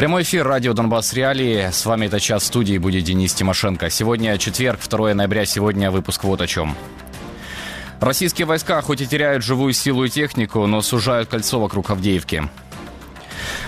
Прямой 0.00 0.22
эфир 0.22 0.46
радио 0.46 0.72
Донбасс 0.72 1.12
Реалии. 1.12 1.68
С 1.70 1.84
вами 1.84 2.06
этот 2.06 2.22
час 2.22 2.46
студии 2.46 2.78
будет 2.78 3.04
Денис 3.04 3.34
Тимошенко. 3.34 3.90
Сегодня 3.90 4.38
четверг, 4.38 4.80
2 4.88 5.12
ноября. 5.12 5.44
Сегодня 5.44 5.90
выпуск 5.90 6.24
вот 6.24 6.40
о 6.40 6.46
чем. 6.46 6.74
Российские 8.00 8.46
войска 8.46 8.80
хоть 8.80 9.02
и 9.02 9.06
теряют 9.06 9.44
живую 9.44 9.74
силу 9.74 10.04
и 10.04 10.08
технику, 10.08 10.66
но 10.66 10.80
сужают 10.80 11.28
кольцо 11.28 11.60
вокруг 11.60 11.90
Авдеевки. 11.90 12.44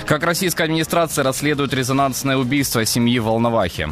Как 0.07 0.23
российская 0.23 0.65
администрация 0.65 1.23
расследует 1.23 1.75
резонансное 1.75 2.39
убийство 2.39 2.83
семьи 2.87 3.19
Волновахи. 3.19 3.91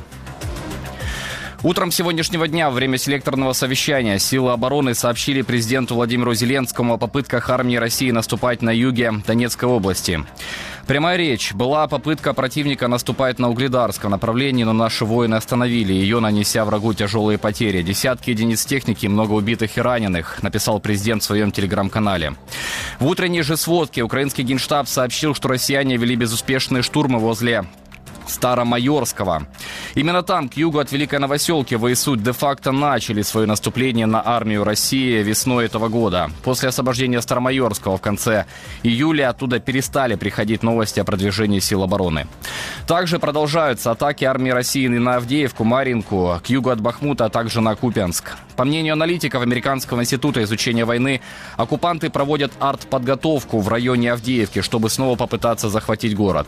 Утром 1.63 1.91
сегодняшнего 1.91 2.49
дня, 2.49 2.71
во 2.71 2.77
время 2.77 2.97
селекторного 2.97 3.53
совещания, 3.53 4.19
силы 4.19 4.53
обороны 4.53 4.95
сообщили 4.95 5.43
президенту 5.43 5.95
Владимиру 5.95 6.33
Зеленскому 6.33 6.95
о 6.95 6.97
попытках 6.97 7.51
армии 7.51 7.77
России 7.77 8.11
наступать 8.11 8.63
на 8.63 8.71
юге 8.71 9.13
Донецкой 9.27 9.69
области. 9.69 10.25
Прямая 10.91 11.17
речь. 11.17 11.55
Была 11.55 11.87
попытка 11.87 12.35
противника 12.35 12.89
наступать 12.89 13.39
на 13.39 13.49
Угледарском 13.49 14.11
направлении, 14.11 14.65
но 14.65 14.73
наши 14.73 15.05
воины 15.05 15.37
остановили 15.37 15.93
ее, 15.93 16.19
нанеся 16.19 16.65
врагу 16.65 16.95
тяжелые 16.95 17.39
потери. 17.39 17.83
Десятки 17.83 18.31
единиц 18.31 18.65
техники, 18.65 19.07
много 19.07 19.35
убитых 19.35 19.79
и 19.79 19.81
раненых, 19.81 20.43
написал 20.43 20.81
президент 20.81 21.23
в 21.23 21.27
своем 21.27 21.53
телеграм-канале. 21.53 22.35
В 22.99 23.07
утренней 23.07 23.43
же 23.43 23.57
сводке 23.57 24.03
украинский 24.03 24.43
генштаб 24.43 24.89
сообщил, 24.89 25.33
что 25.33 25.47
россияне 25.47 25.97
вели 25.97 26.17
безуспешные 26.17 26.83
штурмы 26.83 27.21
возле 27.21 27.67
Старомайорского. 28.31 29.47
Именно 29.95 30.23
там, 30.23 30.49
к 30.49 30.55
югу 30.55 30.79
от 30.79 30.93
Великой 30.93 31.19
Новоселки, 31.19 31.77
ВСУ 31.77 32.17
де-факто 32.17 32.73
начали 32.73 33.23
свое 33.23 33.47
наступление 33.47 34.07
на 34.07 34.23
армию 34.25 34.65
России 34.65 35.23
весной 35.23 35.67
этого 35.67 35.89
года. 35.89 36.31
После 36.43 36.69
освобождения 36.69 37.21
Старомайорского 37.21 37.99
в 37.99 38.01
конце 38.01 38.47
июля 38.83 39.31
оттуда 39.31 39.61
перестали 39.61 40.15
приходить 40.15 40.63
новости 40.63 41.01
о 41.01 41.05
продвижении 41.05 41.61
сил 41.61 41.83
обороны. 41.83 42.27
Также 42.87 43.19
продолжаются 43.19 43.91
атаки 43.91 44.25
армии 44.25 44.51
России 44.51 44.87
на 44.87 45.17
Авдеевку, 45.17 45.65
Маринку, 45.65 46.41
к 46.45 46.49
югу 46.49 46.71
от 46.71 46.81
Бахмута, 46.81 47.27
а 47.27 47.29
также 47.29 47.61
на 47.61 47.75
Купянск. 47.75 48.37
По 48.61 48.67
мнению 48.67 48.93
аналитиков 48.93 49.41
Американского 49.41 50.03
института 50.03 50.43
изучения 50.43 50.85
войны, 50.85 51.23
оккупанты 51.57 52.11
проводят 52.11 52.53
артподготовку 52.61 53.59
в 53.59 53.69
районе 53.69 54.13
Авдеевки, 54.13 54.61
чтобы 54.61 54.91
снова 54.91 55.17
попытаться 55.17 55.71
захватить 55.71 56.15
город. 56.15 56.47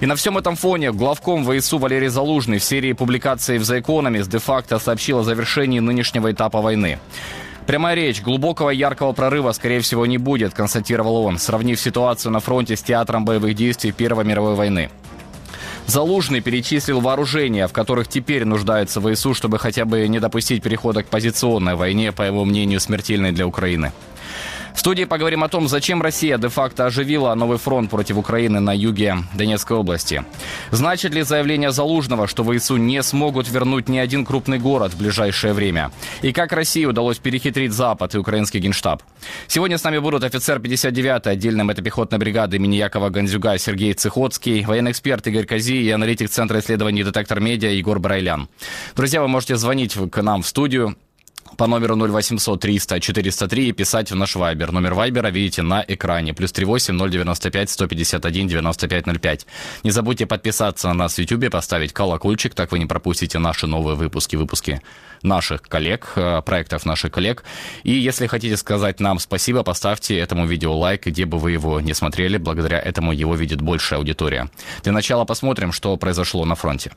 И 0.00 0.06
на 0.06 0.16
всем 0.16 0.36
этом 0.38 0.56
фоне 0.56 0.90
главком 0.90 1.44
ВСУ 1.44 1.78
Валерий 1.78 2.08
Залужный 2.08 2.58
в 2.58 2.64
серии 2.64 2.94
публикаций 2.94 3.58
в 3.58 3.62
The 3.62 3.80
Economist 3.80 4.28
де-факто 4.28 4.80
сообщил 4.80 5.20
о 5.20 5.22
завершении 5.22 5.78
нынешнего 5.78 6.32
этапа 6.32 6.60
войны. 6.60 6.98
Прямая 7.68 7.94
речь. 7.94 8.22
Глубокого 8.22 8.70
яркого 8.70 9.12
прорыва, 9.12 9.52
скорее 9.52 9.78
всего, 9.78 10.04
не 10.04 10.18
будет, 10.18 10.52
констатировал 10.52 11.18
он, 11.18 11.38
сравнив 11.38 11.78
ситуацию 11.78 12.32
на 12.32 12.40
фронте 12.40 12.74
с 12.74 12.82
театром 12.82 13.24
боевых 13.24 13.54
действий 13.54 13.92
Первой 13.92 14.24
мировой 14.24 14.56
войны. 14.56 14.90
Залужный 15.86 16.40
перечислил 16.40 17.00
вооружения, 17.00 17.68
в 17.68 17.72
которых 17.72 18.08
теперь 18.08 18.44
нуждается 18.44 19.00
ВСУ, 19.00 19.34
чтобы 19.34 19.58
хотя 19.58 19.84
бы 19.84 20.06
не 20.08 20.18
допустить 20.18 20.62
перехода 20.62 21.04
к 21.04 21.06
позиционной 21.06 21.76
войне, 21.76 22.10
по 22.10 22.22
его 22.22 22.44
мнению, 22.44 22.80
смертельной 22.80 23.32
для 23.32 23.46
Украины. 23.46 23.92
В 24.76 24.80
студии 24.80 25.04
поговорим 25.04 25.42
о 25.42 25.48
том, 25.48 25.68
зачем 25.68 26.02
Россия 26.02 26.36
де-факто 26.36 26.84
оживила 26.84 27.34
новый 27.34 27.56
фронт 27.56 27.90
против 27.90 28.18
Украины 28.18 28.60
на 28.60 28.76
юге 28.76 29.16
Донецкой 29.34 29.78
области. 29.78 30.22
Значит 30.70 31.14
ли 31.14 31.22
заявление 31.22 31.72
Залужного, 31.72 32.28
что 32.28 32.44
ВСУ 32.44 32.76
не 32.76 33.02
смогут 33.02 33.48
вернуть 33.48 33.88
ни 33.88 33.96
один 33.96 34.26
крупный 34.26 34.58
город 34.58 34.92
в 34.92 34.98
ближайшее 34.98 35.54
время? 35.54 35.92
И 36.20 36.30
как 36.32 36.52
России 36.52 36.84
удалось 36.84 37.16
перехитрить 37.16 37.72
Запад 37.72 38.14
и 38.14 38.18
украинский 38.18 38.60
генштаб? 38.60 39.02
Сегодня 39.48 39.78
с 39.78 39.82
нами 39.82 39.98
будут 39.98 40.22
офицер 40.24 40.58
59-й 40.58 41.32
отдельной 41.32 41.64
мотопехотной 41.64 42.18
бригады 42.18 42.56
имени 42.56 42.76
Якова 42.76 43.08
Гандзюга 43.08 43.56
Сергей 43.56 43.94
Цихоцкий, 43.94 44.62
военный 44.66 44.90
эксперт 44.90 45.26
Игорь 45.26 45.46
Кози 45.46 45.82
и 45.82 45.90
аналитик 45.90 46.28
Центра 46.28 46.60
исследований 46.60 47.02
«Детектор 47.02 47.40
медиа» 47.40 47.70
Егор 47.70 47.98
Брайлян. 47.98 48.46
Друзья, 48.94 49.22
вы 49.22 49.28
можете 49.28 49.56
звонить 49.56 49.96
к 50.12 50.22
нам 50.22 50.42
в 50.42 50.46
студию 50.46 50.96
по 51.56 51.66
номеру 51.66 51.96
0800 51.96 52.60
300 52.60 53.00
403 53.00 53.68
и 53.68 53.72
писать 53.72 54.10
в 54.10 54.16
наш 54.16 54.36
Вайбер. 54.36 54.72
Номер 54.72 54.94
Вайбера 54.94 55.28
видите 55.28 55.62
на 55.62 55.84
экране. 55.86 56.34
Плюс 56.34 56.52
38 56.52 57.10
095 57.10 57.70
151 57.70 58.48
9505. 58.48 59.46
Не 59.82 59.90
забудьте 59.90 60.26
подписаться 60.26 60.88
на 60.88 60.94
нас 60.94 61.14
в 61.14 61.18
YouTube, 61.18 61.50
поставить 61.50 61.92
колокольчик, 61.92 62.54
так 62.54 62.72
вы 62.72 62.78
не 62.78 62.86
пропустите 62.86 63.38
наши 63.38 63.66
новые 63.66 63.96
выпуски, 63.96 64.36
выпуски 64.36 64.80
наших 65.22 65.62
коллег, 65.62 66.12
э, 66.16 66.42
проектов 66.42 66.84
наших 66.84 67.12
коллег. 67.12 67.44
И 67.82 67.92
если 67.92 68.26
хотите 68.26 68.56
сказать 68.56 69.00
нам 69.00 69.18
спасибо, 69.18 69.62
поставьте 69.62 70.18
этому 70.18 70.46
видео 70.46 70.76
лайк, 70.76 71.06
где 71.06 71.24
бы 71.24 71.38
вы 71.38 71.52
его 71.52 71.80
не 71.80 71.94
смотрели. 71.94 72.36
Благодаря 72.36 72.78
этому 72.78 73.12
его 73.12 73.34
видит 73.34 73.60
большая 73.60 73.98
аудитория. 73.98 74.50
Для 74.82 74.92
начала 74.92 75.24
посмотрим, 75.24 75.72
что 75.72 75.96
произошло 75.96 76.44
на 76.44 76.54
фронте. 76.54 76.92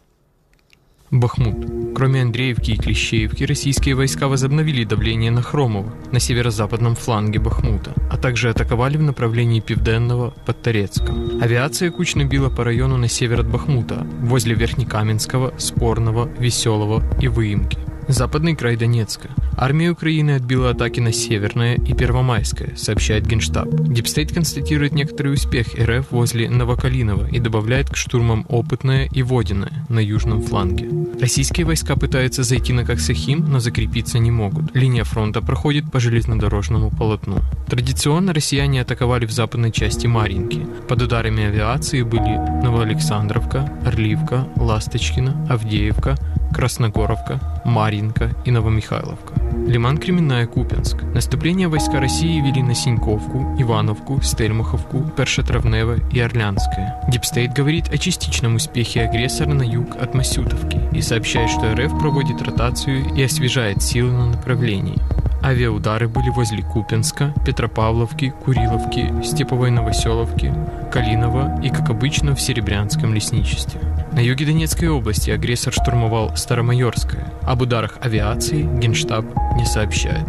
Бахмут. 1.11 1.95
Кроме 1.95 2.21
Андреевки 2.21 2.71
и 2.71 2.77
Клещеевки, 2.77 3.43
российские 3.43 3.95
войска 3.95 4.27
возобновили 4.27 4.83
давление 4.83 5.31
на 5.31 5.41
Хромово, 5.41 5.91
на 6.11 6.19
северо-западном 6.19 6.95
фланге 6.95 7.39
Бахмута, 7.39 7.93
а 8.11 8.17
также 8.17 8.49
атаковали 8.49 8.97
в 8.97 9.01
направлении 9.01 9.59
Пивденного 9.59 10.33
под 10.45 10.61
Торецком. 10.61 11.41
Авиация 11.41 11.89
кучно 11.89 12.25
била 12.25 12.49
по 12.49 12.63
району 12.63 12.97
на 12.97 13.07
север 13.07 13.39
от 13.41 13.49
Бахмута, 13.49 14.05
возле 14.21 14.53
Верхнекаменского, 14.53 15.53
Спорного, 15.57 16.29
Веселого 16.37 17.03
и 17.19 17.27
Выемки. 17.27 17.79
Западный 18.09 18.55
край 18.55 18.75
Донецка. 18.75 19.29
Армия 19.55 19.91
Украины 19.91 20.31
отбила 20.31 20.71
атаки 20.71 20.99
на 20.99 21.13
Северное 21.13 21.75
и 21.75 21.93
Первомайское, 21.93 22.75
сообщает 22.75 23.27
Генштаб. 23.27 23.69
DeepState 23.69 24.33
констатирует 24.33 24.93
некоторый 24.93 25.31
успех 25.31 25.67
РФ 25.75 26.09
возле 26.09 26.49
Новокалиново 26.49 27.27
и 27.27 27.37
добавляет 27.37 27.91
к 27.91 27.95
штурмам 27.95 28.47
Опытное 28.49 29.07
и 29.11 29.21
Водяное 29.21 29.85
на 29.89 29.99
южном 29.99 30.41
фланге. 30.41 30.89
Российские 31.21 31.67
войска 31.67 31.95
пытаются 31.95 32.41
зайти 32.41 32.73
на 32.73 32.83
Коксохим, 32.83 33.45
но 33.47 33.59
закрепиться 33.59 34.17
не 34.17 34.31
могут. 34.31 34.75
Линия 34.75 35.03
фронта 35.03 35.41
проходит 35.41 35.91
по 35.91 35.99
железнодорожному 35.99 36.89
полотну. 36.89 37.41
Традиционно 37.67 38.33
россияне 38.33 38.81
атаковали 38.81 39.27
в 39.27 39.31
западной 39.31 39.71
части 39.71 40.07
Маринки. 40.07 40.65
Под 40.87 41.03
ударами 41.03 41.43
авиации 41.43 42.01
были 42.01 42.37
Новоалександровка, 42.63 43.71
Орливка, 43.85 44.47
Ласточкина, 44.55 45.45
Авдеевка, 45.47 46.17
Красногоровка, 46.53 47.39
Маринка 47.65 48.31
и 48.45 48.51
Новомихайловка. 48.51 49.33
Лиман 49.67 49.97
Кременная, 49.97 50.47
Купянск. 50.47 51.03
Наступление 51.13 51.67
войска 51.67 51.99
России 51.99 52.41
вели 52.41 52.63
на 52.63 52.73
Синьковку, 52.73 53.55
Ивановку, 53.59 54.21
Стельмаховку, 54.21 55.03
Першотравневое 55.15 55.97
и 56.11 56.19
Орлянское. 56.19 57.01
DeepState 57.07 57.53
говорит 57.53 57.89
о 57.89 57.97
частичном 57.97 58.55
успехе 58.55 59.01
агрессора 59.01 59.53
на 59.53 59.63
юг 59.63 59.95
от 59.95 60.13
Масютовки 60.15 60.79
и 60.91 61.01
сообщает, 61.01 61.49
что 61.49 61.73
РФ 61.73 61.99
проводит 61.99 62.41
ротацию 62.41 63.13
и 63.15 63.23
освежает 63.23 63.83
силы 63.83 64.11
на 64.11 64.25
направлении. 64.27 64.99
Авиаудары 65.43 66.07
были 66.07 66.29
возле 66.29 66.63
Купянска, 66.63 67.33
Петропавловки, 67.45 68.33
Куриловки, 68.43 69.13
Степовой 69.23 69.71
Новоселовки, 69.71 70.53
Калинова 70.91 71.61
и, 71.61 71.69
как 71.69 71.89
обычно, 71.89 72.35
в 72.35 72.41
Серебрянском 72.41 73.13
лесничестве. 73.13 73.81
На 74.11 74.19
юге 74.19 74.45
Донецкой 74.45 74.89
области 74.89 75.29
агрессор 75.29 75.71
штурмовал 75.73 76.35
Старомайорское. 76.35 77.31
Об 77.43 77.61
ударах 77.61 77.97
авиации 78.01 78.63
Генштаб 78.79 79.25
не 79.55 79.65
сообщает. 79.65 80.27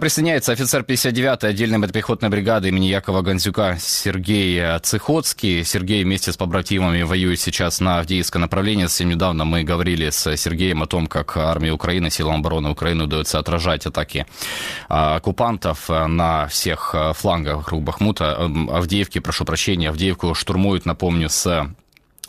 Присоединяется 0.00 0.52
офицер 0.52 0.80
59-й 0.80 1.46
отдельной 1.46 1.76
мотопехотной 1.76 2.30
бригады 2.30 2.68
имени 2.68 2.86
Якова 2.86 3.20
Гандзюка 3.20 3.76
Сергей 3.78 4.78
Цихоцкий. 4.78 5.62
Сергей 5.62 6.04
вместе 6.04 6.32
с 6.32 6.38
побратимами 6.38 7.02
воюет 7.02 7.38
сейчас 7.38 7.80
на 7.80 7.98
Авдеевское 7.98 8.40
направление. 8.40 8.88
Совсем 8.88 9.10
недавно 9.10 9.44
мы 9.44 9.62
говорили 9.62 10.08
с 10.08 10.38
Сергеем 10.38 10.82
о 10.82 10.86
том, 10.86 11.06
как 11.06 11.36
армии 11.36 11.68
Украины, 11.68 12.08
силам 12.08 12.36
обороны 12.36 12.70
Украины 12.70 13.04
удается 13.04 13.38
отражать 13.38 13.84
атаки 13.84 14.26
а, 14.88 15.16
оккупантов 15.16 15.90
на 15.90 16.46
всех 16.46 16.94
флангах 17.12 17.58
вокруг 17.58 17.82
Бахмута. 17.82 18.36
Авдеевки, 18.36 19.18
прошу 19.18 19.44
прощения, 19.44 19.90
Авдеевку 19.90 20.34
штурмуют, 20.34 20.86
напомню, 20.86 21.28
с 21.28 21.68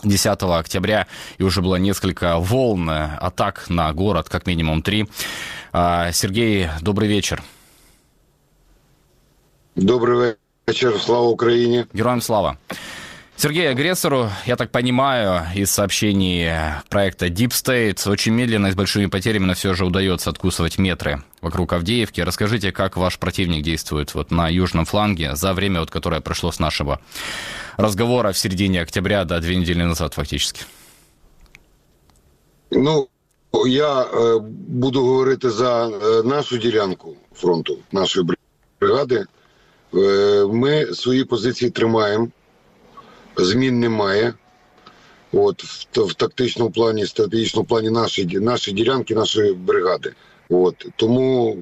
10 0.03 0.43
октября, 0.43 1.07
и 1.37 1.43
уже 1.43 1.61
было 1.61 1.77
несколько 1.77 2.37
волн 2.37 2.89
атак 2.89 3.69
на 3.69 3.93
город, 3.93 4.27
как 4.27 4.45
минимум 4.45 4.81
три. 4.81 5.07
Сергей, 5.71 6.67
добрый 6.81 7.07
вечер. 7.07 7.41
Добрый 9.75 10.35
вечер, 10.67 10.99
слава 10.99 11.27
Украине. 11.27 11.87
Героям 11.93 12.21
слава. 12.21 12.57
Сергей, 13.37 13.71
агрессору, 13.71 14.29
я 14.45 14.55
так 14.55 14.69
понимаю, 14.69 15.47
из 15.55 15.71
сообщений 15.71 16.51
проекта 16.89 17.27
Deep 17.27 17.49
State, 17.49 18.07
очень 18.07 18.33
медленно 18.33 18.67
и 18.67 18.71
с 18.71 18.75
большими 18.75 19.07
потерями, 19.07 19.45
но 19.45 19.53
все 19.53 19.73
же 19.73 19.85
удается 19.85 20.29
откусывать 20.29 20.77
метры 20.77 21.23
вокруг 21.41 21.73
Авдеевки. 21.73 22.21
Расскажите, 22.21 22.71
как 22.71 22.97
ваш 22.97 23.17
противник 23.17 23.63
действует 23.63 24.13
вот 24.13 24.29
на 24.29 24.49
южном 24.49 24.85
фланге 24.85 25.35
за 25.35 25.53
время, 25.53 25.79
вот, 25.79 25.89
которое 25.89 26.21
прошло 26.21 26.51
с 26.51 26.59
нашего 26.59 26.99
разговора 27.77 28.31
в 28.33 28.37
середине 28.37 28.81
октября 28.81 29.23
до 29.23 29.39
две 29.39 29.55
недели 29.55 29.81
назад 29.81 30.13
фактически? 30.13 30.65
Ну, 32.69 33.07
я 33.65 34.01
е, 34.01 34.39
буду 34.67 35.03
говорити 35.03 35.49
за 35.49 35.87
е, 35.87 36.23
нашу 36.23 36.57
ділянку 36.57 37.15
фронту, 37.33 37.77
нашої 37.91 38.27
бригади. 38.79 39.25
Е, 39.93 40.45
ми 40.45 40.93
свої 40.93 41.23
позиції 41.23 41.71
тримаємо. 41.71 42.27
змін 43.37 43.79
немає. 43.79 44.33
От 45.33 45.63
в, 45.63 46.01
в 46.05 46.13
тактичному 46.13 46.71
плані, 46.71 47.05
стратегічному 47.05 47.65
плані 47.67 47.89
нашої 47.89 48.39
нашої 48.39 48.77
ділянки, 48.77 49.15
нашої 49.15 49.53
бригади. 49.53 50.13
От 50.49 50.85
тому 50.95 51.57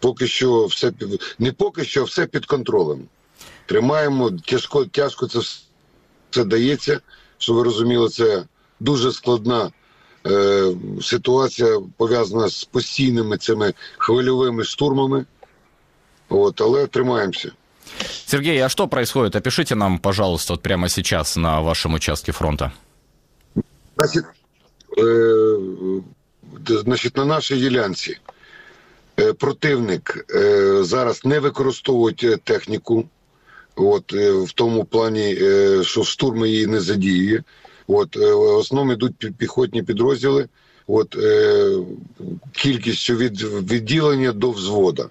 поки 0.00 0.26
що 0.26 0.66
все 0.66 0.92
не 1.38 1.52
поки 1.52 1.84
що, 1.84 2.04
все 2.04 2.26
під 2.26 2.46
контролем. 2.46 3.08
Тримаємо 3.66 4.30
тяжко, 4.30 4.84
тяжко 4.84 5.26
це 5.26 5.38
все 6.30 6.44
дається. 6.44 7.00
Щоб 7.38 7.56
ви 7.56 7.62
розуміли, 7.62 8.08
це 8.08 8.44
дуже 8.80 9.12
складна 9.12 9.70
е, 10.26 10.72
ситуація 11.02 11.80
пов'язана 11.96 12.48
з 12.48 12.64
постійними 12.64 13.38
цими 13.38 13.74
хвильовими 13.98 14.64
штурмами. 14.64 15.24
От, 16.32 16.60
але 16.60 16.86
тримаємося. 16.86 17.52
Сергей, 18.26 18.60
а 18.60 18.68
что 18.68 18.88
происходит? 18.88 19.36
Опишите 19.36 19.74
нам, 19.74 19.98
пожалуйста, 19.98 20.54
вот 20.54 20.62
прямо 20.62 20.88
сейчас 20.88 21.36
на 21.36 21.60
вашем 21.60 21.94
участке 21.94 22.32
фронта. 22.32 22.72
Значить, 23.96 24.24
е, 24.98 25.56
значить 26.68 27.16
на 27.16 27.24
нашій 27.24 27.56
ділянці 27.56 28.16
е, 29.20 29.32
противник 29.32 30.26
е, 30.34 30.84
зараз 30.84 31.24
не 31.24 31.40
використовує 31.40 32.36
техніку. 32.44 33.04
От 33.76 34.12
е, 34.12 34.32
в 34.32 34.52
тому 34.52 34.84
плані, 34.84 35.38
е, 35.40 35.84
що 35.84 36.04
штурми 36.04 36.48
її 36.48 36.66
не 36.66 36.80
задіює. 36.80 37.42
От 37.86 38.16
е, 38.16 38.32
в 38.34 38.40
основному 38.40 38.92
йдуть 38.92 39.36
піхотні 39.38 39.82
підрозділи. 39.82 40.48
От 40.86 41.16
кількістю 42.52 43.16
від 43.16 43.42
відділення 43.42 44.32
до 44.32 44.50
взвода. 44.50 45.08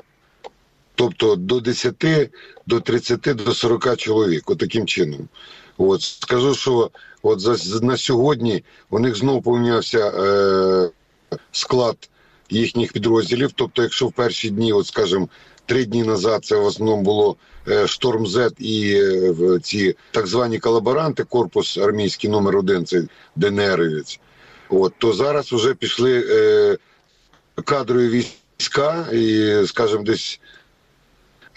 Тобто 1.02 1.36
до 1.36 1.60
10, 1.60 2.30
до 2.68 2.80
30, 2.80 3.22
до 3.22 3.54
40 3.54 3.98
чоловік. 3.98 4.50
От 4.50 4.58
таким 4.58 4.86
чином. 4.88 5.30
От 5.78 6.02
скажу, 6.02 6.56
що 6.56 6.92
от 7.24 7.40
за 7.40 7.80
на 7.86 7.98
сьогодні 7.98 8.64
у 8.90 9.00
них 9.00 9.16
знову 9.16 9.42
помінявся 9.42 10.10
е, 10.10 10.90
склад 11.52 12.10
їхніх 12.50 12.94
підрозділів. 12.94 13.52
Тобто, 13.56 13.82
якщо 13.82 14.08
в 14.08 14.12
перші 14.12 14.50
дні, 14.50 14.74
от 14.74 14.88
скажімо, 14.88 15.30
три 15.66 15.86
дні 15.86 16.04
назад 16.04 16.46
це 16.46 16.56
в 16.56 16.66
основному 16.66 17.02
було 17.02 17.36
е, 17.68 17.88
Шторм 17.88 18.28
З 18.28 18.52
і 18.60 18.94
е, 18.96 19.60
ці 19.64 19.96
так 20.12 20.28
звані 20.28 20.60
колаборанти, 20.60 21.24
корпус 21.24 21.78
армійський 21.78 22.30
номер 22.30 22.58
один, 22.58 22.86
це 22.86 23.04
ДНРівець. 23.36 24.20
От 24.70 24.94
то 24.98 25.14
зараз 25.14 25.52
вже 25.52 25.74
пішли 25.74 26.26
е, 26.30 26.78
кадрові 27.66 28.26
війська, 28.58 29.08
і 29.14 29.56
скажімо, 29.66 30.04
десь. 30.04 30.41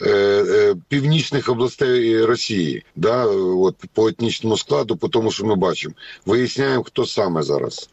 Е, 0.02 0.12
е, 0.12 0.76
північних 0.88 1.50
областей 1.50 2.26
Росії, 2.26 2.84
да, 2.96 3.26
от 3.26 3.76
по 3.94 4.08
етнічному 4.08 4.58
складу, 4.58 4.98
по 4.98 5.08
тому, 5.08 5.32
що 5.32 5.46
ми 5.46 5.56
бачимо, 5.56 5.94
виясняємо, 6.26 6.84
хто 6.84 7.06
саме 7.06 7.44
зараз. 7.44 7.90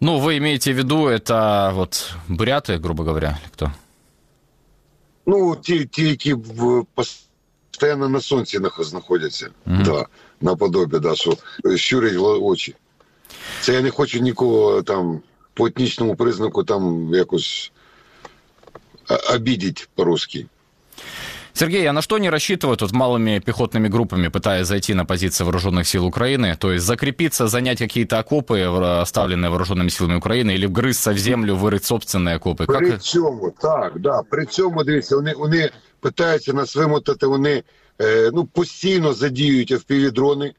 Ну, 0.00 0.18
вы 0.18 0.38
имеете 0.38 0.72
в 0.72 0.76
виду, 0.76 1.08
это 1.08 1.72
вот 1.74 2.14
буряты, 2.28 2.78
грубо 2.78 3.04
говоря, 3.04 3.28
или 3.28 3.50
кто? 3.52 3.72
Ну, 5.26 5.56
ті, 5.56 5.84
ті 5.84 6.08
які 6.08 6.34
в, 6.34 6.86
постійно 6.94 8.08
на 8.08 8.20
сонці 8.20 8.60
знаходяться, 8.78 9.50
mm-hmm. 9.66 9.84
да, 9.84 10.06
наподобі, 10.40 10.98
да, 10.98 11.14
що 11.14 11.36
щурять 11.76 12.16
очі. 12.18 12.74
Це 13.60 13.74
я 13.74 13.80
не 13.80 13.90
хочу 13.90 14.18
нікого 14.18 14.82
там 14.82 15.20
по 15.54 15.66
етнічному 15.66 16.16
признаку 16.16 16.64
там 16.64 17.14
якось 17.14 17.72
обидеть 19.08 19.88
по-русски. 19.94 20.48
Сергей, 21.56 21.86
а 21.88 21.92
на 21.92 22.02
что 22.02 22.18
не 22.18 22.30
рассчитывают 22.30 22.82
вот 22.82 22.90
малыми 22.90 23.38
пехотными 23.38 23.86
группами, 23.86 24.26
пытаясь 24.26 24.66
зайти 24.66 24.92
на 24.92 25.04
позиции 25.04 25.44
вооруженных 25.44 25.86
сил 25.86 26.04
Украины? 26.04 26.56
То 26.56 26.72
есть 26.72 26.84
закрепиться, 26.84 27.46
занять 27.46 27.78
какие-то 27.78 28.18
окопы, 28.18 28.60
оставленные 28.60 29.50
вооруженными 29.50 29.88
силами 29.88 30.16
Украины, 30.16 30.50
или 30.50 30.66
вгрызться 30.66 31.12
в 31.12 31.18
землю, 31.18 31.54
вырыть 31.54 31.84
собственные 31.84 32.36
окопы? 32.36 32.66
При 32.66 32.90
как... 32.90 33.02
цьому, 33.02 33.54
так, 33.60 34.00
да, 34.00 34.22
при 34.22 34.46
цьому, 34.46 34.82
дивіться, 34.84 35.16
вони, 35.16 35.34
вони 35.34 35.70
питаються 36.00 36.52
нас 36.52 36.76
вимотати, 36.76 37.26
вони 37.26 37.62
е, 38.00 38.30
ну, 38.32 38.44
постійно 38.46 39.12
задіюють 39.12 39.72
FPV-дрони, 39.72 40.54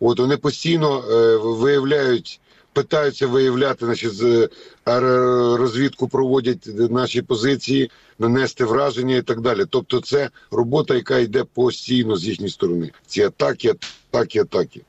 от 0.00 0.18
вони 0.18 0.36
постійно 0.36 0.98
е, 0.98 1.36
виявляють 1.36 2.39
питаються 2.73 3.27
виявляти, 3.27 3.85
значить, 3.85 4.49
розвідку 5.57 6.07
проводять 6.07 6.67
наші 6.91 7.21
позиції, 7.21 7.91
нанести 8.19 8.65
враження 8.65 9.15
і 9.15 9.21
так 9.21 9.41
далі. 9.41 9.65
Тобто, 9.69 10.01
це 10.01 10.29
робота, 10.51 10.95
яка 10.95 11.17
йде 11.17 11.43
постійно 11.43 12.17
з 12.17 12.25
їхньої 12.25 12.51
сторони. 12.51 12.91
Ці 13.07 13.21
атаки, 13.21 13.73
атаки, 14.11 14.39
атаки. 14.39 14.81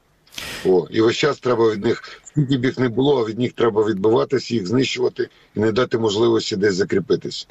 О, 0.64 0.86
і 0.90 1.00
весь 1.00 1.16
час 1.16 1.38
треба 1.38 1.72
від 1.72 1.84
них, 1.84 2.20
скільки 2.24 2.58
б 2.58 2.64
їх 2.64 2.78
не 2.78 2.88
було, 2.88 3.20
а 3.20 3.24
від 3.24 3.38
них 3.38 3.52
треба 3.52 3.84
відбиватися, 3.84 4.54
їх 4.54 4.66
знищувати 4.66 5.28
і 5.56 5.60
не 5.60 5.72
дати 5.72 5.98
можливості 5.98 6.56
десь 6.56 6.74
закріпитися. 6.74 7.46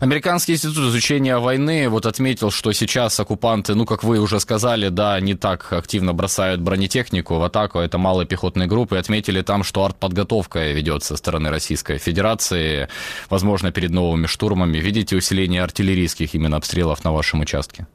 Американский 0.00 0.52
институт 0.52 0.78
изучения 0.90 1.38
войны 1.38 1.88
вот 1.88 2.06
отметил, 2.06 2.50
что 2.50 2.72
сейчас 2.72 3.18
оккупанты, 3.20 3.74
ну, 3.74 3.86
как 3.86 4.04
вы 4.04 4.18
уже 4.18 4.40
сказали, 4.40 4.88
да, 4.88 5.20
не 5.20 5.34
так 5.34 5.72
активно 5.72 6.12
бросают 6.12 6.60
бронетехнику 6.60 7.36
в 7.36 7.42
атаку, 7.42 7.78
это 7.78 7.98
малые 7.98 8.26
пехотные 8.26 8.68
группы. 8.68 8.96
Отметили 8.96 9.42
там, 9.42 9.64
что 9.64 9.84
артподготовка 9.84 10.72
ведется 10.72 11.08
со 11.08 11.16
стороны 11.16 11.50
Российской 11.50 11.98
Федерации, 11.98 12.88
возможно, 13.30 13.72
перед 13.72 13.90
новыми 13.90 14.26
штурмами. 14.26 14.78
Видите 14.78 15.16
усиление 15.16 15.62
артиллерийских 15.62 16.34
именно 16.34 16.56
обстрелов 16.56 17.04
на 17.04 17.12
вашем 17.12 17.40
участке? 17.40 17.86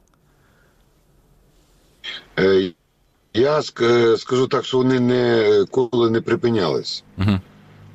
Э, 2.36 2.72
я 3.34 3.62
скажу 3.62 4.46
так, 4.48 4.64
що 4.64 4.76
вони 4.76 5.00
ніколи 5.00 6.10
не 6.10 6.20
припинялись. 6.20 7.04
Угу. 7.18 7.40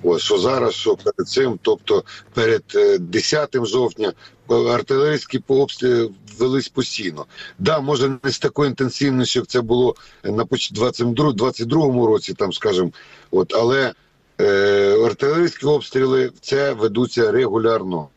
Ось 0.08 0.22
що 0.22 0.38
зараз, 0.38 0.74
що 0.74 0.96
перед 0.96 1.30
цим, 1.30 1.60
тобто 1.62 2.04
перед 2.34 2.64
10 3.00 3.56
е, 3.56 3.66
жовтня, 3.66 4.14
артилерійські 4.50 5.44
обстріли 5.48 6.10
велись 6.40 6.68
постійно. 6.68 7.26
Да, 7.60 7.80
може 7.80 8.18
не 8.24 8.32
з 8.32 8.40
такою 8.40 8.70
інтенсивністю, 8.70 9.40
як 9.40 9.48
це 9.48 9.62
було 9.62 9.96
на 10.24 10.46
22 10.72 11.32
22 11.32 12.08
році, 12.08 12.34
там 12.34 12.54
скажімо, 12.54 12.92
от 13.32 13.54
але 13.56 13.94
е, 14.42 15.06
артилерійські 15.06 15.66
обстріли 15.66 16.32
це 16.42 16.74
ведуться 16.74 17.32
регулярно. 17.32 18.08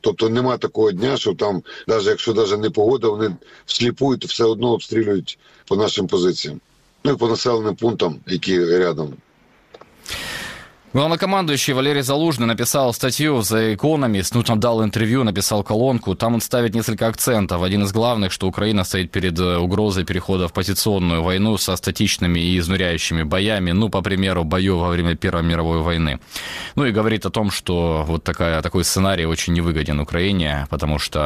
Тобто 0.00 0.28
нема 0.28 0.58
такого 0.58 0.92
дня, 0.92 1.16
що 1.16 1.34
там, 1.34 1.62
навіть 1.86 2.06
якщо 2.06 2.34
навіть 2.34 2.58
не 2.58 2.70
погода, 2.70 3.08
вони 3.08 3.36
всліпують, 3.66 4.26
все 4.26 4.44
одно 4.44 4.72
обстрілюють 4.72 5.38
по 5.66 5.76
нашим 5.76 6.06
позиціям. 6.06 6.60
Ну 7.04 7.12
і 7.12 7.16
по 7.16 7.28
населеним 7.28 7.76
пунктам, 7.76 8.16
які 8.26 8.64
рядом. 8.64 9.14
Главнокомандующий 10.92 11.72
Валерий 11.72 12.02
Залужный 12.02 12.48
написал 12.48 12.92
статью 12.92 13.36
в 13.36 13.40
The 13.42 13.76
Economist, 13.76 14.32
ну, 14.34 14.42
там 14.42 14.58
дал 14.58 14.82
интервью, 14.82 15.22
написал 15.22 15.62
колонку. 15.62 16.16
Там 16.16 16.34
он 16.34 16.40
ставит 16.40 16.74
несколько 16.74 17.06
акцентов. 17.06 17.62
Один 17.62 17.84
из 17.84 17.92
главных, 17.92 18.32
что 18.32 18.48
Украина 18.48 18.82
стоит 18.82 19.12
перед 19.12 19.38
э, 19.38 19.58
угрозой 19.58 20.04
перехода 20.04 20.48
в 20.48 20.52
позиционную 20.52 21.22
войну 21.22 21.58
со 21.58 21.76
статичными 21.76 22.40
и 22.40 22.58
изнуряющими 22.58 23.22
боями, 23.22 23.70
ну, 23.70 23.88
по 23.88 24.02
примеру, 24.02 24.42
боев 24.42 24.78
во 24.78 24.88
время 24.88 25.14
Первой 25.14 25.44
мировой 25.44 25.80
войны. 25.80 26.18
Ну, 26.74 26.84
и 26.84 26.90
говорит 26.90 27.24
о 27.24 27.30
том, 27.30 27.52
что 27.52 28.02
вот 28.04 28.24
такая, 28.24 28.60
такой 28.60 28.82
сценарий 28.82 29.26
очень 29.26 29.52
невыгоден 29.52 30.00
Украине, 30.00 30.66
потому 30.70 30.98
что 30.98 31.20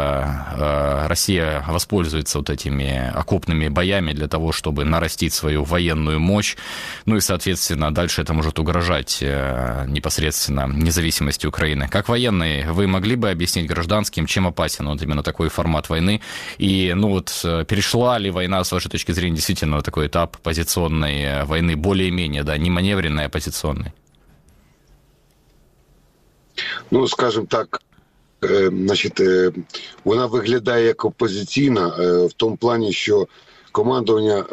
э, 0.58 1.06
Россия 1.06 1.64
воспользуется 1.66 2.36
вот 2.36 2.50
этими 2.50 3.10
окопными 3.14 3.68
боями 3.68 4.12
для 4.12 4.28
того, 4.28 4.52
чтобы 4.52 4.84
нарастить 4.84 5.32
свою 5.32 5.64
военную 5.64 6.20
мощь. 6.20 6.56
Ну, 7.06 7.16
и, 7.16 7.20
соответственно, 7.20 7.94
дальше 7.94 8.20
это 8.20 8.34
может 8.34 8.58
угрожать 8.58 9.22
э, 9.22 9.53
непосредственно 9.87 10.67
независимости 10.67 11.47
Украины. 11.47 11.87
Как 11.89 12.09
военные, 12.09 12.71
вы 12.71 12.87
могли 12.87 13.15
бы 13.15 13.29
объяснить 13.29 13.67
гражданским, 13.67 14.25
чем 14.25 14.47
опасен 14.47 14.87
вот 14.87 15.01
именно 15.01 15.23
такой 15.23 15.49
формат 15.49 15.89
войны? 15.89 16.21
И, 16.57 16.93
ну 16.95 17.09
вот, 17.09 17.41
э, 17.43 17.65
перешла 17.65 18.19
ли 18.19 18.31
война, 18.31 18.63
с 18.63 18.71
вашей 18.71 18.89
точки 18.89 19.11
зрения, 19.11 19.35
действительно 19.35 19.77
на 19.77 19.81
такой 19.81 20.07
этап 20.07 20.37
позиционной 20.37 21.21
э, 21.21 21.45
войны, 21.45 21.75
более-менее, 21.75 22.43
да, 22.43 22.57
не 22.57 22.69
маневренной, 22.69 23.25
а 23.25 23.29
позиционной? 23.29 23.93
Ну, 26.91 27.07
скажем 27.07 27.47
так, 27.47 27.81
значить, 28.41 29.21
вона 30.03 30.25
виглядає 30.25 30.85
як 30.85 31.05
опозиційна 31.05 31.87
в 32.25 32.33
тому 32.35 32.57
плані, 32.57 32.93
що 32.93 33.27
командування, 33.71 34.45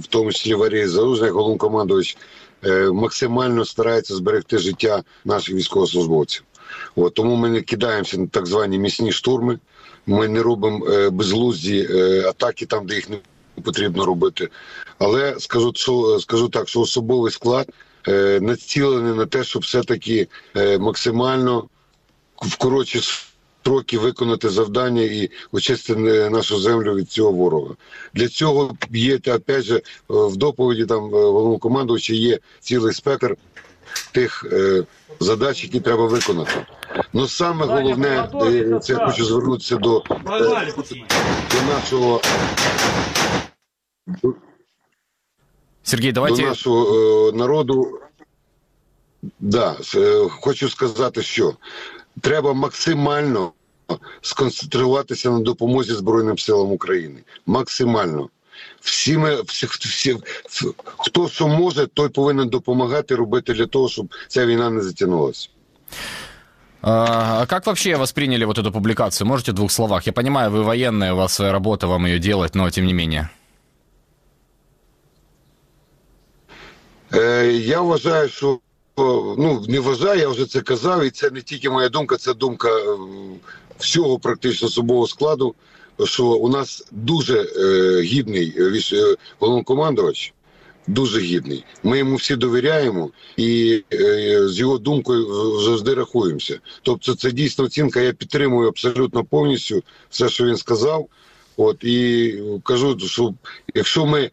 в 0.00 0.06
тому 0.08 0.32
числі 0.32 0.54
Варій 0.54 0.86
Залужний, 0.86 1.30
головнокомандувач, 1.30 2.16
Е, 2.16 2.41
максимально 2.93 3.65
старається 3.65 4.15
зберегти 4.15 4.57
життя 4.57 5.03
наших 5.25 5.55
військовослужбовців. 5.55 6.43
От, 6.95 7.13
Тому 7.13 7.35
ми 7.35 7.49
не 7.49 7.61
кидаємося 7.61 8.17
на 8.17 8.27
так 8.27 8.45
звані 8.45 8.79
місні 8.79 9.11
штурми. 9.11 9.59
Ми 10.05 10.27
не 10.27 10.41
робимо 10.41 10.87
е, 10.87 11.09
безглузді 11.09 11.87
е, 11.91 12.23
атаки 12.27 12.65
там, 12.65 12.87
де 12.87 12.95
їх 12.95 13.09
не 13.09 13.17
потрібно 13.63 14.05
робити. 14.05 14.49
Але 14.99 15.35
скажу, 15.39 15.71
що 15.75 16.19
скажу 16.19 16.49
так, 16.49 16.69
що 16.69 16.79
особовий 16.79 17.31
склад 17.31 17.69
націлений 18.41 19.13
на 19.13 19.25
те, 19.25 19.43
щоб 19.43 19.61
все-таки 19.61 20.27
максимально 20.79 21.67
в 22.41 22.55
коротші 22.57 23.01
строки 23.63 23.97
виконати 23.97 24.49
завдання 24.49 25.01
і 25.01 25.29
очистити 25.51 26.29
нашу 26.29 26.59
землю 26.59 26.95
від 26.95 27.11
цього 27.11 27.31
ворога. 27.31 27.75
Для 28.13 28.27
цього 28.27 28.77
є 28.91 29.19
опять 29.27 29.63
же 29.63 29.81
в 30.09 30.35
доповіді 30.35 30.85
там 30.85 30.99
головнокомандувача 31.11 32.13
є 32.13 32.39
цілий 32.59 32.93
спектр 32.93 33.35
тих 34.11 34.45
е, 34.51 34.83
задач, 35.19 35.63
які 35.63 35.79
треба 35.79 36.05
виконати. 36.07 36.65
Ну 37.13 37.27
саме 37.27 37.65
головне, 37.65 38.29
це 38.81 38.93
я 38.93 39.05
хочу 39.05 39.25
звернутися 39.25 39.75
до, 39.75 40.03
е, 40.09 40.73
до 41.51 41.73
нашого. 41.73 42.21
Сергій, 45.83 46.11
давайте... 46.11 46.41
до 46.41 46.47
нашого 46.47 47.29
е, 47.29 47.31
народу. 47.31 47.99
Да, 49.39 49.75
е, 49.95 50.27
хочу 50.29 50.69
сказати, 50.69 51.21
що 51.21 51.53
треба 52.20 52.52
максимально 52.52 53.52
сконцентруватися 54.20 55.30
на 55.30 55.40
допомозі 55.40 55.94
Збройним 55.94 56.38
силам 56.38 56.72
України. 56.72 57.20
Максимально. 57.46 58.28
Всі 58.80 59.18
ми, 59.18 59.42
всі, 59.42 59.66
всі, 59.66 60.16
хто 60.98 61.28
що 61.28 61.48
може, 61.48 61.86
той 61.86 62.08
повинен 62.08 62.48
допомагати 62.48 63.14
робити 63.14 63.52
для 63.52 63.66
того, 63.66 63.88
щоб 63.88 64.14
ця 64.28 64.46
війна 64.46 64.70
не 64.70 64.82
затягнулася. 64.82 65.48
А 66.80 67.46
как 67.46 67.66
вообще 67.66 67.96
восприняли 67.96 68.44
вот 68.44 68.58
эту 68.58 68.70
публикацию? 68.70 69.26
Можете 69.26 69.50
в 69.50 69.54
двух 69.54 69.72
словах? 69.72 70.06
Я 70.06 70.12
понимаю, 70.12 70.50
вы 70.50 70.62
военные, 70.62 71.12
у 71.12 71.16
вас 71.16 71.34
своя 71.34 71.52
работа, 71.52 71.86
вам 71.86 72.06
ее 72.06 72.18
делать, 72.18 72.54
но 72.54 72.70
тем 72.70 72.86
не 72.86 72.94
менее. 72.94 73.28
Е, 77.14 77.52
я 77.52 77.80
вважаю, 77.80 78.28
що 78.28 78.60
ну 78.97 79.65
не 79.67 79.79
вважаю, 79.79 80.19
я 80.19 80.29
вже 80.29 80.45
це 80.45 80.61
казав, 80.61 81.03
і 81.05 81.09
це 81.09 81.29
не 81.29 81.41
тільки 81.41 81.69
моя 81.69 81.89
думка, 81.89 82.17
це 82.17 82.33
думка 82.33 82.69
е, 82.69 82.97
всього 83.79 84.19
практично 84.19 84.67
особового 84.67 85.07
складу. 85.07 85.55
Що 86.03 86.25
у 86.25 86.49
нас 86.49 86.87
дуже 86.91 87.41
е, 87.41 88.01
гідний 88.01 88.53
е, 88.57 89.15
головнокомандувач, 89.39 90.33
дуже 90.87 91.19
гідний. 91.19 91.65
Ми 91.83 91.97
йому 91.97 92.15
всі 92.15 92.35
довіряємо 92.35 93.09
і 93.37 93.83
е, 93.93 94.47
з 94.47 94.59
його 94.59 94.77
думкою 94.77 95.59
завжди 95.59 95.93
рахуємося. 95.93 96.59
Тобто, 96.81 97.15
це 97.15 97.31
дійсно 97.31 97.65
оцінка. 97.65 98.01
Я 98.01 98.13
підтримую 98.13 98.67
абсолютно 98.67 99.23
повністю 99.23 99.83
все, 100.09 100.29
що 100.29 100.45
він 100.45 100.57
сказав. 100.57 101.07
От 101.57 101.83
і 101.83 102.39
кажу, 102.63 102.99
що 102.99 103.33
якщо 103.73 104.05
ми 104.05 104.21
е, 104.21 104.31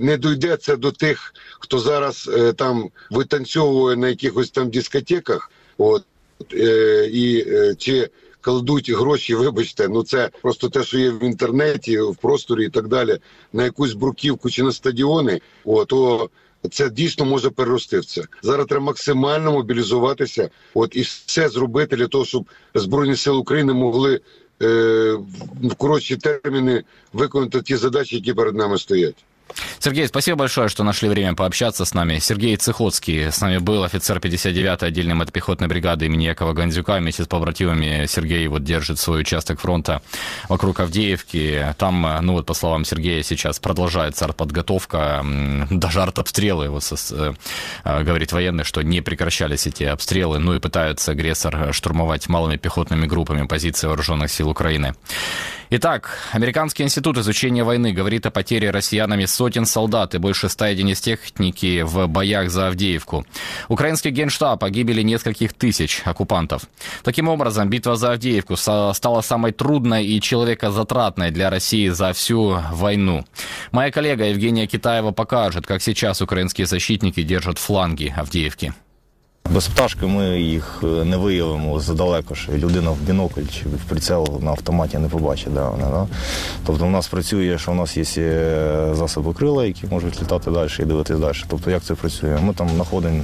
не 0.00 0.16
дойде 0.16 0.56
це 0.56 0.76
до 0.76 0.92
тих, 0.92 1.34
хто 1.60 1.78
зараз 1.78 2.30
е, 2.32 2.52
там 2.52 2.90
витанцьовує 3.10 3.96
на 3.96 4.08
якихось 4.08 4.50
там 4.50 4.70
дискотеках, 4.70 5.50
от 5.78 6.04
е, 6.52 7.08
і 7.12 7.44
е, 7.48 7.74
чи 7.78 8.10
кладуть 8.40 8.90
гроші, 8.90 9.34
вибачте, 9.34 9.88
ну 9.88 10.02
це 10.02 10.30
просто 10.42 10.68
те, 10.68 10.84
що 10.84 10.98
є 10.98 11.10
в 11.10 11.24
інтернеті, 11.24 12.00
в 12.00 12.16
просторі 12.16 12.66
і 12.66 12.68
так 12.68 12.88
далі, 12.88 13.18
на 13.52 13.64
якусь 13.64 13.92
бруківку 13.92 14.50
чи 14.50 14.62
на 14.62 14.72
стадіони, 14.72 15.40
о, 15.64 15.84
то 15.84 16.30
це 16.70 16.90
дійсно 16.90 17.24
може 17.24 17.50
перерости 17.50 17.98
в 17.98 18.04
це. 18.04 18.22
Зараз 18.42 18.66
треба 18.66 18.84
максимально 18.84 19.52
мобілізуватися, 19.52 20.50
от 20.74 20.96
і 20.96 21.00
все 21.00 21.48
зробити 21.48 21.96
для 21.96 22.06
того, 22.06 22.24
щоб 22.24 22.44
збройні 22.74 23.16
сили 23.16 23.36
України 23.36 23.72
могли 23.72 24.20
е, 24.62 25.12
в 25.62 25.74
коротші 25.78 26.16
терміни 26.16 26.84
виконати 27.12 27.62
ті 27.62 27.76
задачі, 27.76 28.16
які 28.16 28.34
перед 28.34 28.54
нами 28.54 28.78
стоять. 28.78 29.24
Сергей, 29.78 30.08
спасибо 30.08 30.38
большое, 30.38 30.68
что 30.68 30.84
нашли 30.84 31.08
время 31.08 31.34
пообщаться 31.34 31.84
с 31.84 31.94
нами. 31.94 32.18
Сергей 32.18 32.56
Цехоцкий 32.56 33.30
с 33.30 33.40
нами 33.40 33.58
был, 33.58 33.84
офицер 33.84 34.18
59-й 34.18 34.86
отдельной 34.86 35.14
мотопехотной 35.14 35.68
бригады 35.68 36.06
имени 36.06 36.24
Якова 36.24 36.52
Гандзюка. 36.52 36.96
Вместе 36.96 37.24
с 37.24 37.26
побратимами 37.26 38.06
Сергей 38.06 38.46
вот 38.48 38.64
держит 38.64 38.98
свой 38.98 39.20
участок 39.20 39.60
фронта 39.60 40.02
вокруг 40.48 40.80
Авдеевки. 40.80 41.74
Там, 41.78 42.18
ну 42.22 42.32
вот 42.32 42.46
по 42.46 42.54
словам 42.54 42.84
Сергея, 42.84 43.22
сейчас 43.22 43.58
продолжается 43.58 44.24
артподготовка, 44.24 45.24
даже 45.70 46.02
артобстрелы. 46.02 46.70
Вот 46.70 46.84
э, 47.12 47.34
говорит 47.84 48.32
военный, 48.32 48.64
что 48.64 48.82
не 48.82 49.00
прекращались 49.00 49.66
эти 49.66 49.84
обстрелы, 49.84 50.38
ну 50.38 50.54
и 50.54 50.60
пытаются 50.60 51.12
агрессор 51.12 51.72
штурмовать 51.72 52.28
малыми 52.28 52.56
пехотными 52.56 53.06
группами 53.06 53.46
позиции 53.46 53.86
вооруженных 53.86 54.30
сил 54.30 54.48
Украины. 54.48 54.94
Итак, 55.76 56.18
Американский 56.30 56.84
институт 56.84 57.18
изучения 57.18 57.64
войны 57.64 57.92
говорит 57.92 58.24
о 58.26 58.30
потере 58.30 58.70
россиянами 58.70 59.24
сотен 59.24 59.66
солдат 59.66 60.14
и 60.14 60.18
больше 60.18 60.48
ста 60.48 60.68
единиц 60.68 61.00
техники 61.00 61.82
в 61.82 62.06
боях 62.06 62.48
за 62.48 62.68
Авдеевку. 62.68 63.26
Украинский 63.66 64.12
генштаб 64.12 64.62
о 64.62 64.70
гибели 64.70 65.02
нескольких 65.02 65.52
тысяч 65.52 66.02
оккупантов. 66.04 66.62
Таким 67.02 67.28
образом, 67.28 67.68
битва 67.68 67.96
за 67.96 68.12
Авдеевку 68.12 68.54
стала 68.54 69.20
самой 69.22 69.50
трудной 69.50 70.06
и 70.06 70.20
человекозатратной 70.20 71.32
для 71.32 71.50
России 71.50 71.88
за 71.88 72.12
всю 72.12 72.60
войну. 72.70 73.24
Моя 73.72 73.90
коллега 73.90 74.26
Евгения 74.26 74.68
Китаева 74.68 75.10
покажет, 75.10 75.66
как 75.66 75.82
сейчас 75.82 76.22
украинские 76.22 76.68
защитники 76.68 77.24
держат 77.24 77.58
фланги 77.58 78.14
Авдеевки. 78.16 78.74
Без 79.50 79.68
пташки 79.68 80.06
ми 80.06 80.40
їх 80.40 80.80
е, 80.84 80.86
не 80.86 81.16
виявимо 81.16 81.80
задалеко, 81.80 82.34
що 82.34 82.52
людина 82.52 82.90
в 82.90 82.96
бінокль 82.96 83.40
чи 83.52 83.68
в 83.68 83.88
прицел 83.88 84.40
на 84.42 84.50
автоматі 84.50 84.98
не 84.98 85.08
побачить. 85.08 85.54
Де 85.54 85.60
вони, 85.60 85.84
да? 85.90 86.06
Тобто 86.66 86.86
в 86.86 86.90
нас 86.90 87.08
працює, 87.08 87.58
що 87.58 87.72
у 87.72 87.74
нас 87.74 87.96
є 87.96 88.04
е, 88.18 88.94
засоби 88.94 89.32
крила, 89.32 89.66
які 89.66 89.86
можуть 89.86 90.22
літати 90.22 90.50
далі 90.50 90.68
і 90.80 90.84
дивитися 90.84 91.18
далі. 91.20 91.36
Тобто 91.48 91.70
як 91.70 91.82
це 91.82 91.94
працює? 91.94 92.38
Ми 92.42 92.54
там 92.54 92.68
знаходимо 92.68 93.22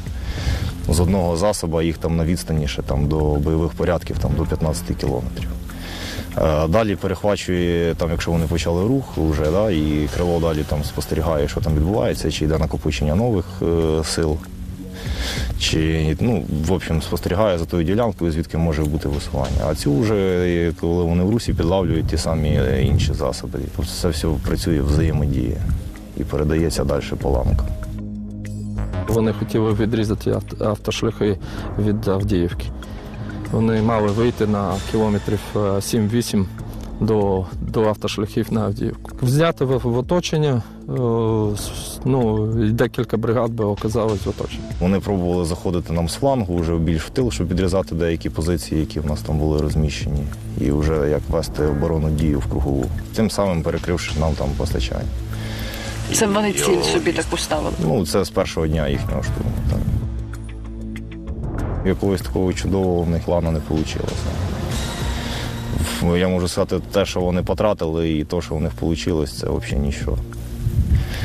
з 0.88 1.00
одного 1.00 1.36
засоба 1.36 1.82
їх 1.82 1.98
там 1.98 2.16
на 2.16 2.24
відстані 2.24 2.68
ще 2.68 2.82
там, 2.82 3.08
до 3.08 3.18
бойових 3.18 3.72
порядків 3.72 4.18
там, 4.18 4.30
до 4.36 4.44
15 4.44 4.96
кілометрів. 4.96 5.48
Е, 6.38 6.68
далі 6.68 6.96
перехвачує, 6.96 7.94
там, 7.94 8.10
якщо 8.10 8.30
вони 8.30 8.46
почали 8.46 8.86
рух, 8.86 9.04
вже, 9.16 9.50
да, 9.50 9.70
і 9.70 10.08
крило 10.14 10.40
далі 10.40 10.64
там 10.68 10.84
спостерігає, 10.84 11.48
що 11.48 11.60
там 11.60 11.74
відбувається, 11.74 12.30
чи 12.30 12.44
йде 12.44 12.58
накопичення 12.58 13.14
нових 13.14 13.44
е, 13.62 14.04
сил 14.04 14.38
чи 15.60 16.16
ну, 16.20 16.44
в 16.66 16.72
общем, 16.72 17.02
спостерігає 17.02 17.58
за 17.58 17.64
тою 17.64 17.84
ділянкою, 17.84 18.32
звідки 18.32 18.58
може 18.58 18.82
бути 18.84 19.08
висування. 19.08 19.64
А 19.66 19.74
цю 19.74 20.00
вже, 20.00 20.72
коли 20.80 21.04
вони 21.04 21.24
в 21.24 21.30
русі 21.30 21.54
підлавлюють 21.54 22.06
ті 22.06 22.18
самі 22.18 22.60
інші 22.82 23.12
засоби. 23.12 23.58
Тобто 23.76 23.92
це 23.92 24.08
все 24.08 24.28
працює 24.46 24.80
взаємодія 24.80 25.56
і 26.16 26.24
передається 26.24 26.84
далі 26.84 27.02
по 27.22 27.30
ланкам. 27.30 27.66
Вони 29.08 29.32
хотіли 29.32 29.72
відрізати 29.72 30.36
автошляхи 30.60 31.38
від 31.78 32.08
Авдіївки. 32.08 32.66
Вони 33.52 33.82
мали 33.82 34.08
вийти 34.08 34.46
на 34.46 34.74
кілометрів 34.90 35.40
7-8 35.54 36.44
до 37.00 37.46
до 37.60 37.84
автошляхів 37.84 38.52
на 38.52 38.60
Авдіївку. 38.60 39.10
Взяти 39.22 39.64
в, 39.64 39.78
в 39.78 39.98
оточення, 39.98 40.62
е, 40.88 40.92
ну, 42.04 42.46
декілька 42.70 43.16
бригад 43.16 43.50
би 43.50 43.64
оказалось 43.64 44.26
в 44.26 44.28
оточенні. 44.28 44.62
Вони 44.80 45.00
пробували 45.00 45.44
заходити 45.44 45.92
нам 45.92 46.08
з 46.08 46.14
флангу, 46.14 46.56
вже 46.56 46.76
більш 46.76 47.02
в 47.02 47.10
тил, 47.10 47.30
щоб 47.30 47.48
підрізати 47.48 47.94
деякі 47.94 48.30
позиції, 48.30 48.80
які 48.80 49.00
в 49.00 49.06
нас 49.06 49.20
там 49.20 49.38
були 49.38 49.62
розміщені, 49.62 50.22
і 50.60 50.70
вже 50.70 51.08
як 51.10 51.22
вести 51.30 51.64
оборонну 51.64 52.10
дію 52.10 52.38
в 52.38 52.46
кругову, 52.46 52.84
тим 53.14 53.30
самим 53.30 53.62
перекривши 53.62 54.20
нам 54.20 54.32
там 54.32 54.48
постачання. 54.56 55.04
Це 56.12 56.26
вони 56.26 56.52
ціль 56.52 56.82
собі 56.82 57.12
таку 57.12 57.36
ставили? 57.36 57.74
Ну, 57.84 58.06
це 58.06 58.24
з 58.24 58.30
першого 58.30 58.66
дня 58.66 58.88
їхнього 58.88 59.22
штурму. 59.22 59.52
Так. 59.70 59.78
Якогось 61.86 62.20
такого 62.20 62.52
чудового 62.52 63.02
в 63.02 63.10
них 63.10 63.22
плану 63.22 63.50
не 63.50 63.60
вийшло. 63.68 64.00
Я 66.02 66.28
можу 66.28 66.48
сказати, 66.48 66.80
те, 66.92 67.04
що 67.06 67.20
вони 67.20 67.42
потратили, 67.42 68.10
і 68.10 68.24
те, 68.24 68.40
що 68.40 68.54
у 68.54 68.60
них 68.60 68.72
вийшло, 68.80 69.26
це 69.26 69.46
взагалі 69.46 69.86
нічого. 69.86 70.18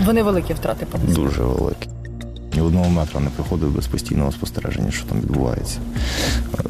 Вони 0.05 0.23
великі 0.23 0.53
втрати 0.53 0.85
понесли? 0.85 1.15
Дуже 1.15 1.41
великі. 1.43 1.89
Ні 2.55 2.61
одного 2.61 2.89
метра 2.89 3.19
не 3.19 3.29
приходив 3.29 3.75
без 3.75 3.87
постійного 3.87 4.31
спостереження, 4.31 4.91
що 4.91 5.05
там 5.05 5.21
відбувається. 5.21 5.79
Е, 6.59 6.63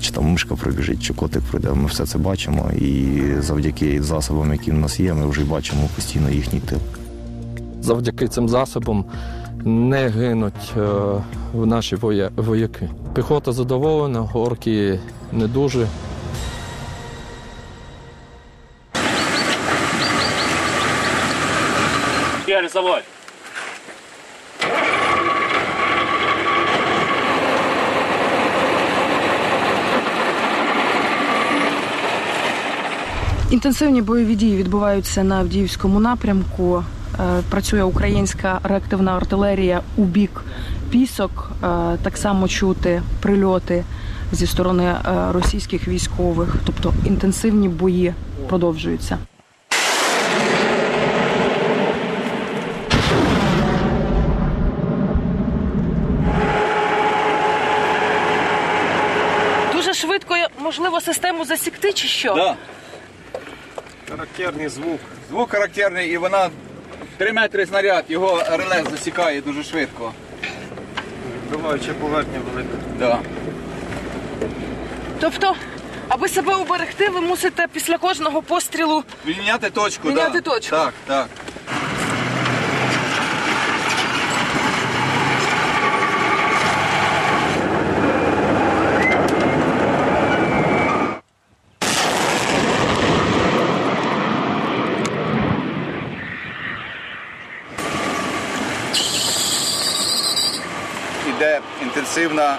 чи 0.00 0.10
там 0.12 0.24
мишка 0.24 0.54
прибіжить, 0.54 1.02
чи 1.02 1.14
котик 1.14 1.42
прийде. 1.42 1.70
Ми 1.70 1.86
все 1.86 2.06
це 2.06 2.18
бачимо. 2.18 2.70
І 2.78 3.20
завдяки 3.38 4.02
засобам, 4.02 4.52
які 4.52 4.70
в 4.70 4.74
нас 4.74 5.00
є, 5.00 5.14
ми 5.14 5.26
вже 5.26 5.44
бачимо 5.44 5.88
постійно 5.94 6.30
їхній 6.30 6.60
тил. 6.60 6.78
Завдяки 7.80 8.28
цим 8.28 8.48
засобам 8.48 9.04
не 9.64 10.08
гинуть 10.08 10.72
е, 10.76 10.90
наші 11.54 11.96
вояки. 12.36 12.88
Піхота 13.14 13.52
задоволена, 13.52 14.20
горки 14.20 15.00
не 15.32 15.46
дуже. 15.48 15.86
Рисовать. 22.72 23.04
Інтенсивні 33.50 34.02
бойові 34.02 34.34
дії 34.34 34.56
відбуваються 34.56 35.24
на 35.24 35.38
Авдіївському 35.38 36.00
напрямку. 36.00 36.84
Е, 37.20 37.42
працює 37.50 37.82
українська 37.82 38.60
реактивна 38.62 39.16
артилерія 39.16 39.80
у 39.96 40.04
бік 40.04 40.44
пісок. 40.90 41.50
Е, 41.64 41.66
так 42.02 42.16
само 42.16 42.48
чути 42.48 43.02
прильоти 43.20 43.84
зі 44.32 44.46
сторони 44.46 44.84
е, 44.84 44.98
російських 45.32 45.88
військових, 45.88 46.56
тобто 46.66 46.94
інтенсивні 47.06 47.68
бої 47.68 48.14
продовжуються. 48.48 49.18
Дуже 59.92 60.06
швидко 60.06 60.34
можливо 60.72 61.00
систему 61.00 61.44
засікти 61.44 61.92
чи 61.92 62.08
що? 62.08 62.34
Да. 62.34 62.56
Характерний 64.10 64.68
звук. 64.68 65.00
Звук 65.30 65.50
характерний 65.50 66.10
і 66.10 66.16
вона 66.16 66.50
3 67.16 67.32
метри 67.32 67.66
снаряд, 67.66 68.04
його 68.08 68.42
реле 68.50 68.84
засікає 68.90 69.40
дуже 69.40 69.62
швидко. 69.62 70.12
Буваюча 71.52 71.92
поверхня 72.00 72.40
велика. 72.50 72.76
Да. 72.98 73.18
Тобто, 75.20 75.54
аби 76.08 76.28
себе 76.28 76.54
уберегти, 76.54 77.08
ви 77.08 77.20
мусите 77.20 77.66
після 77.72 77.98
кожного 77.98 78.42
пострілу 78.42 79.04
Міняти 79.24 79.70
точку, 79.70 80.08
Міняти 80.08 80.40
да. 80.40 80.50
точку. 80.50 80.76
Так, 80.76 80.92
так. 81.06 81.26
Інтенсивна 102.12 102.58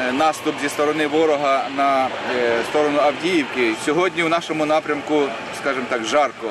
е, 0.00 0.12
наступ 0.12 0.54
зі 0.62 0.68
сторони 0.68 1.06
ворога 1.06 1.68
на 1.76 2.08
е, 2.36 2.62
сторону 2.70 2.98
Авдіївки. 2.98 3.74
Сьогодні 3.84 4.22
у 4.22 4.28
нашому 4.28 4.66
напрямку, 4.66 5.22
скажімо 5.60 5.86
так, 5.88 6.04
жарко. 6.04 6.50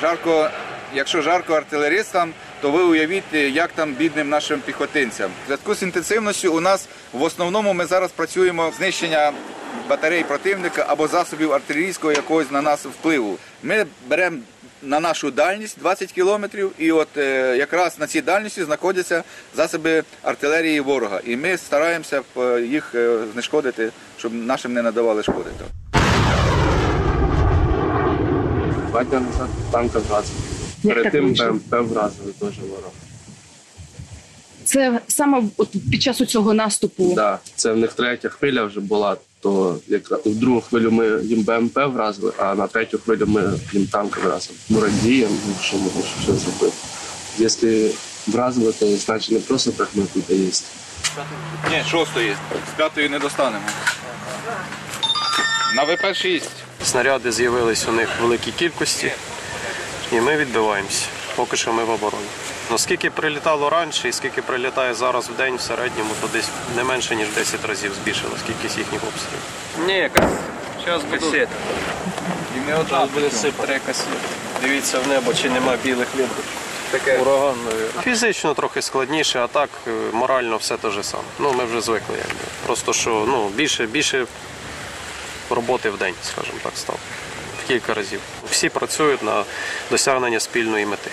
Жарко, 0.00 0.50
якщо 0.94 1.22
жарко 1.22 1.54
артилеристам, 1.54 2.32
то 2.60 2.70
ви 2.70 2.82
уявіть, 2.82 3.32
як 3.32 3.72
там 3.72 3.92
бідним 3.92 4.28
нашим 4.28 4.60
піхотинцям. 4.60 5.30
В 5.44 5.46
зв'язку 5.46 5.74
з 5.74 5.82
інтенсивністю 5.82 6.52
у 6.52 6.60
нас 6.60 6.88
в 7.12 7.22
основному 7.22 7.72
ми 7.72 7.86
зараз 7.86 8.10
працюємо 8.10 8.72
знищення 8.76 9.32
батарей 9.88 10.24
противника 10.24 10.86
або 10.88 11.08
засобів 11.08 11.52
артилерійського 11.52 12.12
якогось 12.12 12.50
на 12.50 12.62
нас 12.62 12.84
впливу. 12.84 13.38
Ми 13.62 13.86
беремо 14.08 14.38
на 14.86 15.00
нашу 15.00 15.30
дальність 15.30 15.78
20 15.80 16.12
кілометрів, 16.12 16.72
і 16.78 16.92
от 16.92 17.08
е, 17.16 17.56
якраз 17.56 17.98
на 17.98 18.06
цій 18.06 18.20
дальності 18.20 18.64
знаходяться 18.64 19.24
засоби 19.56 20.04
артилерії 20.22 20.80
ворога. 20.80 21.20
І 21.24 21.36
ми 21.36 21.58
стараємося 21.58 22.22
е, 22.36 22.62
їх 22.62 22.94
е, 22.94 23.18
знешкодити, 23.32 23.90
щоб 24.18 24.34
нашим 24.34 24.72
не 24.72 24.82
надавали 24.82 25.22
шкоди. 25.22 25.50
Два 28.90 29.04
дня 29.04 29.20
назад 29.20 29.48
танка 29.72 29.98
вразили. 29.98 30.38
Перед 30.84 31.12
тим? 31.12 31.34
БМП 31.34 31.70
вразили 31.70 32.32
теж 32.40 32.58
ворог. 32.58 32.92
Це 34.64 35.00
саме 35.08 35.42
от 35.56 35.68
під 35.90 36.02
час 36.02 36.16
цього 36.16 36.54
наступу. 36.54 37.12
Да. 37.14 37.38
Це 37.56 37.72
в 37.72 37.76
них 37.76 37.92
третя 37.92 38.28
хвиля 38.28 38.64
вже 38.64 38.80
була, 38.80 39.16
то 39.46 39.78
як 39.88 40.10
в 40.10 40.34
другу 40.34 40.60
хвилю 40.60 40.90
ми 40.90 41.22
їм 41.22 41.42
БМП 41.42 41.76
вразили, 41.76 42.32
а 42.38 42.54
на 42.54 42.66
третю 42.66 42.98
хвилю 42.98 43.26
ми 43.26 43.52
їм 43.72 43.86
танк 43.86 44.18
вразили. 44.18 44.58
Ну 44.68 44.80
радіємо, 44.80 45.36
ну, 45.48 45.54
що 45.62 45.76
ми 45.76 45.90
що 46.22 46.34
зробити. 46.34 46.76
Якщо 47.38 47.66
вразили, 48.26 48.72
то 48.72 48.96
значить 48.96 49.32
не 49.32 49.38
просто 49.38 49.70
так 49.70 49.88
ми 49.94 50.04
тут 50.14 50.30
є. 50.30 50.36
Ні, 51.70 51.84
шостої. 51.90 52.36
З 52.72 52.76
п'ятої 52.76 53.08
не 53.08 53.18
достанемо. 53.18 53.64
На 55.76 55.84
ВП-6. 55.84 56.42
Снаряди 56.84 57.32
з'явились 57.32 57.88
у 57.88 57.92
них 57.92 58.08
в 58.18 58.22
великій 58.22 58.52
кількості, 58.52 59.12
і 60.12 60.20
ми 60.20 60.36
відбиваємося. 60.36 61.04
Поки 61.36 61.56
що 61.56 61.72
ми 61.72 61.84
в 61.84 61.90
обороні. 61.90 62.26
Ну, 62.70 62.78
скільки 62.78 63.10
прилітало 63.10 63.70
раніше 63.70 64.08
і 64.08 64.12
скільки 64.12 64.42
прилітає 64.42 64.94
зараз 64.94 65.28
в 65.28 65.36
день 65.36 65.56
в 65.56 65.60
середньому, 65.60 66.10
то 66.20 66.28
десь 66.32 66.48
не 66.76 66.84
менше, 66.84 67.16
ніж 67.16 67.28
10 67.28 67.64
разів 67.64 67.92
збільшилась 67.94 68.42
кількість 68.46 68.78
їхніх 68.78 69.00
обстрілів. 69.04 69.42
Ні, 69.86 69.98
якась. 69.98 70.32
Зараз 70.84 71.02
касета. 71.10 71.52
І 72.56 72.68
не 72.68 72.74
одна 72.74 72.90
Зараз 72.90 73.10
буде 73.10 73.30
сипати 73.30 73.80
касета. 73.86 74.10
Дивіться 74.62 74.98
в 74.98 75.08
небо, 75.08 75.34
чи 75.34 75.50
нема 75.50 75.76
білих 75.84 76.08
ліній. 76.16 76.28
таке. 76.90 77.18
Ураган. 77.18 77.56
Фізично 78.02 78.54
трохи 78.54 78.82
складніше, 78.82 79.38
а 79.38 79.46
так 79.46 79.70
е, 79.86 79.90
морально 80.12 80.56
все 80.56 80.76
те 80.76 80.90
ж 80.90 81.02
саме. 81.02 81.22
Ну, 81.38 81.52
ми 81.52 81.64
вже 81.64 81.80
звикли. 81.80 82.16
Якби. 82.16 82.44
Просто 82.66 82.92
що 82.92 83.24
ну, 83.28 83.48
більше, 83.48 83.86
більше 83.86 84.26
роботи 85.50 85.90
в 85.90 85.98
день, 85.98 86.14
скажімо 86.22 86.58
так, 86.62 86.72
стало. 86.76 86.98
В 87.64 87.68
кілька 87.68 87.94
разів. 87.94 88.20
Всі 88.50 88.68
працюють 88.68 89.22
на 89.22 89.44
досягнення 89.90 90.40
спільної 90.40 90.86
мети. 90.86 91.10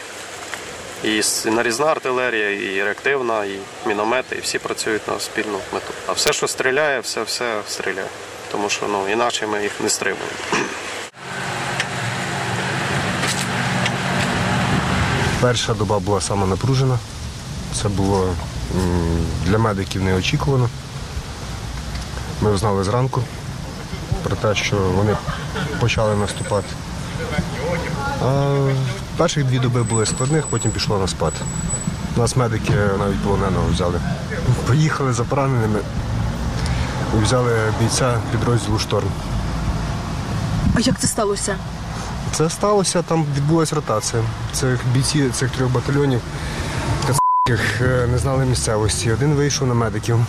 І 1.04 1.22
нарізна 1.50 1.86
артилерія, 1.86 2.50
і 2.50 2.84
реактивна, 2.84 3.46
і 3.46 3.60
міномети, 3.86 4.36
і 4.36 4.42
всі 4.42 4.60
працюють 4.60 5.08
на 5.08 5.20
спільну 5.20 5.58
мету. 5.74 5.94
А 6.08 6.12
все, 6.12 6.34
що 6.34 6.48
стріляє, 6.48 7.00
все, 7.00 7.24
все 7.24 7.62
стріляє. 7.68 8.08
Тому 8.52 8.70
що 8.70 8.86
ну, 8.88 9.10
іначе 9.10 9.48
ми 9.48 9.64
їх 9.64 9.72
не 9.82 9.90
стримуємо. 9.90 10.32
Перша 15.42 15.74
доба 15.74 16.00
була 16.00 16.22
саме 16.22 16.48
напружена. 16.48 17.00
Це 17.82 17.90
було 17.90 18.36
для 19.46 19.58
медиків 19.58 20.04
неочікувано. 20.04 20.70
Ми 22.42 22.58
знали 22.58 22.84
зранку 22.84 23.24
про 24.24 24.36
те, 24.36 24.56
що 24.56 24.76
вони 24.76 25.18
почали 25.80 26.16
наступати. 26.16 26.68
А 28.22 28.58
перших 29.18 29.46
дві 29.46 29.60
доби 29.60 29.84
були 29.84 30.06
складних, 30.06 30.48
потім 30.48 30.72
пішло 30.72 30.98
на 31.00 31.08
спад. 31.08 31.34
Нас 32.18 32.36
медики 32.36 32.74
навіть 33.00 33.20
полоненого 33.20 33.68
взяли. 33.72 34.00
Поїхали 34.68 35.14
за 35.14 35.24
пораненими 35.24 35.80
і 37.20 37.24
взяли 37.24 37.52
бійця 37.82 38.18
підрозділу 38.32 38.80
шторм. 38.80 39.08
А 40.76 40.80
як 40.80 41.00
це 41.00 41.08
сталося? 41.08 41.56
Це 42.32 42.50
сталося, 42.50 43.02
там 43.02 43.26
відбулася 43.36 43.76
ротація. 43.76 44.24
Цих 44.54 44.80
бійці 44.94 45.30
цих 45.30 45.50
трьох 45.50 45.72
батальйонів 45.72 46.22
кацапських, 47.02 47.82
е, 47.82 48.08
не 48.08 48.18
знали 48.18 48.46
місцевості. 48.46 49.12
Один 49.12 49.34
вийшов 49.34 49.68
на 49.68 49.74
медиків 49.74 50.20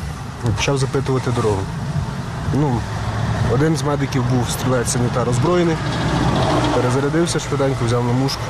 і 0.44 0.48
почав 0.56 0.78
запитувати 0.78 1.30
дорогу. 1.30 1.60
Ну, 2.54 2.80
один 3.52 3.76
з 3.76 3.82
медиків 3.82 4.24
був 4.24 4.50
стрілець 4.50 4.92
санітар 4.92 5.28
озброєний, 5.28 5.76
перезарядився 6.74 7.38
швиденько, 7.38 7.84
взяв 7.84 8.04
на 8.04 8.12
мушку. 8.12 8.42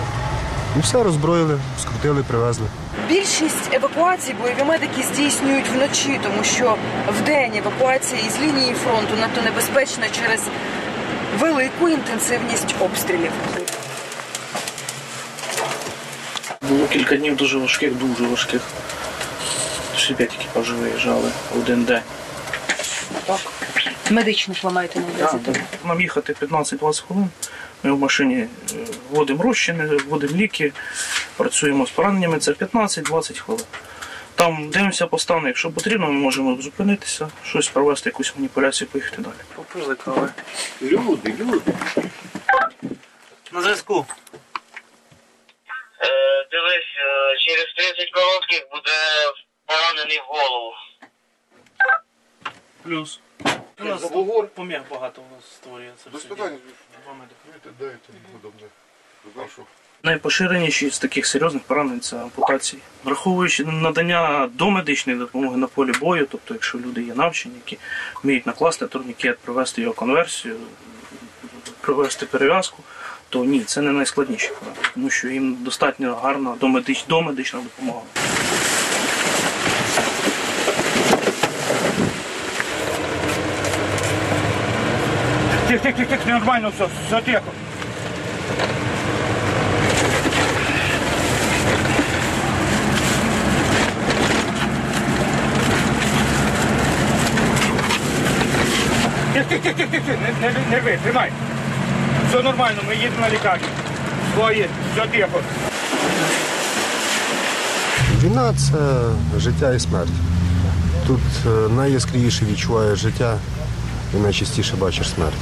І 0.76 0.80
все 0.80 1.02
роззброїли, 1.02 1.58
скрутили, 1.80 2.22
привезли. 2.22 2.66
Більшість 3.08 3.72
евакуацій 3.74 4.34
бойові 4.42 4.64
медики 4.64 5.02
здійснюють 5.02 5.68
вночі, 5.68 6.20
тому 6.22 6.44
що 6.44 6.76
вдень 7.08 7.56
евакуація 7.56 8.20
із 8.20 8.40
лінії 8.40 8.74
фронту 8.74 9.16
надто 9.20 9.42
небезпечна 9.42 10.04
через 10.08 10.40
велику 11.38 11.88
інтенсивність 11.88 12.74
обстрілів. 12.80 13.32
Було 16.68 16.86
кілька 16.86 17.16
днів 17.16 17.36
дуже 17.36 17.58
важких, 17.58 17.94
дуже 17.94 18.26
важких. 18.26 18.62
Ще 19.96 20.14
п'ять 20.14 20.32
екіпажів 20.40 20.76
виїжджали 20.76 21.30
в 21.54 21.58
один 21.58 21.84
день. 21.84 22.02
Так. 23.26 23.38
Медичних 24.10 24.64
ви 24.64 24.70
маєте 24.70 25.00
на 25.00 25.06
увазі? 25.06 25.38
Так, 25.44 25.56
Нам 25.84 26.00
їхати 26.00 26.32
15-20 26.40 27.06
хвилин. 27.06 27.28
Ми 27.84 27.92
в 27.92 27.98
машині 27.98 28.34
е, 28.34 28.48
вводимо 29.10 29.42
розчини, 29.42 29.86
вводимо 29.86 30.36
ліки, 30.36 30.72
працюємо 31.36 31.86
з 31.86 31.90
пораненнями. 31.90 32.38
Це 32.38 32.52
15-20 32.52 33.38
хвилин. 33.38 33.64
Там 34.34 34.70
дивимося 34.70 35.06
по 35.06 35.18
стану, 35.18 35.46
якщо 35.46 35.70
потрібно, 35.70 36.06
ми 36.06 36.12
можемо 36.12 36.62
зупинитися, 36.62 37.28
щось 37.44 37.68
провести, 37.68 38.10
якусь 38.10 38.34
маніпуляцію, 38.36 38.88
поїхати 38.88 39.22
далі. 39.22 39.34
Попили 39.54 39.94
кави. 39.94 40.28
Люди, 40.82 41.34
люди. 41.40 41.72
На 43.52 43.62
зв'язку. 43.62 44.06
Дивись, 46.50 46.94
е, 46.98 47.36
через 47.38 47.66
30 47.76 48.10
коротких 48.10 48.66
буде 48.72 48.90
поранений 49.66 50.18
в 50.18 50.24
голову. 50.26 50.72
Плюс. 52.82 53.20
У 53.80 53.84
нас 53.84 54.02
поміг 54.54 54.80
багато 54.90 55.22
у 55.22 55.34
нас 55.34 55.44
створюється. 55.54 56.10
Без 56.12 56.24
питань. 56.24 56.58
Найпоширеніші 60.02 60.90
з 60.90 60.98
таких 60.98 61.26
серйозних 61.26 61.62
поранень 61.62 62.00
це 62.00 62.16
ампутації. 62.16 62.82
Враховуючи 63.04 63.64
надання 63.64 64.50
домедичної 64.52 65.18
допомоги 65.18 65.56
на 65.56 65.66
полі 65.66 65.92
бою, 66.00 66.26
тобто 66.30 66.54
якщо 66.54 66.78
люди 66.78 67.02
є 67.02 67.14
навчені, 67.14 67.54
які 67.54 67.78
вміють 68.22 68.46
накласти 68.46 68.86
турнікет, 68.86 69.38
провести 69.38 69.82
його 69.82 69.94
конверсію, 69.94 70.56
провести 71.80 72.26
перев'язку, 72.26 72.82
то 73.28 73.44
ні, 73.44 73.60
це 73.60 73.80
не 73.80 73.92
найскладніші 73.92 74.48
поранення, 74.48 74.90
тому 74.94 75.10
що 75.10 75.28
їм 75.28 75.56
достатньо 75.60 76.14
гарна 76.14 76.56
домедич, 76.60 77.04
домедична 77.08 77.60
допомога. 77.60 78.02
Тихо, 85.74 85.82
тихо, 85.82 85.98
тихо, 85.98 86.24
тихо, 86.24 86.38
нормально 86.38 86.70
все, 86.70 86.88
все 87.08 87.20
тихо. 87.20 87.50
Тихо, 99.32 99.48
тихо, 99.48 99.74
тихо, 99.76 99.90
тихо, 99.90 100.18
не, 100.40 100.48
не, 100.48 100.70
не 100.70 100.80
рви, 100.80 100.98
тримай. 101.02 101.32
Все 102.28 102.42
нормально, 102.42 102.80
ми 102.88 102.94
їдемо 102.94 103.20
на 103.20 103.30
лікарню. 103.30 103.66
Свої, 104.34 104.68
все 104.92 105.06
тихо. 105.06 105.40
Війна 108.22 108.54
це 108.56 108.78
життя 109.40 109.74
і 109.74 109.80
смерть. 109.80 110.08
Тут 111.06 111.20
е, 111.46 111.68
найяскравіше 111.68 112.44
відчуваєш 112.44 112.98
життя 112.98 113.38
і 114.16 114.18
найчастіше 114.22 114.76
бачиш 114.76 115.10
смерть. 115.10 115.34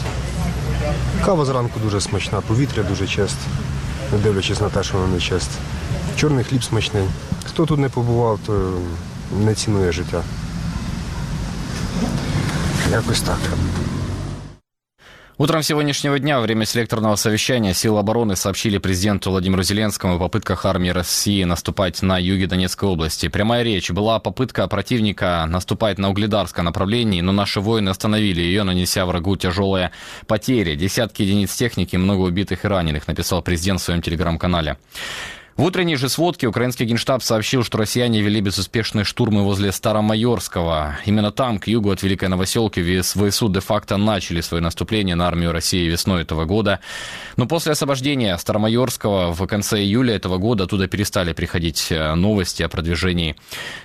Кава 1.24 1.44
зранку 1.44 1.80
дуже 1.80 2.00
смачна, 2.00 2.40
повітря 2.40 2.82
дуже 2.82 3.06
чисте, 3.06 3.40
не 4.12 4.18
дивлячись 4.18 4.60
на 4.60 4.68
те, 4.68 4.82
що 4.82 4.94
воно 4.98 5.14
не 5.14 5.20
чисте. 5.20 5.54
Чорний 6.16 6.44
хліб 6.44 6.64
смачний. 6.64 7.04
Хто 7.46 7.66
тут 7.66 7.78
не 7.78 7.88
побував, 7.88 8.38
то 8.46 8.72
не 9.40 9.54
цінує 9.54 9.92
життя. 9.92 10.22
Якось 12.90 13.20
так. 13.20 13.38
Утром 15.38 15.62
сегодняшнего 15.62 16.18
дня 16.18 16.36
во 16.36 16.42
время 16.42 16.66
селекторного 16.66 17.16
совещания 17.16 17.72
силы 17.72 18.00
обороны 18.00 18.36
сообщили 18.36 18.76
президенту 18.76 19.30
Владимиру 19.30 19.62
Зеленскому 19.62 20.16
о 20.16 20.18
попытках 20.18 20.66
армии 20.66 20.90
России 20.90 21.42
наступать 21.44 22.02
на 22.02 22.18
юге 22.18 22.46
Донецкой 22.46 22.90
области. 22.90 23.28
Прямая 23.28 23.62
речь. 23.62 23.90
Была 23.90 24.18
попытка 24.18 24.68
противника 24.68 25.46
наступать 25.48 25.96
на 25.98 26.10
Угледарское 26.10 26.62
направлении, 26.62 27.22
но 27.22 27.32
наши 27.32 27.60
воины 27.60 27.88
остановили 27.88 28.42
ее, 28.42 28.62
нанеся 28.62 29.06
врагу 29.06 29.36
тяжелые 29.36 29.90
потери. 30.26 30.76
Десятки 30.76 31.22
единиц 31.22 31.54
техники, 31.54 31.96
много 31.96 32.20
убитых 32.20 32.66
и 32.66 32.68
раненых, 32.68 33.08
написал 33.08 33.40
президент 33.40 33.80
в 33.80 33.84
своем 33.84 34.02
телеграм-канале. 34.02 34.76
В 35.56 35.64
утренней 35.64 35.96
же 35.96 36.08
сводке 36.08 36.46
украинский 36.46 36.86
генштаб 36.86 37.22
сообщил, 37.22 37.62
что 37.62 37.76
россияне 37.76 38.22
вели 38.22 38.40
безуспешные 38.40 39.04
штурмы 39.04 39.44
возле 39.44 39.70
Старомайорского. 39.70 40.96
Именно 41.04 41.30
там, 41.30 41.58
к 41.58 41.66
югу 41.66 41.90
от 41.90 42.02
Великой 42.02 42.30
Новоселки, 42.30 43.02
ВСУ 43.02 43.48
де-факто 43.50 43.98
начали 43.98 44.40
свое 44.40 44.62
наступление 44.62 45.14
на 45.14 45.28
армию 45.28 45.52
России 45.52 45.86
весной 45.86 46.22
этого 46.22 46.46
года. 46.46 46.80
Но 47.36 47.46
после 47.46 47.72
освобождения 47.72 48.36
Старомайорского 48.38 49.32
в 49.32 49.46
конце 49.46 49.82
июля 49.82 50.14
этого 50.14 50.38
года 50.38 50.66
туда 50.66 50.86
перестали 50.86 51.34
приходить 51.34 51.88
э, 51.90 52.14
новости 52.14 52.62
о 52.62 52.70
продвижении 52.70 53.36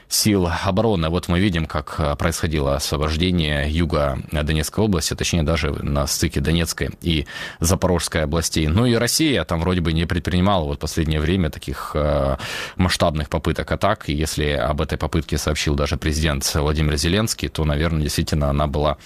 сил 0.08 0.49
обороны. 0.63 1.10
Вот 1.10 1.27
мы 1.27 1.41
видим, 1.41 1.65
как 1.65 1.95
э, 1.97 2.15
происходило 2.15 2.75
освобождение 2.75 3.69
юга 3.69 4.19
Донецкой 4.32 4.86
области, 4.86 5.15
точнее 5.15 5.43
даже 5.43 5.71
на 5.71 6.08
стыке 6.08 6.39
Донецкой 6.39 6.91
и 7.01 7.25
Запорожской 7.60 8.23
областей. 8.23 8.67
Ну 8.67 8.86
и 8.86 8.93
Россия 8.95 9.43
там 9.43 9.60
вроде 9.60 9.82
бы 9.82 9.91
не 9.91 10.06
предпринимала 10.06 10.63
вот 10.63 10.80
последнее 10.80 11.19
время 11.19 11.49
таких 11.57 11.91
э, 11.95 12.37
масштабных 12.75 13.29
попыток 13.29 13.71
атак. 13.71 14.09
И 14.09 14.13
если 14.13 14.49
об 14.51 14.81
этой 14.81 14.97
попытке 14.97 15.37
сообщил 15.37 15.75
даже 15.75 15.97
президент 15.97 16.55
Владимир 16.55 16.97
Зеленский, 16.97 17.49
то, 17.49 17.65
наверное, 17.65 18.03
действительно 18.03 18.49
она 18.49 18.67
была 18.67 18.97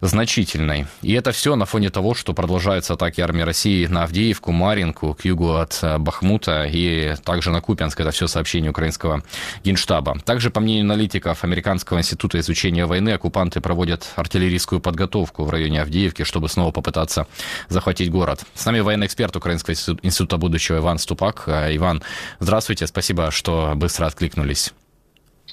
значительной. 0.00 0.86
И 1.02 1.12
это 1.12 1.32
все 1.32 1.56
на 1.56 1.66
фоне 1.66 1.90
того, 1.90 2.14
что 2.14 2.34
продолжаются 2.34 2.94
атаки 2.94 3.20
армии 3.20 3.42
России 3.42 3.86
на 3.86 4.04
Авдеевку, 4.04 4.52
Маринку, 4.52 5.14
к 5.14 5.24
югу 5.24 5.54
от 5.54 5.78
э, 5.82 5.98
Бахмута 5.98 6.64
и 6.64 7.14
также 7.24 7.50
на 7.50 7.60
Купянск. 7.60 8.00
Это 8.00 8.10
все 8.10 8.26
сообщение 8.26 8.70
украинского 8.70 9.22
генштаба. 9.64 10.18
Также, 10.24 10.50
по 10.50 10.60
мнению 10.60 10.84
аналитиков 10.84 11.44
Американского 11.44 11.98
института 11.98 12.38
изучения 12.40 12.86
войны, 12.86 13.10
оккупанты 13.10 13.60
проводят 13.60 14.06
артиллерийскую 14.16 14.80
подготовку 14.80 15.44
в 15.44 15.50
районе 15.50 15.82
Авдеевки, 15.82 16.24
чтобы 16.24 16.48
снова 16.48 16.70
попытаться 16.70 17.26
захватить 17.68 18.10
город. 18.10 18.44
С 18.54 18.64
нами 18.66 18.80
военный 18.80 19.06
эксперт 19.06 19.34
Украинского 19.36 19.74
института 20.02 20.36
будущего 20.36 20.78
Иван 20.78 20.98
Ступак. 20.98 21.44
Э, 21.46 21.74
Иван, 21.74 22.02
здравствуйте, 22.38 22.86
спасибо, 22.86 23.30
что 23.30 23.72
быстро 23.74 24.06
откликнулись. 24.06 24.72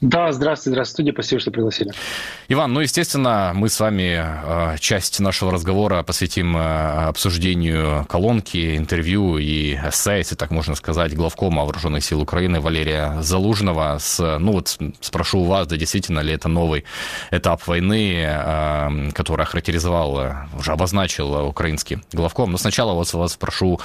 Да, 0.02 0.32
здравствуйте, 0.32 0.72
здравствуйте, 0.72 0.94
студия, 0.94 1.14
спасибо, 1.14 1.40
что 1.40 1.52
пригласили. 1.52 1.92
Иван, 2.48 2.74
ну, 2.74 2.80
естественно, 2.80 3.52
мы 3.54 3.70
с 3.70 3.80
вами 3.80 4.22
э, 4.74 4.78
часть 4.80 5.20
нашего 5.20 5.52
разговора 5.52 6.02
посвятим 6.02 6.58
э, 6.58 7.08
обсуждению 7.08 8.06
колонки, 8.10 8.76
интервью 8.76 9.38
и 9.38 9.76
эссе, 9.76 10.18
если 10.18 10.36
так 10.36 10.50
можно 10.50 10.74
сказать, 10.76 11.16
главкома 11.16 11.64
Вооруженных 11.64 12.04
сил 12.04 12.22
Украины 12.22 12.60
Валерия 12.60 13.22
Залужного. 13.22 13.98
С, 14.00 14.40
ну 14.40 14.54
вот 14.54 14.78
спрошу 15.00 15.42
у 15.42 15.44
вас, 15.46 15.68
да 15.68 15.78
действительно 15.78 16.22
ли 16.22 16.34
это 16.34 16.50
новый 16.50 16.86
этап 17.30 17.66
войны, 17.68 18.24
э, 18.26 19.12
который 19.14 19.44
охарактеризовал, 19.44 20.34
уже 20.58 20.72
обозначил 20.72 21.48
украинский 21.48 22.00
главком. 22.12 22.52
Но 22.52 22.58
сначала 22.58 22.94
вот 22.94 23.14
вас 23.14 23.34
спрошу 23.34 23.80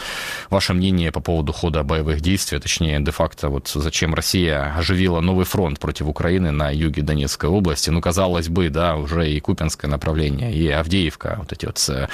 ваше 0.49 0.73
мнение 0.73 1.13
по 1.13 1.21
поводу 1.21 1.53
хода 1.53 1.83
боевых 1.83 2.23
действий, 2.23 2.59
точнее, 2.59 2.99
де-факто, 3.01 3.51
вот 3.51 3.69
зачем 3.69 4.15
Россия 4.15 4.75
оживила 4.75 5.21
новый 5.21 5.45
фронт 5.45 5.79
против 5.79 5.98
Украины 6.07 6.51
на 6.51 6.71
юге 6.71 7.03
Донецкой 7.03 7.51
области. 7.51 7.91
Ну, 7.91 8.01
казалось 8.01 8.49
бы, 8.49 8.69
да, 8.69 8.97
уже 8.97 9.31
и 9.31 9.41
Купинское 9.41 9.91
направление, 9.91 10.53
и 10.53 10.69
Авдеевка, 10.69 11.37
вот 11.39 11.53
эти 11.53 11.67
вот 11.67 11.85
э, 11.89 12.09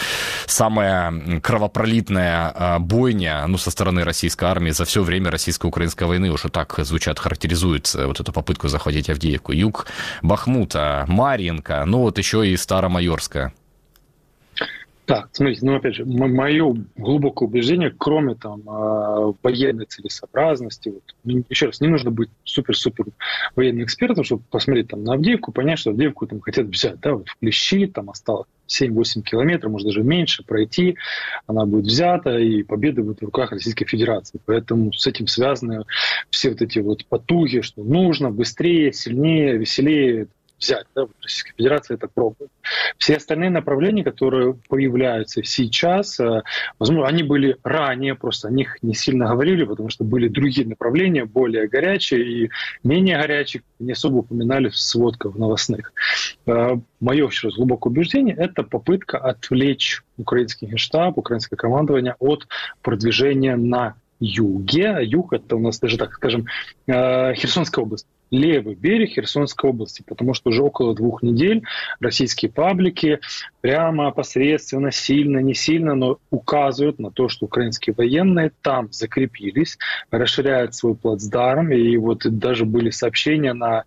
самая 0.47 1.40
кровопролитная 1.40 2.53
э, 2.55 2.79
бойня, 2.79 3.44
ну, 3.47 3.59
со 3.59 3.70
стороны 3.70 4.05
российской 4.05 4.44
армии 4.44 4.70
за 4.70 4.85
все 4.85 5.03
время 5.03 5.31
российско-украинской 5.31 6.05
войны 6.05 6.31
уже 6.31 6.49
так 6.49 6.75
звучат, 6.79 7.18
характеризуют 7.18 7.92
вот 7.94 8.20
эту 8.20 8.33
попытку 8.33 8.68
захватить 8.68 9.11
Авдеевку. 9.11 9.53
Юг 9.53 9.87
Бахмута, 10.23 11.05
Марьинка, 11.09 11.85
ну, 11.87 12.01
вот 12.01 12.18
еще 12.18 12.49
и 12.49 12.57
Старомайорская. 12.57 13.53
Так, 15.07 15.29
смотрите, 15.33 15.67
ну 15.67 15.77
опять 15.77 15.97
же, 15.97 16.07
мое 16.07 16.75
глубокое 16.97 17.47
убеждение, 17.47 17.95
кроме 17.97 18.37
там 18.37 18.62
а, 18.67 19.35
военной 19.43 19.85
целесообразности, 19.85 20.88
вот, 20.88 21.03
ну, 21.25 21.45
еще 21.51 21.67
раз, 21.67 21.83
не 21.83 21.88
нужно 21.88 22.11
быть 22.11 22.31
супер-супер 22.45 23.07
военным 23.55 23.85
экспертом, 23.85 24.25
чтобы 24.25 24.45
посмотреть 24.51 24.88
там 24.88 25.05
на 25.05 25.14
Авдеевку, 25.14 25.53
понять, 25.53 25.79
что 25.79 25.90
Авдеевку 25.90 26.27
там 26.27 26.40
хотят 26.40 26.67
взять, 26.67 27.01
да, 27.01 27.14
вот 27.14 27.29
в 27.29 27.37
Клещи, 27.38 27.87
там 27.87 28.09
осталось 28.09 28.47
7-8 28.67 29.21
километров, 29.21 29.73
может 29.73 29.88
даже 29.88 30.03
меньше 30.03 30.43
пройти, 30.43 30.97
она 31.47 31.67
будет 31.67 31.85
взята, 31.85 32.38
и 32.38 32.62
победа 32.62 33.03
будет 33.03 33.21
в 33.21 33.25
руках 33.25 33.53
Российской 33.53 33.85
Федерации. 33.85 34.40
Поэтому 34.47 34.90
с 34.95 35.07
этим 35.07 35.27
связаны 35.27 35.85
все 36.31 36.49
вот 36.49 36.62
эти 36.62 36.79
вот 36.79 37.05
потуги, 37.07 37.61
что 37.61 37.83
нужно 37.83 38.31
быстрее, 38.31 38.90
сильнее, 38.95 39.59
веселее, 39.59 40.29
взять. 40.64 40.87
Да? 40.94 41.07
Российская 41.22 41.53
Федерация 41.57 41.96
это 41.96 42.09
пробует. 42.09 42.50
Все 42.98 43.16
остальные 43.16 43.50
направления, 43.50 44.05
которые 44.05 44.55
появляются 44.68 45.42
сейчас, 45.42 46.18
э, 46.18 46.42
возможно, 46.79 47.07
они 47.07 47.22
были 47.22 47.57
ранее, 47.62 48.14
просто 48.14 48.48
о 48.48 48.50
них 48.50 48.79
не 48.83 48.94
сильно 48.94 49.29
говорили, 49.29 49.64
потому 49.64 49.90
что 49.90 50.05
были 50.05 50.29
другие 50.29 50.66
направления, 50.66 51.24
более 51.24 51.68
горячие 51.68 52.24
и 52.24 52.50
менее 52.83 53.18
горячие, 53.18 53.62
не 53.79 53.92
особо 53.92 54.18
упоминали 54.18 54.68
в 54.68 54.77
сводках 54.77 55.35
новостных. 55.35 55.92
Э, 56.46 56.77
Мое, 57.00 57.27
еще 57.27 57.48
раз, 57.48 57.57
глубокое 57.57 57.90
убеждение– 57.90 58.35
это 58.38 58.62
попытка 58.62 59.18
отвлечь 59.18 60.03
украинский 60.16 60.66
генштаб, 60.68 61.18
украинское 61.18 61.57
командование 61.57 62.16
от 62.18 62.48
продвижения 62.81 63.57
на 63.57 63.94
юге. 64.20 64.98
Юг– 65.03 65.33
это 65.35 65.57
у 65.57 65.61
нас 65.61 65.79
даже, 65.81 65.98
так 65.98 66.14
скажем, 66.14 66.46
э, 66.87 67.35
Херсонская 67.35 67.85
область 67.85 68.07
левый 68.31 68.75
берег 68.75 69.11
Херсонской 69.11 69.71
области, 69.71 70.03
потому 70.07 70.35
что 70.35 70.51
уже 70.51 70.63
около 70.63 70.95
двух 70.95 71.23
недель 71.23 71.63
российские 72.01 72.51
паблики 72.51 73.21
прямо, 73.61 74.11
посредственно, 74.11 74.91
сильно, 74.91 75.39
не 75.39 75.55
сильно, 75.55 75.95
но 75.95 76.19
указывают 76.31 76.99
на 76.99 77.11
то, 77.11 77.29
что 77.29 77.47
украинские 77.47 77.95
военные 77.97 78.53
там 78.63 78.93
закрепились, 78.93 79.79
расширяют 80.11 80.75
свой 80.75 80.95
плацдарм, 80.95 81.73
и 81.73 81.97
вот 81.97 82.23
даже 82.25 82.65
были 82.65 82.91
сообщения 82.91 83.53
на, 83.53 83.85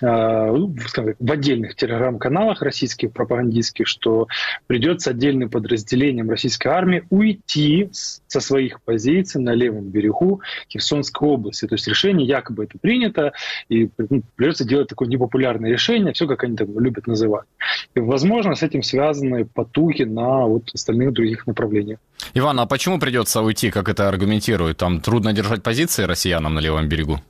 э, 0.00 0.06
в 0.06 1.30
отдельных 1.30 1.74
телеграм-каналах 1.74 2.62
российских 2.62 3.12
пропагандистских, 3.12 3.86
что 3.86 4.28
придется 4.66 5.10
отдельным 5.10 5.50
подразделениям 5.50 6.30
российской 6.30 6.68
армии 6.68 7.04
уйти 7.10 7.88
со 7.90 8.40
своих 8.40 8.82
позиций 8.82 9.40
на 9.40 9.54
левом 9.54 9.88
берегу 9.88 10.40
Херсонской 10.68 11.28
области. 11.28 11.66
То 11.66 11.74
есть 11.74 11.88
решение 11.88 12.26
якобы 12.26 12.64
это 12.64 12.78
принято, 12.78 13.32
и 13.68 13.75
ну, 13.98 14.22
придется 14.36 14.64
делать 14.64 14.88
такое 14.88 15.08
непопулярное 15.08 15.70
решение, 15.70 16.12
все 16.12 16.26
как 16.26 16.44
они 16.44 16.56
там 16.56 16.78
любят 16.78 17.06
называть. 17.06 17.46
И, 17.94 18.00
возможно, 18.00 18.54
с 18.54 18.62
этим 18.62 18.82
связаны 18.82 19.44
потуги 19.44 20.04
на 20.04 20.46
вот 20.46 20.70
остальных 20.74 21.12
других 21.12 21.46
направлениях. 21.46 21.98
Иван, 22.34 22.60
а 22.60 22.66
почему 22.66 22.98
придется 22.98 23.42
уйти, 23.42 23.70
как 23.70 23.88
это 23.88 24.08
аргументируют? 24.08 24.78
Там 24.78 25.00
трудно 25.00 25.32
держать 25.32 25.62
позиции 25.62 26.04
россиянам 26.04 26.54
на 26.54 26.60
левом 26.60 26.88
берегу? 26.88 27.20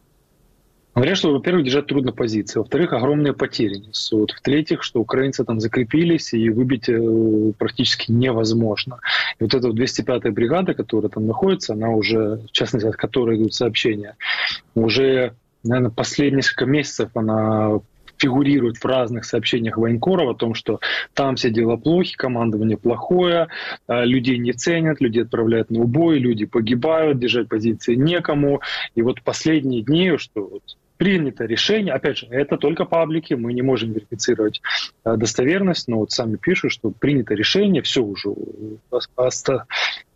Говорят, 0.96 1.18
что, 1.18 1.30
во-первых, 1.30 1.64
держать 1.64 1.87
трудно 1.88 2.12
позиции, 2.12 2.59
во-вторых, 2.59 2.94
огромные 2.94 3.35
потери 3.35 3.74
несут, 3.74 4.30
в-третьих, 4.30 4.82
что 4.82 4.98
украинцы 4.98 5.44
там 5.44 5.61
закрепились 5.61 6.32
и 6.32 6.48
выбить 6.48 6.88
э, 6.88 7.52
практически 7.59 8.11
невозможно. 8.11 9.00
И 9.38 9.44
вот 9.44 9.52
эта 9.52 9.68
205-я 9.68 10.32
бригада, 10.32 10.72
которая 10.72 11.11
там 11.11 11.26
находится, 11.26 11.74
она 11.74 11.90
уже, 11.90 12.40
в 12.48 12.50
частности, 12.50 12.87
от 12.87 12.96
которой 12.96 13.37
идут 13.37 13.52
сообщения, 13.52 14.16
уже 14.74 15.35
наверное, 15.66 15.90
последние 15.90 16.37
несколько 16.37 16.66
месяцев 16.66 17.11
она 17.14 17.81
фигурирует 18.18 18.79
в 18.79 18.85
разных 18.85 19.24
сообщениях 19.24 19.76
военкоров 19.76 20.31
о 20.31 20.38
том, 20.38 20.55
что 20.55 20.81
там 21.14 21.37
все 21.37 21.50
дела 21.50 21.76
плохи, 21.76 22.16
командование 22.16 22.79
плохое, 22.79 23.48
людей 23.88 24.38
не 24.38 24.52
ценят, 24.52 25.00
людей 25.00 25.24
отправляют 25.24 25.70
на 25.70 25.81
убой, 25.81 26.18
люди 26.18 26.46
погибают, 26.46 27.18
держать 27.18 27.48
позиции 27.48 27.94
некому. 27.94 28.62
И 28.94 29.02
вот 29.02 29.22
последние 29.22 29.83
дни, 29.83 30.16
что 30.16 30.46
вот 30.46 30.62
принято 30.96 31.44
решение, 31.44 31.92
опять 31.92 32.18
же, 32.18 32.26
это 32.31 32.57
только 32.57 32.85
паблики, 32.87 33.35
мы 33.35 33.52
не 33.52 33.62
можем 33.62 33.92
верифицировать 33.92 34.62
э, 35.05 35.16
достоверность, 35.16 35.88
но 35.88 35.98
вот 35.98 36.11
сами 36.11 36.37
пишут, 36.37 36.72
что 36.72 36.90
принято 36.90 37.35
решение, 37.35 37.83
все 37.83 38.02
уже 38.02 38.31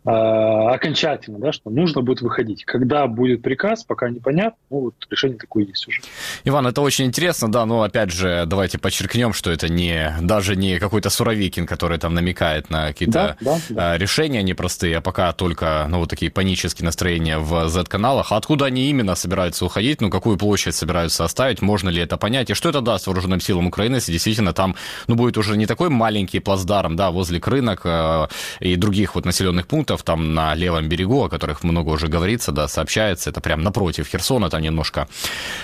окончательно, 0.03 1.39
да, 1.39 1.51
что 1.51 1.69
нужно 1.69 2.01
будет 2.01 2.21
выходить. 2.21 2.65
Когда 2.65 3.07
будет 3.07 3.41
приказ, 3.41 3.83
пока 3.83 4.09
непонятно, 4.09 4.57
ну 4.69 4.79
вот 4.79 4.95
решение 5.09 5.37
такое 5.37 5.65
есть 5.65 5.87
уже. 5.87 6.01
Иван, 6.43 6.67
это 6.67 6.81
очень 6.81 7.05
интересно, 7.05 7.51
да, 7.51 7.65
но 7.65 7.83
опять 7.83 8.11
же, 8.11 8.45
давайте 8.47 8.77
подчеркнем, 8.77 9.33
что 9.33 9.51
это 9.51 9.69
не 9.69 10.13
даже 10.21 10.55
не 10.55 10.79
какой-то 10.79 11.09
Суровикин, 11.09 11.65
который 11.65 11.97
там 11.97 12.13
намекает 12.13 12.69
на 12.69 12.87
какие-то 12.87 13.37
да, 13.41 13.57
да, 13.57 13.59
да. 13.69 13.95
Э, 13.95 13.97
решения 13.97 14.41
непростые, 14.43 14.97
а 14.97 15.01
пока 15.01 15.33
только, 15.33 15.85
ну, 15.89 15.99
вот 15.99 16.09
такие 16.09 16.31
панические 16.31 16.85
настроения 16.85 17.37
в 17.37 17.69
Z-каналах. 17.69 18.31
А 18.31 18.37
откуда 18.37 18.65
они 18.65 18.89
именно 18.89 19.15
собираются 19.15 19.65
уходить, 19.65 20.01
ну, 20.01 20.09
какую 20.09 20.37
площадь 20.37 20.75
собираются 20.75 21.25
оставить, 21.25 21.61
можно 21.61 21.89
ли 21.89 22.01
это 22.01 22.17
понять, 22.17 22.49
и 22.49 22.53
что 22.53 22.69
это 22.69 22.81
даст 22.81 23.07
вооруженным 23.07 23.41
силам 23.41 23.67
Украины, 23.67 23.95
если 23.95 24.11
действительно 24.11 24.53
там, 24.53 24.75
ну, 25.07 25.15
будет 25.15 25.37
уже 25.37 25.57
не 25.57 25.65
такой 25.65 25.89
маленький 25.89 26.39
плацдарм, 26.39 26.95
да, 26.95 27.11
возле 27.11 27.39
крынок 27.39 27.81
э, 27.83 28.27
и 28.59 28.75
других 28.75 29.15
вот 29.15 29.25
населенных 29.25 29.67
пунктов, 29.67 29.90
пунктов 29.91 30.03
там 30.03 30.33
на 30.33 30.55
левом 30.55 30.89
берегу, 30.89 31.23
о 31.23 31.29
которых 31.29 31.63
много 31.63 31.89
уже 31.89 32.07
говорится, 32.07 32.51
да, 32.51 32.67
сообщается, 32.67 33.29
это 33.29 33.41
прям 33.41 33.61
напротив 33.63 34.07
Херсона, 34.07 34.49
там 34.49 34.61
немножко 34.61 35.07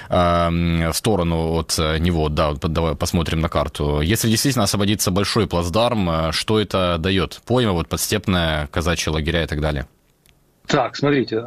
э, 0.10 0.50
в 0.92 0.94
сторону 0.94 1.54
от 1.54 1.78
него, 2.00 2.30
да, 2.30 2.54
давай 2.54 2.96
посмотрим 2.96 3.40
на 3.42 3.50
карту. 3.50 4.02
Если 4.02 4.30
действительно 4.30 4.64
освободится 4.64 5.12
большой 5.12 5.48
плацдарм, 5.48 6.10
э, 6.10 6.32
что 6.32 6.60
это 6.60 6.98
дает? 7.00 7.42
Пойма, 7.46 7.72
вот 7.72 7.88
подстепная, 7.88 8.68
казачьи 8.68 9.14
лагеря 9.14 9.44
и 9.44 9.48
так 9.48 9.62
далее. 9.62 9.86
Так, 10.68 10.98
смотрите, 10.98 11.38
э, 11.38 11.40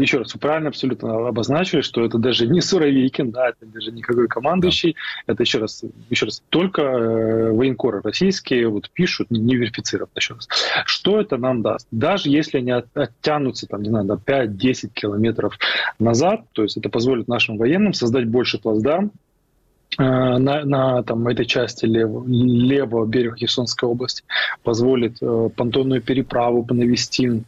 еще 0.00 0.18
раз, 0.18 0.32
вы 0.32 0.40
правильно 0.40 0.70
абсолютно 0.70 1.28
обозначили, 1.28 1.82
что 1.82 2.02
это 2.02 2.16
даже 2.16 2.46
не 2.46 2.62
Суровикин, 2.62 3.30
да, 3.30 3.50
это 3.50 3.66
даже 3.66 3.92
никакой 3.92 4.26
командующий, 4.26 4.96
да. 5.26 5.34
это 5.34 5.42
еще 5.42 5.58
раз, 5.58 5.84
еще 6.08 6.24
раз, 6.24 6.42
только 6.48 6.80
э, 6.80 7.52
военкоры 7.52 8.00
российские 8.02 8.68
вот 8.68 8.88
пишут, 8.90 9.30
не 9.30 9.54
верифицировав 9.56 10.08
еще 10.16 10.34
раз. 10.34 10.48
Что 10.86 11.20
это 11.20 11.36
нам 11.36 11.60
даст? 11.60 11.86
Даже 11.90 12.30
если 12.30 12.58
они 12.58 12.70
оттянутся, 12.70 13.66
там, 13.66 13.82
не 13.82 13.90
знаю, 13.90 14.06
до 14.06 14.14
5-10 14.14 14.88
километров 14.94 15.58
назад, 15.98 16.40
то 16.52 16.62
есть 16.62 16.78
это 16.78 16.88
позволит 16.88 17.28
нашим 17.28 17.58
военным 17.58 17.92
создать 17.92 18.26
больше 18.26 18.58
плацдарм, 18.58 19.12
э, 19.98 20.02
на, 20.02 20.64
на 20.64 21.02
там, 21.02 21.28
этой 21.28 21.44
части 21.44 21.84
левого, 21.84 22.26
левого 22.26 23.04
берега 23.04 23.36
Херсонской 23.36 23.86
области, 23.86 24.24
позволит 24.62 25.18
э, 25.20 25.50
понтонную 25.54 26.00
переправу 26.00 26.66
навести 26.70 27.42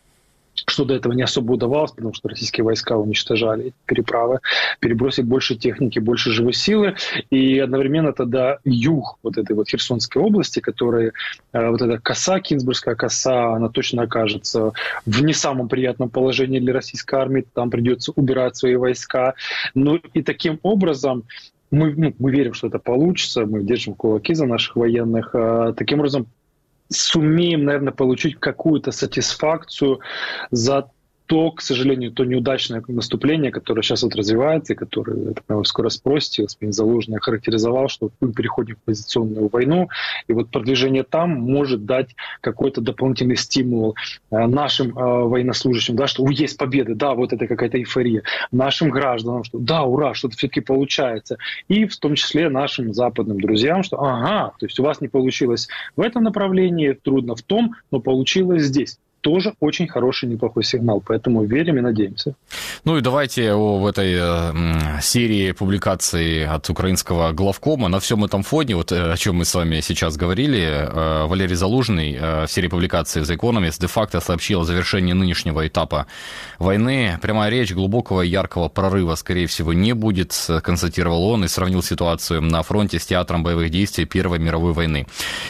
что 0.67 0.85
до 0.85 0.95
этого 0.95 1.13
не 1.13 1.23
особо 1.23 1.53
удавалось, 1.53 1.93
потому 1.93 2.15
что 2.15 2.29
российские 2.29 2.65
войска 2.65 2.97
уничтожали 2.97 3.73
переправы, 3.87 4.41
перебросить 4.81 5.27
больше 5.27 5.57
техники, 5.57 5.99
больше 5.99 6.31
живой 6.31 6.53
силы, 6.53 6.97
и 7.31 7.59
одновременно 7.59 8.13
тогда 8.13 8.59
юг 8.65 9.19
вот 9.23 9.37
этой 9.37 9.55
вот 9.55 9.69
Херсонской 9.69 10.23
области, 10.23 10.61
которая 10.61 11.13
э, 11.53 11.71
вот 11.71 11.83
эта 11.83 11.99
коса, 11.99 12.41
Кинсбургская 12.41 12.95
коса, 12.95 13.55
она 13.55 13.69
точно 13.69 14.03
окажется 14.03 14.73
в 15.07 15.23
не 15.23 15.33
самом 15.33 15.69
приятном 15.69 16.09
положении 16.09 16.61
для 16.61 16.73
российской 16.73 17.17
армии, 17.17 17.45
там 17.55 17.71
придется 17.71 18.13
убирать 18.15 18.57
свои 18.57 18.77
войска, 18.77 19.35
ну 19.75 19.97
и 19.97 20.23
таким 20.23 20.59
образом 20.63 21.25
мы, 21.71 21.93
ну, 21.97 22.15
мы 22.19 22.31
верим, 22.31 22.55
что 22.55 22.69
это 22.69 22.79
получится, 22.79 23.47
мы 23.47 23.63
держим 23.63 23.95
кулаки 23.95 24.35
за 24.35 24.47
наших 24.47 24.77
военных. 24.77 25.31
А, 25.35 25.73
таким 25.73 25.99
образом, 25.99 26.27
сумеем, 26.91 27.65
наверное, 27.65 27.93
получить 27.93 28.39
какую-то 28.39 28.93
сатисфакцию 28.93 30.01
за 30.51 30.91
то, 31.27 31.51
к 31.51 31.63
сожалению, 31.63 32.13
то 32.13 32.25
неудачное 32.25 32.83
наступление, 32.87 33.51
которое 33.51 33.83
сейчас 33.83 34.03
вот 34.03 34.15
развивается, 34.15 34.75
и 34.75 34.77
которое, 34.77 35.15
наверное, 35.15 35.65
скоро 35.65 35.89
спросите, 35.89 36.43
господин 36.43 36.73
Залужный 36.73 37.17
охарактеризовал, 37.17 37.89
что 37.89 38.11
мы 38.21 38.33
переходим 38.33 38.77
в 38.77 38.83
позиционную 38.85 39.49
войну, 39.49 39.89
и 40.29 40.33
вот 40.33 40.51
продвижение 40.51 41.03
там 41.03 41.31
может 41.31 41.87
дать 41.87 42.15
какой-то 42.41 42.81
дополнительный 42.81 43.37
стимул 43.37 43.95
э, 44.31 44.47
нашим 44.47 44.97
э, 44.97 45.03
военнослужащим, 45.03 45.97
да, 45.97 46.07
что 46.07 46.29
есть 46.29 46.59
победы, 46.59 46.95
да, 46.95 47.15
вот 47.15 47.33
это 47.33 47.47
какая-то 47.47 47.79
эйфория, 47.79 48.23
нашим 48.53 48.91
гражданам, 48.91 49.45
что 49.45 49.59
да, 49.59 49.83
ура, 49.83 50.15
что-то 50.15 50.37
все-таки 50.37 50.61
получается, 50.61 51.39
и 51.69 51.87
в 51.87 51.97
том 51.97 52.17
числе 52.17 52.51
нашим 52.51 52.93
западным 52.93 53.41
друзьям, 53.41 53.83
что 53.83 54.03
ага, 54.03 54.53
то 54.59 54.67
есть 54.67 54.79
у 54.79 54.83
вас 54.83 55.01
не 55.01 55.09
получилось 55.09 55.69
в 55.97 56.03
этом 56.03 56.25
направлении, 56.25 56.93
трудно 56.93 57.35
в 57.35 57.43
том, 57.43 57.75
но 57.91 58.01
получилось 58.01 58.65
здесь 58.65 58.99
тоже 59.25 59.55
очень 59.61 59.89
хороший, 59.89 60.29
неплохой 60.29 60.65
сигнал. 60.65 61.03
Поэтому 61.07 61.45
верим 61.45 61.79
и 61.79 61.81
надеемся. 61.81 62.35
Ну 62.85 62.99
и 62.99 63.01
давайте 63.01 63.55
о 63.55 63.79
в 63.79 63.87
этой 63.87 64.15
э, 64.21 65.01
серии 65.01 65.53
публикаций 65.53 66.47
от 66.47 66.69
украинского 66.69 67.33
главкома. 67.33 67.89
На 67.89 67.99
всем 68.01 68.23
этом 68.25 68.43
фоне, 68.43 68.77
вот 68.77 68.93
э, 68.93 69.13
о 69.13 69.17
чем 69.17 69.37
мы 69.37 69.47
с 69.47 69.55
вами 69.55 69.81
сейчас 69.81 70.19
говорили, 70.19 70.61
э, 70.61 71.27
Валерий 71.27 71.57
Залужный 71.57 72.19
э, 72.21 72.45
в 72.47 72.51
серии 72.51 72.69
публикаций 72.69 73.23
The 73.23 73.39
Economist 73.39 73.81
де-факто 73.81 74.21
сообщил 74.21 74.61
о 74.61 74.65
завершении 74.65 75.15
нынешнего 75.15 75.67
этапа 75.67 76.07
войны. 76.59 77.19
Прямая 77.23 77.51
речь 77.51 77.73
глубокого 77.73 78.21
яркого 78.21 78.69
прорыва, 78.69 79.15
скорее 79.15 79.47
всего, 79.47 79.73
не 79.73 79.95
будет, 79.95 80.35
констатировал 80.63 81.25
он 81.25 81.45
и 81.45 81.49
сравнил 81.49 81.83
ситуацию 81.83 82.43
на 82.43 82.63
фронте 82.63 82.99
с 82.99 83.07
театром 83.07 83.43
боевых 83.43 83.71
действий 83.71 84.05
Первой 84.05 84.39
мировой 84.39 84.75
войны. 84.75 85.07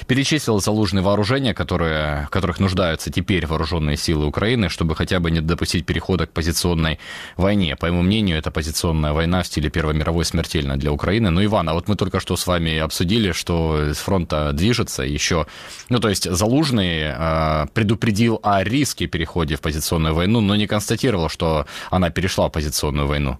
Перечислил 0.06 0.60
Залужный 0.60 1.02
вооружения, 1.02 1.54
которые, 1.54 2.28
которых 2.30 2.60
нуждаются 2.60 3.10
теперь 3.10 3.46
вооруженные 3.46 3.63
вооруженные 3.64 3.96
силы 3.96 4.26
Украины, 4.26 4.68
чтобы 4.68 4.94
хотя 4.94 5.20
бы 5.20 5.30
не 5.30 5.40
допустить 5.40 5.86
перехода 5.86 6.26
к 6.26 6.32
позиционной 6.32 6.98
войне. 7.36 7.76
По 7.76 7.86
моему 7.86 8.02
мнению, 8.02 8.38
эта 8.38 8.50
позиционная 8.50 9.12
война 9.12 9.42
в 9.42 9.46
стиле 9.46 9.70
Первой 9.70 9.94
мировой 9.94 10.24
смертельна 10.24 10.76
для 10.76 10.92
Украины. 10.92 11.30
Ну, 11.30 11.44
Иван, 11.44 11.68
а 11.68 11.74
вот 11.74 11.88
мы 11.88 11.96
только 11.96 12.20
что 12.20 12.36
с 12.36 12.46
вами 12.46 12.78
обсудили, 12.78 13.32
что 13.32 13.92
с 13.92 13.98
фронта 13.98 14.52
движется 14.52 15.02
еще... 15.02 15.46
Ну, 15.88 15.98
то 15.98 16.08
есть 16.08 16.30
Залужный 16.30 17.02
э, 17.04 17.66
предупредил 17.72 18.40
о 18.42 18.64
риске 18.64 19.06
перехода 19.06 19.56
в 19.56 19.60
позиционную 19.60 20.14
войну, 20.14 20.40
но 20.40 20.56
не 20.56 20.66
констатировал, 20.66 21.28
что 21.28 21.66
она 21.90 22.10
перешла 22.10 22.48
в 22.48 22.52
позиционную 22.52 23.06
войну. 23.06 23.38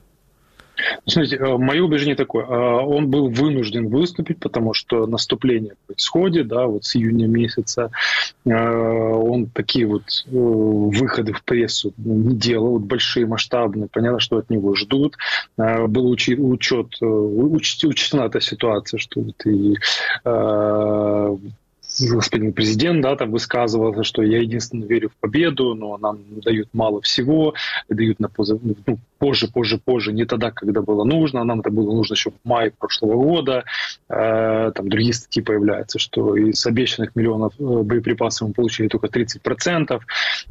Смотрите, 1.06 1.36
э, 1.36 1.56
мое 1.56 1.82
убеждение 1.82 2.16
такое. 2.16 2.44
Э, 2.44 2.48
он 2.48 3.08
был 3.08 3.28
вынужден 3.28 3.88
выступить, 3.88 4.38
потому 4.40 4.74
что 4.74 5.06
наступление 5.06 5.74
происходит, 5.86 6.48
да, 6.48 6.66
вот 6.66 6.84
с 6.84 6.96
июня 6.96 7.26
месяца. 7.26 7.90
Э, 8.44 8.50
он 8.50 9.46
такие 9.46 9.86
вот 9.86 10.04
выходы 10.26 11.32
в 11.32 11.42
прессу 11.42 11.92
не 11.96 12.34
делал, 12.34 12.72
вот 12.72 12.82
большие, 12.82 13.26
масштабные. 13.26 13.88
Понятно, 13.92 14.20
что 14.20 14.38
от 14.38 14.50
него 14.50 14.74
ждут. 14.74 15.16
Был 15.56 16.10
учет 16.10 16.96
учтена 17.00 18.22
эта 18.22 18.40
ситуация, 18.40 18.98
что 18.98 19.20
вот 19.20 19.46
и 19.46 19.76
господин 22.00 22.52
президент, 22.52 23.02
да, 23.02 23.16
там 23.16 23.30
высказывался, 23.30 24.02
что 24.02 24.22
я 24.22 24.38
единственно 24.38 24.84
верю 24.84 25.10
в 25.10 25.16
победу, 25.20 25.74
но 25.74 25.96
нам 25.98 26.18
дают 26.40 26.68
мало 26.72 27.00
всего, 27.00 27.54
дают 27.88 28.20
на 28.20 28.28
позов... 28.28 28.60
ну, 28.62 28.98
позже, 29.18 29.48
позже, 29.48 29.80
позже, 29.82 30.12
не 30.12 30.24
тогда, 30.24 30.50
когда 30.50 30.82
было 30.82 31.04
нужно, 31.04 31.44
нам 31.44 31.60
это 31.60 31.70
было 31.70 31.94
нужно 31.94 32.14
еще 32.14 32.30
в 32.30 32.34
мае 32.44 32.72
прошлого 32.78 33.14
года, 33.14 33.64
э, 34.08 34.72
там 34.74 34.88
другие 34.88 35.14
статьи 35.14 35.42
появляются, 35.42 35.98
что 35.98 36.36
из 36.36 36.66
обещанных 36.66 37.16
миллионов 37.16 37.54
э, 37.58 37.62
боеприпасов 37.62 38.48
мы 38.48 38.54
получили 38.54 38.88
только 38.88 39.06
30%, 39.06 40.00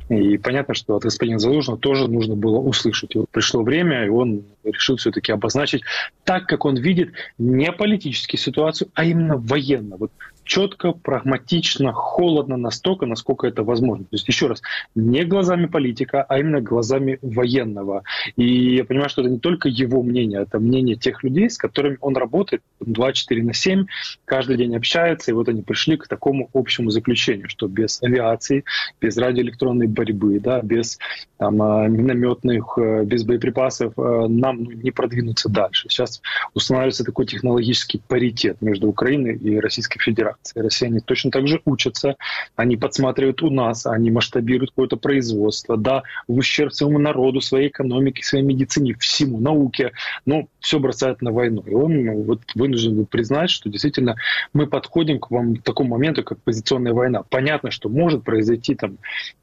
и 0.09 0.37
понятно, 0.37 0.73
что 0.73 0.95
от 0.95 1.03
господина 1.03 1.39
Залужного 1.39 1.79
тоже 1.79 2.07
нужно 2.07 2.35
было 2.35 2.57
услышать. 2.57 3.15
И 3.15 3.19
вот 3.19 3.29
пришло 3.29 3.63
время, 3.63 4.05
и 4.05 4.09
он 4.09 4.43
решил 4.63 4.95
все-таки 4.95 5.31
обозначить 5.31 5.83
так, 6.23 6.47
как 6.47 6.65
он 6.65 6.75
видит 6.75 7.11
не 7.37 7.71
политическую 7.71 8.39
ситуацию, 8.39 8.89
а 8.93 9.03
именно 9.05 9.37
военно. 9.37 9.97
Вот 9.97 10.11
четко, 10.43 10.91
прагматично, 10.91 11.93
холодно 11.93 12.57
настолько, 12.57 13.05
насколько 13.05 13.47
это 13.47 13.63
возможно. 13.63 14.05
То 14.05 14.15
есть, 14.15 14.27
еще 14.27 14.47
раз, 14.47 14.61
не 14.95 15.23
глазами 15.23 15.65
политика, 15.65 16.23
а 16.23 16.39
именно 16.39 16.61
глазами 16.61 17.19
военного. 17.21 18.03
И 18.35 18.75
я 18.75 18.85
понимаю, 18.85 19.09
что 19.09 19.21
это 19.21 19.31
не 19.31 19.39
только 19.39 19.69
его 19.69 20.03
мнение, 20.03 20.41
это 20.41 20.59
мнение 20.59 20.95
тех 20.95 21.23
людей, 21.23 21.49
с 21.49 21.57
которыми 21.57 21.97
он 22.01 22.15
работает 22.15 22.61
24 22.79 23.43
на 23.43 23.53
7, 23.53 23.85
каждый 24.25 24.57
день 24.57 24.75
общается, 24.75 25.31
и 25.31 25.33
вот 25.33 25.49
они 25.49 25.61
пришли 25.61 25.97
к 25.97 26.07
такому 26.07 26.49
общему 26.53 26.89
заключению, 26.89 27.49
что 27.49 27.67
без 27.67 28.01
авиации, 28.01 28.63
без 29.01 29.17
радиоэлектронной 29.17 29.87
борьбы, 29.87 30.39
да, 30.39 30.61
без 30.61 30.99
там, 31.37 31.61
а, 31.61 31.87
минометных, 31.87 32.77
э, 32.77 33.03
без 33.05 33.23
боеприпасов 33.23 33.93
э, 33.97 34.27
нам 34.27 34.63
ну, 34.63 34.71
не 34.71 34.91
продвинуться 34.91 35.49
дальше. 35.49 35.89
Сейчас 35.89 36.21
устанавливается 36.53 37.03
такой 37.03 37.25
технологический 37.25 38.01
паритет 38.07 38.61
между 38.61 38.87
Украиной 38.87 39.35
и 39.35 39.59
Российской 39.59 39.99
Федерацией 39.99 40.32
реакции. 40.33 40.59
Россияне 40.59 40.99
точно 40.99 41.31
так 41.31 41.47
же 41.47 41.61
учатся, 41.65 42.15
они 42.55 42.77
подсматривают 42.77 43.41
у 43.43 43.49
нас, 43.49 43.85
они 43.85 44.11
масштабируют 44.11 44.71
какое-то 44.71 44.97
производство, 44.97 45.77
да, 45.77 46.03
в 46.27 46.37
ущерб 46.37 46.73
своему 46.73 46.99
народу, 46.99 47.41
своей 47.41 47.69
экономике, 47.69 48.23
своим 48.23 48.47
медицине, 48.47 48.95
всему, 48.99 49.39
науке, 49.39 49.91
но 50.25 50.47
все 50.59 50.79
бросает 50.79 51.21
на 51.21 51.31
войну. 51.31 51.63
И 51.65 51.73
он 51.73 52.05
ну, 52.05 52.23
вот 52.23 52.41
вынужден 52.55 53.05
признать, 53.05 53.49
что 53.49 53.69
действительно 53.69 54.15
мы 54.53 54.67
подходим 54.67 55.19
к 55.19 55.31
вам, 55.31 55.55
к 55.55 55.63
такому 55.63 55.91
моменту, 55.91 56.23
как 56.23 56.39
позиционная 56.41 56.93
война. 56.93 57.23
Понятно, 57.23 57.71
что 57.71 57.89
может 57.89 58.23
произойти 58.23 58.75
там 58.75 58.97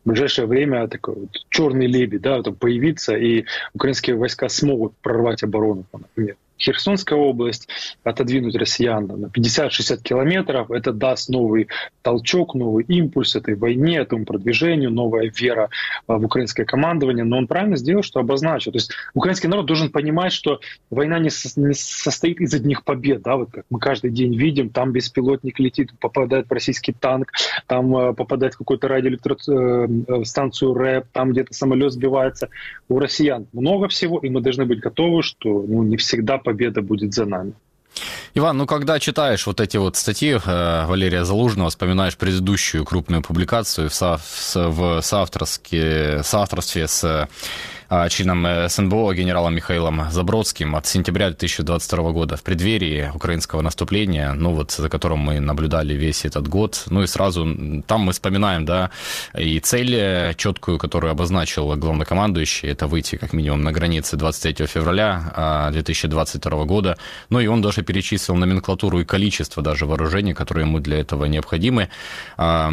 в 0.04 0.08
ближайшее 0.10 0.46
время 0.46 0.88
такой 0.88 1.14
вот 1.14 1.30
черный 1.48 1.86
лебедь, 1.86 2.22
да, 2.22 2.42
там 2.42 2.54
появиться, 2.54 3.16
и 3.16 3.44
украинские 3.74 4.16
войска 4.16 4.48
смогут 4.48 4.94
прорвать 5.02 5.42
оборону, 5.42 5.84
например. 5.92 6.36
Херсонская 6.60 7.18
область, 7.18 7.68
отодвинуть 8.04 8.54
россиян 8.54 9.06
на 9.06 9.26
50-60 9.26 10.02
километров, 10.02 10.70
это 10.70 10.92
даст 10.92 11.28
новый 11.28 11.68
толчок, 12.02 12.54
новый 12.54 12.84
импульс 12.84 13.34
этой 13.36 13.54
войне, 13.54 13.98
этому 13.98 14.24
продвижению, 14.24 14.90
новая 14.90 15.30
вера 15.34 15.70
а, 16.06 16.18
в 16.18 16.24
украинское 16.24 16.66
командование. 16.66 17.24
Но 17.24 17.38
он 17.38 17.46
правильно 17.46 17.76
сделал, 17.76 18.02
что 18.02 18.20
обозначил. 18.20 18.72
То 18.72 18.76
есть 18.76 18.92
украинский 19.14 19.48
народ 19.48 19.66
должен 19.66 19.90
понимать, 19.90 20.32
что 20.32 20.60
война 20.90 21.18
не, 21.18 21.30
не 21.56 21.74
состоит 21.74 22.40
из 22.40 22.54
одних 22.54 22.84
побед. 22.84 23.22
Да? 23.22 23.36
Вот 23.36 23.50
как 23.50 23.64
мы 23.70 23.78
каждый 23.78 24.10
день 24.10 24.36
видим, 24.36 24.70
там 24.70 24.92
беспилотник 24.92 25.58
летит, 25.58 25.90
попадает 25.98 26.48
в 26.48 26.52
российский 26.52 26.92
танк, 26.92 27.32
там 27.66 27.96
э, 27.96 28.14
попадает 28.14 28.54
в 28.54 28.58
какую-то 28.58 28.88
радиоэлектростанцию 28.88 30.74
э, 30.74 30.78
РЭП, 30.78 31.06
там 31.12 31.32
где-то 31.32 31.54
самолет 31.54 31.92
сбивается. 31.92 32.48
У 32.88 32.98
россиян 32.98 33.46
много 33.52 33.88
всего, 33.88 34.18
и 34.18 34.28
мы 34.28 34.40
должны 34.40 34.64
быть 34.64 34.80
готовы, 34.80 35.22
что 35.22 35.48
ну, 35.48 35.82
не 35.82 35.96
всегда 35.96 36.38
победа 36.50 36.82
будет 36.82 37.14
за 37.14 37.26
нами. 37.26 37.52
Иван, 38.34 38.58
ну 38.58 38.66
когда 38.66 38.98
читаешь 38.98 39.46
вот 39.46 39.60
эти 39.60 39.76
вот 39.76 39.96
статьи 39.96 40.32
э, 40.32 40.86
Валерия 40.86 41.24
Залужного, 41.24 41.70
вспоминаешь 41.70 42.16
предыдущую 42.16 42.84
крупную 42.84 43.22
публикацию 43.22 43.88
в, 43.88 43.94
со, 43.94 44.18
в 44.54 45.00
соавторстве, 45.02 46.22
соавторстве 46.22 46.86
с 46.86 47.28
членом 48.08 48.46
э, 48.46 48.68
СНБО 48.68 49.14
генералом 49.14 49.54
Михаилом 49.54 50.10
Забродским 50.10 50.76
от 50.76 50.86
сентября 50.86 51.28
2022 51.28 52.12
года 52.12 52.36
в 52.36 52.42
преддверии 52.42 53.10
украинского 53.12 53.62
наступления, 53.62 54.32
ну 54.32 54.52
вот 54.52 54.70
за 54.70 54.88
которым 54.88 55.18
мы 55.18 55.40
наблюдали 55.40 55.94
весь 55.94 56.24
этот 56.24 56.46
год. 56.46 56.84
Ну 56.88 57.02
и 57.02 57.06
сразу 57.08 57.82
там 57.86 58.02
мы 58.02 58.12
вспоминаем, 58.12 58.64
да, 58.64 58.90
и 59.36 59.58
цель 59.58 59.94
э, 59.94 60.34
четкую, 60.36 60.78
которую 60.78 61.10
обозначил 61.10 61.74
главнокомандующий, 61.76 62.68
это 62.68 62.86
выйти 62.86 63.16
как 63.16 63.32
минимум 63.32 63.62
на 63.62 63.72
границы 63.72 64.16
23 64.16 64.66
февраля 64.66 65.70
2022 65.72 66.62
а, 66.62 66.64
года. 66.64 66.96
Ну 67.28 67.40
и 67.40 67.48
он 67.48 67.60
даже 67.60 67.82
перечислил 67.82 68.36
номенклатуру 68.36 69.00
и 69.00 69.04
количество 69.04 69.62
даже 69.62 69.86
вооружений, 69.86 70.32
которые 70.32 70.66
ему 70.66 70.78
для 70.78 71.00
этого 71.00 71.24
необходимы. 71.24 71.88
А, 72.36 72.70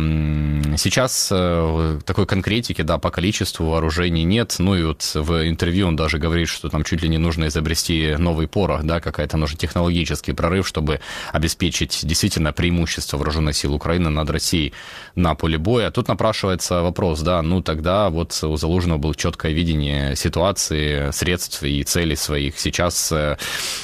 сейчас 0.77 1.30
э, 1.32 1.99
такой 2.06 2.27
конкретики, 2.27 2.84
да, 2.84 2.99
по 2.99 3.10
количеству 3.10 3.65
вооружений 3.71 4.23
нет. 4.23 4.56
Ну 4.60 4.75
и 4.75 4.84
вот 4.84 5.06
в 5.15 5.47
интервью 5.47 5.87
он 5.87 5.95
даже 5.95 6.17
говорит, 6.17 6.49
что 6.49 6.69
там 6.69 6.83
чуть 6.83 7.01
ли 7.01 7.09
не 7.09 7.17
нужно 7.17 7.47
изобрести 7.47 8.15
новый 8.17 8.47
порох, 8.47 8.83
да, 8.83 8.99
какая-то 8.99 9.37
нужен 9.37 9.57
технологический 9.57 10.33
прорыв, 10.33 10.67
чтобы 10.67 10.99
обеспечить 11.31 11.99
действительно 12.03 12.53
преимущество 12.53 13.17
вооруженных 13.17 13.55
сил 13.55 13.73
Украины 13.73 14.09
над 14.09 14.29
Россией 14.29 14.73
на 15.15 15.35
поле 15.35 15.57
боя. 15.57 15.91
Тут 15.91 16.07
напрашивается 16.07 16.81
вопрос, 16.81 17.21
да, 17.21 17.41
ну 17.41 17.61
тогда 17.61 18.09
вот 18.09 18.37
у 18.43 18.55
Залужного 18.57 18.97
было 18.97 19.15
четкое 19.15 19.51
видение 19.51 20.15
ситуации, 20.15 21.11
средств 21.11 21.63
и 21.63 21.83
целей 21.83 22.15
своих. 22.15 22.59
Сейчас 22.59 23.11
э, 23.11 23.37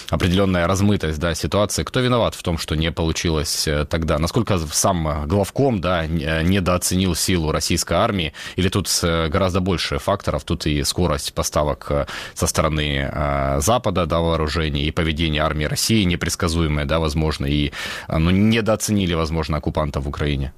определенная 0.09 0.67
размытость, 0.67 1.19
да, 1.19 1.33
ситуации. 1.35 1.83
Кто 1.83 1.99
виноват 1.99 2.35
в 2.35 2.43
том, 2.43 2.57
что 2.57 2.75
не 2.75 2.91
получилось 2.91 3.67
э, 3.67 3.85
тогда? 3.85 4.19
Насколько 4.19 4.57
сам 4.57 5.27
главком, 5.27 5.81
да, 5.81 6.05
недооценил 6.07 7.15
силу 7.15 7.51
российской 7.51 7.93
армии? 7.93 8.33
Или 8.55 8.69
тут 8.69 8.89
э, 9.03 9.27
гораздо 9.29 9.59
больше 9.59 9.99
факторов? 9.99 10.43
Тут 10.43 10.65
и 10.65 10.83
скорость 10.83 11.12
скорость 11.13 11.33
поставок 11.33 11.91
э, 11.91 12.05
со 12.33 12.47
стороны 12.47 13.09
э, 13.11 13.61
Запада, 13.61 14.05
да, 14.05 14.19
вооружений, 14.19 14.87
и 14.87 14.91
поведение 14.91 15.41
армии 15.41 15.65
России 15.65 16.05
непредсказуемое, 16.05 16.85
да, 16.85 16.99
возможно, 16.99 17.45
и 17.45 17.71
э, 18.07 18.17
ну, 18.17 18.31
недооценили, 18.31 19.15
возможно, 19.15 19.57
оккупантов 19.57 20.03
в 20.03 20.07
Украине. 20.07 20.51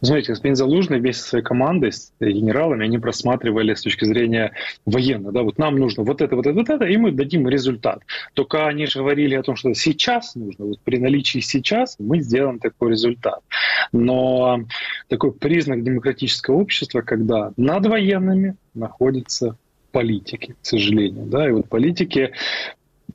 Знаете, 0.00 0.32
господин 0.32 0.56
Залужный 0.56 0.98
вместе 0.98 1.22
со 1.22 1.28
своей 1.30 1.44
командой, 1.44 1.92
с 1.92 2.12
генералами, 2.20 2.84
они 2.84 2.98
просматривали 2.98 3.74
с 3.74 3.82
точки 3.82 4.04
зрения 4.04 4.52
военной, 4.86 5.32
да, 5.32 5.42
вот 5.42 5.58
нам 5.58 5.76
нужно 5.76 6.02
вот 6.02 6.20
это, 6.20 6.36
вот 6.36 6.46
это, 6.46 6.54
вот 6.54 6.68
это, 6.68 6.84
и 6.84 6.96
мы 6.96 7.12
дадим 7.12 7.48
результат. 7.48 8.02
Только 8.34 8.66
они 8.66 8.86
же 8.86 9.00
говорили 9.00 9.34
о 9.34 9.42
том, 9.42 9.56
что 9.56 9.72
сейчас 9.74 10.34
нужно, 10.34 10.66
вот 10.66 10.80
при 10.80 10.98
наличии 10.98 11.40
сейчас 11.40 11.96
мы 11.98 12.20
сделаем 12.20 12.58
такой 12.58 12.90
результат. 12.90 13.40
Но 13.92 14.60
такой 15.08 15.32
признак 15.32 15.82
демократического 15.82 16.56
общества, 16.56 17.00
когда 17.02 17.52
над 17.56 17.86
военными 17.86 18.56
находятся 18.74 19.56
политики, 19.92 20.56
к 20.60 20.66
сожалению, 20.66 21.26
да, 21.26 21.48
и 21.48 21.52
вот 21.52 21.68
политики 21.68 22.32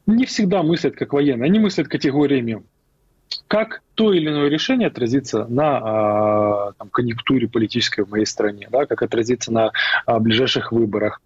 не 0.05 0.25
всегда 0.25 0.63
мыслят 0.63 0.95
как 0.95 1.13
военные, 1.13 1.45
они 1.45 1.59
мыслят 1.59 1.87
категориями 1.87 2.63
как 3.49 3.81
то 3.95 4.13
или 4.13 4.29
иное 4.29 4.47
решение 4.47 4.87
отразится 4.87 5.45
на 5.49 6.71
там, 6.77 6.89
конъюнктуре 6.89 7.47
политической 7.47 8.05
в 8.05 8.09
моей 8.09 8.25
стране, 8.25 8.69
да, 8.71 8.85
как 8.85 9.01
отразится 9.01 9.51
на 9.51 9.71
а, 10.05 10.19
ближайших 10.19 10.71
выборах 10.71 11.19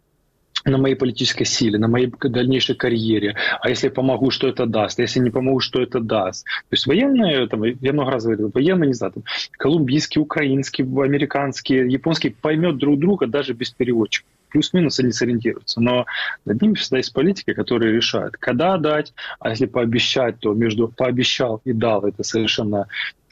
на 0.65 0.77
моей 0.77 0.95
политической 0.95 1.43
силе, 1.43 1.77
на 1.77 1.89
моей 1.89 2.09
дальнейшей 2.21 2.75
карьере. 2.75 3.35
А 3.59 3.67
если 3.67 3.89
помогу, 3.89 4.31
что 4.31 4.47
это 4.47 4.65
даст? 4.65 4.99
Если 4.99 5.19
не 5.19 5.31
помогу, 5.31 5.59
что 5.59 5.81
это 5.81 5.99
даст? 5.99 6.45
То 6.45 6.73
есть 6.73 6.87
военные, 6.87 7.47
там, 7.47 7.63
я 7.63 7.91
много 7.91 8.11
раз 8.11 8.23
говорил, 8.23 8.49
военные, 8.53 8.87
не 8.87 8.93
знаю, 8.93 9.11
там, 9.11 9.23
колумбийский, 9.57 10.21
украинский, 10.21 10.83
американский, 10.83 11.75
японский 11.91 12.29
поймет 12.29 12.77
друг 12.77 12.97
друга 12.97 13.27
даже 13.27 13.51
без 13.51 13.71
переводчика 13.71 14.25
плюс-минус 14.53 14.99
они 14.99 15.11
сориентируются. 15.11 15.81
Но 15.81 16.05
над 16.45 16.61
ними 16.61 16.75
всегда 16.75 16.97
есть 16.97 17.11
политика, 17.11 17.53
которая 17.53 17.91
решает, 17.91 18.37
когда 18.37 18.77
дать, 18.77 19.13
а 19.39 19.49
если 19.49 19.65
пообещать, 19.65 20.39
то 20.39 20.53
между 20.53 20.87
пообещал 20.87 21.59
и 21.65 21.73
дал 21.73 22.05
это 22.05 22.23
совершенно 22.23 22.87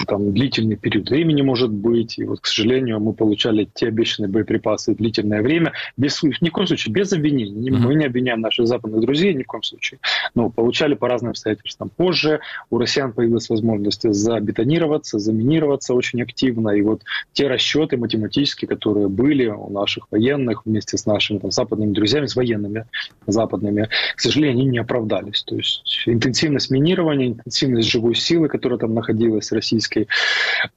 там 0.06 0.34
длительный 0.34 0.76
период 0.76 1.10
времени 1.10 1.42
может 1.42 1.72
быть. 1.72 2.18
И 2.18 2.24
вот, 2.24 2.42
к 2.42 2.46
сожалению, 2.46 3.00
мы 3.00 3.14
получали 3.14 3.68
те 3.74 3.88
обещанные 3.88 4.30
боеприпасы 4.30 4.96
длительное 4.96 5.42
время, 5.42 5.74
без, 5.98 6.22
ни 6.24 6.50
в 6.50 6.52
коем 6.52 6.68
случае, 6.68 6.94
без 6.94 7.14
обвинений. 7.14 7.70
Mm-hmm. 7.70 7.78
Мы 7.78 7.96
не 7.96 8.06
обвиняем 8.06 8.42
наших 8.42 8.68
западных 8.68 9.02
друзей 9.02 9.34
ни 9.34 9.44
в 9.44 9.48
коем 9.48 9.64
случае. 9.64 10.00
Но 10.36 10.50
получали 10.50 10.94
по 10.94 11.08
разным 11.08 11.32
обстоятельствам. 11.32 11.90
Позже 11.90 12.40
у 12.70 12.78
россиян 12.78 13.14
появилась 13.14 13.50
возможность 13.50 14.12
забетонироваться, 14.12 15.20
заминироваться 15.20 15.94
очень 15.94 16.22
активно. 16.22 16.70
И 16.70 16.82
вот 16.82 17.04
те 17.34 17.48
расчеты 17.48 17.98
математические, 17.98 18.68
которые 18.68 19.08
были 19.08 19.48
у 19.48 19.70
наших 19.70 20.08
военных 20.12 20.66
вместе 20.66 20.98
с 20.98 21.06
нашими 21.06 21.40
там, 21.40 21.52
западными 21.52 21.94
друзьями, 21.94 22.26
с 22.26 22.36
военными 22.36 22.86
западными, 23.28 23.90
к 24.16 24.20
сожалению, 24.20 24.62
они 24.62 24.66
не 24.66 24.78
оправдались. 24.80 25.44
То 25.44 25.56
есть 25.56 26.04
интенсивность 26.06 26.72
минирования, 26.72 27.28
интенсивность 27.28 27.90
живой 27.90 28.16
силы, 28.16 28.48
которая 28.48 28.80
там 28.80 28.94
находилась, 28.94 29.52
российской 29.52 29.91
Зеленский 29.92 30.08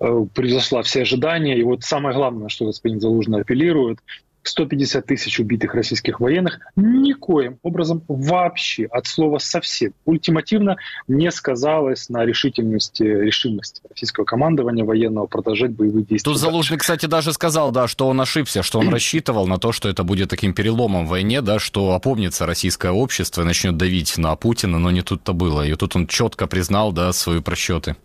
э, 0.00 0.27
превзошла 0.35 0.83
все 0.83 1.03
ожидания. 1.03 1.59
И 1.59 1.62
вот 1.62 1.83
самое 1.83 2.14
главное, 2.14 2.48
что 2.48 2.66
господин 2.66 3.00
Залужный 3.00 3.40
апеллирует, 3.40 3.98
150 4.46 5.07
тысяч 5.07 5.40
убитых 5.40 5.74
российских 5.74 6.20
военных 6.20 6.61
никоим 6.77 7.59
образом 7.62 8.03
вообще 8.09 8.85
от 8.85 9.07
слова 9.07 9.38
совсем 9.38 9.94
ультимативно 10.05 10.77
не 11.09 11.31
сказалось 11.31 12.11
на 12.11 12.24
решительности, 12.24 13.03
решимости 13.03 13.81
российского 13.88 14.24
командования 14.24 14.85
военного 14.85 15.27
продолжать 15.27 15.70
боевые 15.70 16.05
действия. 16.05 16.31
Тут 16.31 16.38
Залужный, 16.38 16.77
кстати, 16.77 17.07
даже 17.07 17.33
сказал, 17.33 17.72
да, 17.72 17.88
что 17.88 18.07
он 18.07 18.20
ошибся, 18.20 18.62
что 18.62 18.81
он 18.81 18.88
рассчитывал 18.92 19.46
на 19.46 19.59
то, 19.59 19.72
что 19.72 19.88
это 19.88 20.05
будет 20.05 20.29
таким 20.29 20.53
переломом 20.53 21.07
в 21.07 21.11
войне, 21.11 21.40
да, 21.40 21.59
что 21.59 21.94
опомнится 21.94 22.44
российское 22.44 22.92
общество 22.92 23.42
и 23.42 23.44
начнет 23.46 23.79
давить 23.79 24.18
на 24.18 24.37
Путина, 24.37 24.79
но 24.79 24.90
не 24.90 25.00
тут-то 25.00 25.33
было. 25.33 25.66
И 25.66 25.74
тут 25.74 25.96
он 25.96 26.07
четко 26.07 26.46
признал, 26.46 26.92
да, 26.92 27.12
свои 27.12 27.40
просчеты. 27.40 27.96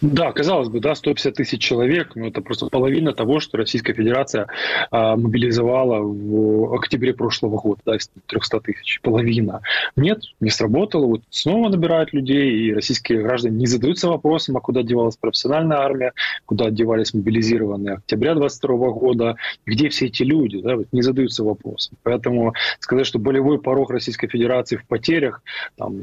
Да, 0.00 0.32
казалось 0.32 0.68
бы, 0.68 0.80
да, 0.80 0.94
150 0.94 1.34
тысяч 1.34 1.60
человек, 1.60 2.14
но 2.14 2.28
это 2.28 2.40
просто 2.40 2.66
половина 2.66 3.12
того, 3.12 3.40
что 3.40 3.56
Российская 3.58 3.94
Федерация 3.94 4.46
а, 4.90 5.16
мобилизовала 5.16 6.00
в 6.00 6.74
октябре 6.74 7.14
прошлого 7.14 7.58
года, 7.58 7.80
да, 7.84 7.96
из 7.96 8.10
300 8.26 8.60
тысяч, 8.60 9.00
половина. 9.02 9.60
Нет, 9.96 10.22
не 10.40 10.50
сработало, 10.50 11.06
вот 11.06 11.22
снова 11.30 11.68
набирают 11.68 12.12
людей, 12.12 12.52
и 12.52 12.72
российские 12.72 13.22
граждане 13.22 13.56
не 13.56 13.66
задаются 13.66 14.08
вопросом, 14.08 14.56
а 14.56 14.60
куда 14.60 14.82
девалась 14.82 15.16
профессиональная 15.16 15.78
армия, 15.78 16.12
куда 16.46 16.70
девались 16.70 17.12
мобилизированные 17.12 17.94
октября 17.96 18.34
22 18.34 18.90
года, 18.90 19.36
где 19.66 19.88
все 19.88 20.06
эти 20.06 20.22
люди, 20.22 20.60
да, 20.60 20.76
вот 20.76 20.86
не 20.92 21.02
задаются 21.02 21.42
вопросом. 21.42 21.96
Поэтому 22.04 22.54
сказать, 22.78 23.06
что 23.06 23.18
болевой 23.18 23.60
порог 23.60 23.90
Российской 23.90 24.28
Федерации 24.28 24.76
в 24.76 24.86
потерях, 24.86 25.42
там, 25.76 26.02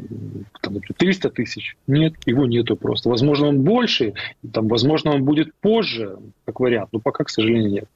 там 0.61 0.79
300 0.97 1.29
тысяч, 1.29 1.77
нет, 1.87 2.13
его 2.25 2.45
нету 2.45 2.75
просто. 2.75 3.09
Возможно, 3.09 3.47
он 3.47 3.61
больше, 3.61 3.84
больше, 3.85 4.13
там, 4.53 4.67
возможно, 4.67 5.11
он 5.11 5.23
будет 5.23 5.53
позже, 5.61 6.17
как 6.45 6.59
вариант, 6.59 6.89
но 6.91 6.99
пока, 6.99 7.23
к 7.23 7.29
сожалению, 7.29 7.71
нет. 7.71 7.89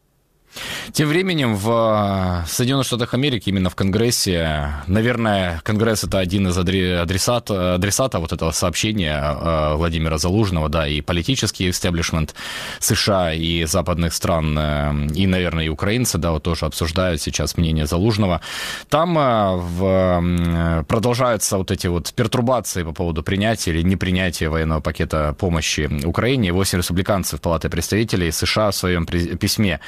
Тем 0.91 1.07
временем 1.09 1.55
в 1.55 2.45
Соединенных 2.47 2.85
Штатах 2.85 3.13
Америки, 3.13 3.49
именно 3.49 3.69
в 3.69 3.75
Конгрессе, 3.75 4.73
наверное, 4.87 5.61
Конгресс 5.63 6.03
это 6.03 6.19
один 6.19 6.47
из 6.47 6.57
адресат, 6.57 7.51
адресата 7.51 8.19
вот 8.19 8.33
этого 8.33 8.51
сообщения 8.51 9.21
э, 9.21 9.75
Владимира 9.75 10.17
Залужного, 10.17 10.69
да, 10.69 10.87
и 10.87 11.01
политический 11.01 11.69
истеблишмент 11.69 12.33
США 12.79 13.33
и 13.33 13.65
западных 13.65 14.13
стран, 14.13 14.57
э, 14.57 15.07
и, 15.15 15.27
наверное, 15.27 15.65
и 15.65 15.69
украинцы, 15.69 16.17
да, 16.17 16.31
вот 16.31 16.43
тоже 16.43 16.65
обсуждают 16.65 17.21
сейчас 17.21 17.55
мнение 17.57 17.85
Залужного. 17.85 18.41
Там 18.89 19.17
э, 19.17 19.55
в, 19.57 20.85
продолжаются 20.87 21.57
вот 21.57 21.71
эти 21.71 21.87
вот 21.87 22.11
пертурбации 22.13 22.83
по 22.83 22.93
поводу 22.93 23.23
принятия 23.23 23.71
или 23.71 23.83
непринятия 23.83 24.49
военного 24.49 24.81
пакета 24.81 25.35
помощи 25.37 25.89
Украине. 26.03 26.51
Восемь 26.51 26.79
республиканцев 26.79 27.39
Палаты 27.41 27.69
представителей 27.69 28.31
США 28.31 28.71
в 28.71 28.75
своем 28.75 29.05
письме 29.05 29.79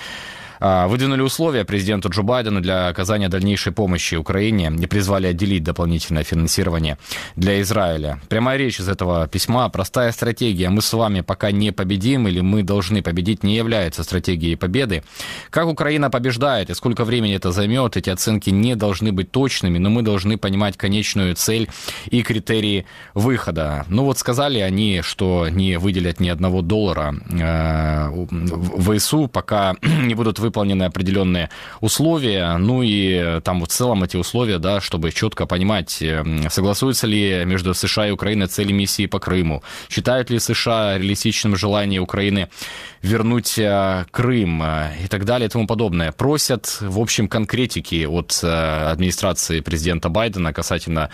выдвинули 0.62 1.22
условия 1.22 1.66
президенту 1.66 2.10
Джо 2.10 2.22
Байдену 2.22 2.62
для 2.62 2.88
оказания 2.88 3.30
дальнейшей 3.30 3.74
помощи 3.74 4.16
Украине 4.16 4.72
и 4.80 4.86
призвали 4.86 5.28
отделить 5.28 5.64
дополнительное 5.64 6.24
финансирование 6.24 6.98
для 7.36 7.62
Израиля. 7.62 8.20
Прямая 8.30 8.58
речь 8.58 8.80
из 8.80 8.88
этого 8.88 9.28
письма. 9.28 9.70
Простая 9.70 10.12
стратегия. 10.12 10.70
Мы 10.70 10.82
с 10.82 10.94
вами 10.94 11.22
пока 11.22 11.52
не 11.52 11.72
победим 11.72 12.28
или 12.28 12.42
мы 12.42 12.62
должны 12.64 13.02
победить 13.02 13.44
не 13.44 13.56
является 13.56 14.04
стратегией 14.04 14.56
победы. 14.56 15.04
Как 15.50 15.68
Украина 15.68 16.10
побеждает 16.10 16.70
и 16.70 16.76
сколько 16.76 17.06
времени 17.06 17.36
это 17.36 17.52
займет, 17.52 17.98
эти 17.98 18.12
оценки 18.12 18.52
не 18.52 18.76
должны 18.76 19.12
быть 19.12 19.32
точными, 19.32 19.80
но 19.80 19.90
мы 19.90 20.04
должны 20.04 20.38
понимать 20.38 20.78
конечную 20.78 21.36
цель 21.36 21.70
и 22.12 22.22
критерии 22.22 22.86
выхода. 23.16 23.86
Ну 23.90 24.04
вот 24.04 24.20
сказали 24.20 24.60
они, 24.60 25.02
что 25.02 25.50
не 25.50 25.80
выделят 25.80 26.20
ни 26.20 26.30
одного 26.30 26.62
доллара 26.62 27.16
э, 27.32 28.10
в 28.12 28.98
ВСУ, 28.98 29.28
пока 29.28 29.76
не 29.82 30.14
будут 30.14 30.38
выполнены 30.38 30.51
выполнены 30.52 30.84
определенные 30.84 31.50
условия, 31.80 32.58
ну 32.58 32.84
и 32.84 33.40
там 33.42 33.62
вот 33.62 33.72
в 33.72 33.74
целом 33.74 34.04
эти 34.04 34.18
условия, 34.18 34.60
да, 34.60 34.82
чтобы 34.82 35.12
четко 35.12 35.46
понимать, 35.46 36.02
эм, 36.02 36.50
согласуются 36.50 37.08
ли 37.08 37.46
между 37.46 37.74
США 37.74 38.08
и 38.08 38.12
Украиной 38.12 38.48
цели 38.48 38.74
миссии 38.74 39.08
по 39.08 39.20
Крыму, 39.20 39.64
считают 39.90 40.30
ли 40.30 40.40
США 40.40 40.98
реалистичным 40.98 41.56
желание 41.56 42.02
Украины 42.02 42.50
вернуть 43.02 43.58
э, 43.58 44.06
Крым 44.12 44.62
э, 44.62 44.92
и 45.04 45.08
так 45.08 45.26
далее 45.26 45.48
и 45.48 45.50
тому 45.50 45.68
подобное. 45.68 46.12
Просят, 46.12 46.78
в 46.82 47.00
общем, 47.00 47.28
конкретики 47.28 48.06
от 48.06 48.40
э, 48.44 48.92
администрации 48.92 49.62
президента 49.62 50.10
Байдена 50.10 50.54
касательно 50.54 51.10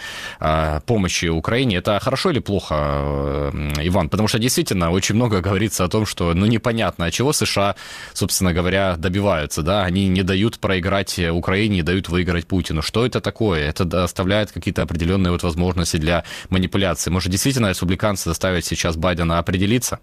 помощи 0.86 1.28
Украине. 1.28 1.78
Это 1.78 2.00
хорошо 2.00 2.32
или 2.32 2.40
плохо, 2.40 3.52
Иван? 3.82 4.10
Потому 4.10 4.28
что 4.28 4.40
действительно 4.40 4.92
очень 4.92 5.16
много 5.16 5.42
говорится 5.48 5.84
о 5.84 5.88
том, 5.88 6.06
что 6.06 6.34
ну 6.34 6.46
непонятно, 6.46 7.06
от 7.06 7.14
чего 7.14 7.34
США, 7.34 7.76
собственно 8.14 8.54
говоря, 8.54 8.96
добиваются. 8.98 9.27
Да? 9.64 9.84
Они 9.84 10.08
не 10.08 10.24
дают 10.24 10.60
проиграть 10.60 11.20
Украине, 11.20 11.76
не 11.76 11.84
дают 11.84 12.10
выиграть 12.10 12.48
Путину. 12.48 12.82
Что 12.82 13.06
это 13.06 13.22
такое? 13.22 13.68
Это 13.70 14.04
оставляет 14.04 14.52
какие-то 14.52 14.82
определенные 14.82 15.32
вот 15.32 15.44
возможности 15.44 15.98
для 15.98 16.24
манипуляции. 16.50 17.10
Может, 17.12 17.32
действительно 17.32 17.70
республиканцы 17.70 18.30
заставят 18.30 18.66
сейчас 18.66 18.96
Байдена 18.96 19.40
определиться? 19.40 20.00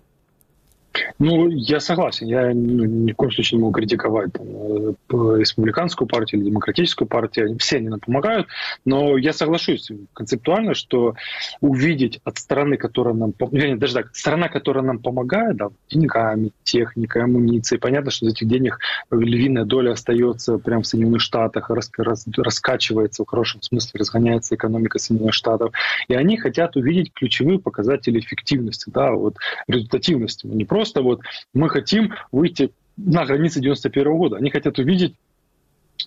Ну, 1.18 1.48
я 1.48 1.80
согласен. 1.80 2.26
Я 2.26 2.52
ну, 2.54 2.84
ни 2.84 3.12
в 3.12 3.16
коем 3.16 3.32
случае 3.32 3.58
не 3.58 3.62
могу 3.64 3.74
критиковать 3.74 4.32
там, 4.32 4.46
э, 4.46 4.94
республиканскую 5.38 6.08
партию 6.08 6.40
или 6.40 6.50
демократическую 6.50 7.08
партию. 7.08 7.56
Все 7.58 7.76
они 7.76 7.88
нам 7.88 8.00
помогают. 8.00 8.48
Но 8.84 9.16
я 9.16 9.32
соглашусь 9.32 9.90
концептуально, 10.12 10.74
что 10.74 11.14
увидеть 11.60 12.20
от 12.24 12.38
страны, 12.38 12.76
которая 12.76 13.14
нам... 13.14 13.32
Вернее, 13.50 13.76
даже 13.76 13.94
так, 13.94 14.14
страна, 14.14 14.48
которая 14.48 14.84
нам 14.84 14.98
помогает, 14.98 15.56
да, 15.56 15.68
деньгами, 15.90 16.50
техникой, 16.62 17.22
амуницией. 17.22 17.80
Понятно, 17.80 18.10
что 18.10 18.26
из 18.26 18.32
этих 18.32 18.48
денег 18.48 18.78
львиная 19.10 19.64
доля 19.64 19.92
остается 19.92 20.58
прямо 20.58 20.82
в 20.82 20.86
Соединенных 20.86 21.20
Штатах, 21.20 21.70
рас, 21.70 21.90
рас, 21.96 22.26
раскачивается 22.36 23.24
в 23.24 23.28
хорошем 23.28 23.62
смысле, 23.62 23.98
разгоняется 23.98 24.54
экономика 24.54 24.98
Соединенных 24.98 25.34
Штатов. 25.34 25.72
И 26.08 26.14
они 26.14 26.36
хотят 26.36 26.76
увидеть 26.76 27.12
ключевые 27.12 27.58
показатели 27.58 28.20
эффективности, 28.20 28.90
да, 28.90 29.12
вот 29.12 29.36
результативности. 29.68 30.46
Не 30.46 30.64
просто 30.64 30.83
просто 30.84 31.02
вот 31.02 31.20
мы 31.54 31.70
хотим 31.70 32.12
выйти 32.30 32.70
на 32.96 33.24
границы 33.24 33.60
91 33.60 34.12
-го 34.12 34.18
года. 34.18 34.36
Они 34.36 34.50
хотят 34.50 34.78
увидеть 34.78 35.14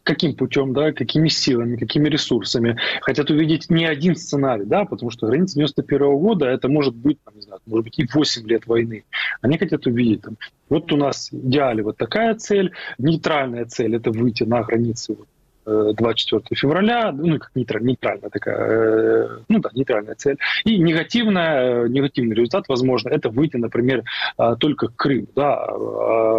каким 0.03 0.36
путем, 0.36 0.73
да, 0.73 0.91
какими 0.91 1.30
силами, 1.30 1.78
какими 1.78 2.09
ресурсами. 2.09 2.78
Хотят 3.01 3.30
увидеть 3.32 3.69
не 3.69 3.86
один 3.86 4.15
сценарий, 4.15 4.65
да, 4.65 4.86
потому 4.86 5.11
что 5.11 5.28
граница 5.28 5.55
91 5.55 6.01
-го 6.01 6.19
года 6.19 6.45
это 6.45 6.69
может 6.69 6.95
быть, 6.95 7.17
там, 7.23 7.34
не 7.36 7.41
знаю, 7.41 7.59
может 7.65 7.86
быть 7.86 7.99
и 7.99 8.07
8 8.13 8.47
лет 8.47 8.67
войны. 8.67 9.03
Они 9.41 9.57
хотят 9.57 9.88
увидеть 9.88 10.21
там, 10.21 10.38
вот 10.69 10.91
у 10.93 10.97
нас 10.97 11.32
в 11.32 11.47
идеале 11.47 11.82
вот 11.84 11.97
такая 11.97 12.36
цель, 12.36 12.71
нейтральная 12.99 13.65
цель 13.65 13.95
это 13.95 14.11
выйти 14.11 14.43
на 14.43 14.61
границы 14.61 15.15
вот, 15.17 15.28
24 15.68 16.43
февраля, 16.55 17.11
ну, 17.11 17.39
как 17.39 17.51
нейтраль, 17.53 17.84
нейтральная 17.84 18.30
такая, 18.30 18.57
э, 18.57 19.28
ну 19.49 19.59
да, 19.59 19.70
нейтральная 19.74 20.15
цель. 20.15 20.38
И 20.63 20.78
негативная, 20.78 21.84
э, 21.84 21.88
негативный 21.89 22.36
результат, 22.36 22.65
возможно, 22.70 23.09
это 23.09 23.30
выйти, 23.30 23.57
например, 23.57 24.03
э, 24.38 24.55
только 24.59 24.88
к 24.88 24.95
Крыму, 24.95 25.28
да, 25.36 25.68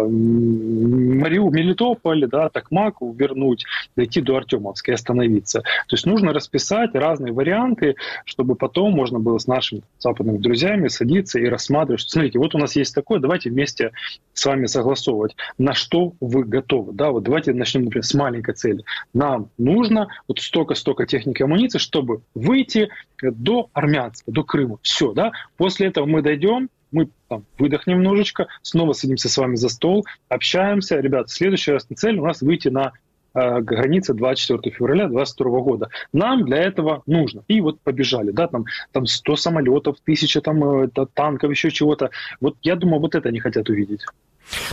Мариу, 0.09 1.49
Мелитополь, 1.51 2.27
да, 2.27 2.49
Токмак 2.49 2.95
вернуть, 3.01 3.65
дойти 3.95 4.21
до 4.21 4.37
Артемовской, 4.37 4.95
остановиться. 4.95 5.61
То 5.61 5.95
есть 5.95 6.07
нужно 6.07 6.33
расписать 6.33 6.95
разные 6.95 7.31
варианты, 7.31 7.95
чтобы 8.25 8.55
потом 8.55 8.93
можно 8.93 9.19
было 9.19 9.37
с 9.37 9.45
нашими 9.47 9.83
западными 9.99 10.37
друзьями 10.37 10.87
садиться 10.87 11.39
и 11.39 11.45
рассматривать, 11.45 12.01
что, 12.01 12.11
смотрите, 12.11 12.39
вот 12.39 12.55
у 12.55 12.57
нас 12.57 12.75
есть 12.75 12.95
такое, 12.95 13.19
давайте 13.19 13.51
вместе 13.51 13.91
с 14.33 14.45
вами 14.45 14.65
согласовывать, 14.65 15.35
на 15.57 15.73
что 15.73 16.13
вы 16.19 16.43
готовы, 16.43 16.93
да, 16.93 17.11
вот 17.11 17.23
давайте 17.23 17.53
начнем, 17.53 17.83
например, 17.83 18.03
с 18.03 18.13
маленькой 18.13 18.55
цели 18.55 18.83
нам 19.19 19.49
нужно 19.57 20.07
вот 20.29 20.39
столько-столько 20.39 21.05
техники 21.05 21.41
и 21.41 21.43
амуниции, 21.43 21.77
чтобы 21.77 22.21
выйти 22.33 22.89
до 23.21 23.69
Армянска, 23.73 24.31
до 24.31 24.45
Крыма. 24.45 24.79
Все, 24.81 25.11
да. 25.11 25.33
После 25.57 25.87
этого 25.87 26.05
мы 26.05 26.21
дойдем, 26.21 26.69
мы 26.93 27.09
там, 27.27 27.43
выдохнем 27.57 27.97
немножечко, 27.97 28.47
снова 28.61 28.93
садимся 28.93 29.27
с 29.27 29.37
вами 29.37 29.55
за 29.55 29.67
стол, 29.67 30.05
общаемся. 30.29 31.01
Ребят, 31.01 31.29
следующая 31.29 31.73
раз 31.73 31.85
цель 31.93 32.17
у 32.17 32.25
нас 32.25 32.41
выйти 32.41 32.69
на 32.69 32.93
э, 33.33 33.59
границы 33.59 34.13
24 34.13 34.73
февраля 34.73 35.09
2022 35.09 35.59
года. 35.59 35.89
Нам 36.13 36.45
для 36.45 36.59
этого 36.59 37.03
нужно. 37.05 37.43
И 37.49 37.59
вот 37.59 37.81
побежали, 37.81 38.31
да, 38.31 38.47
там, 38.47 38.63
там 38.93 39.05
100 39.05 39.35
самолетов, 39.35 39.97
1000 40.01 40.39
там, 40.39 40.63
э, 40.63 40.87
танков, 41.13 41.51
еще 41.51 41.71
чего-то. 41.71 42.11
Вот 42.39 42.55
я 42.61 42.77
думаю, 42.77 43.01
вот 43.01 43.15
это 43.15 43.27
они 43.27 43.41
хотят 43.41 43.67
увидеть. 43.67 44.05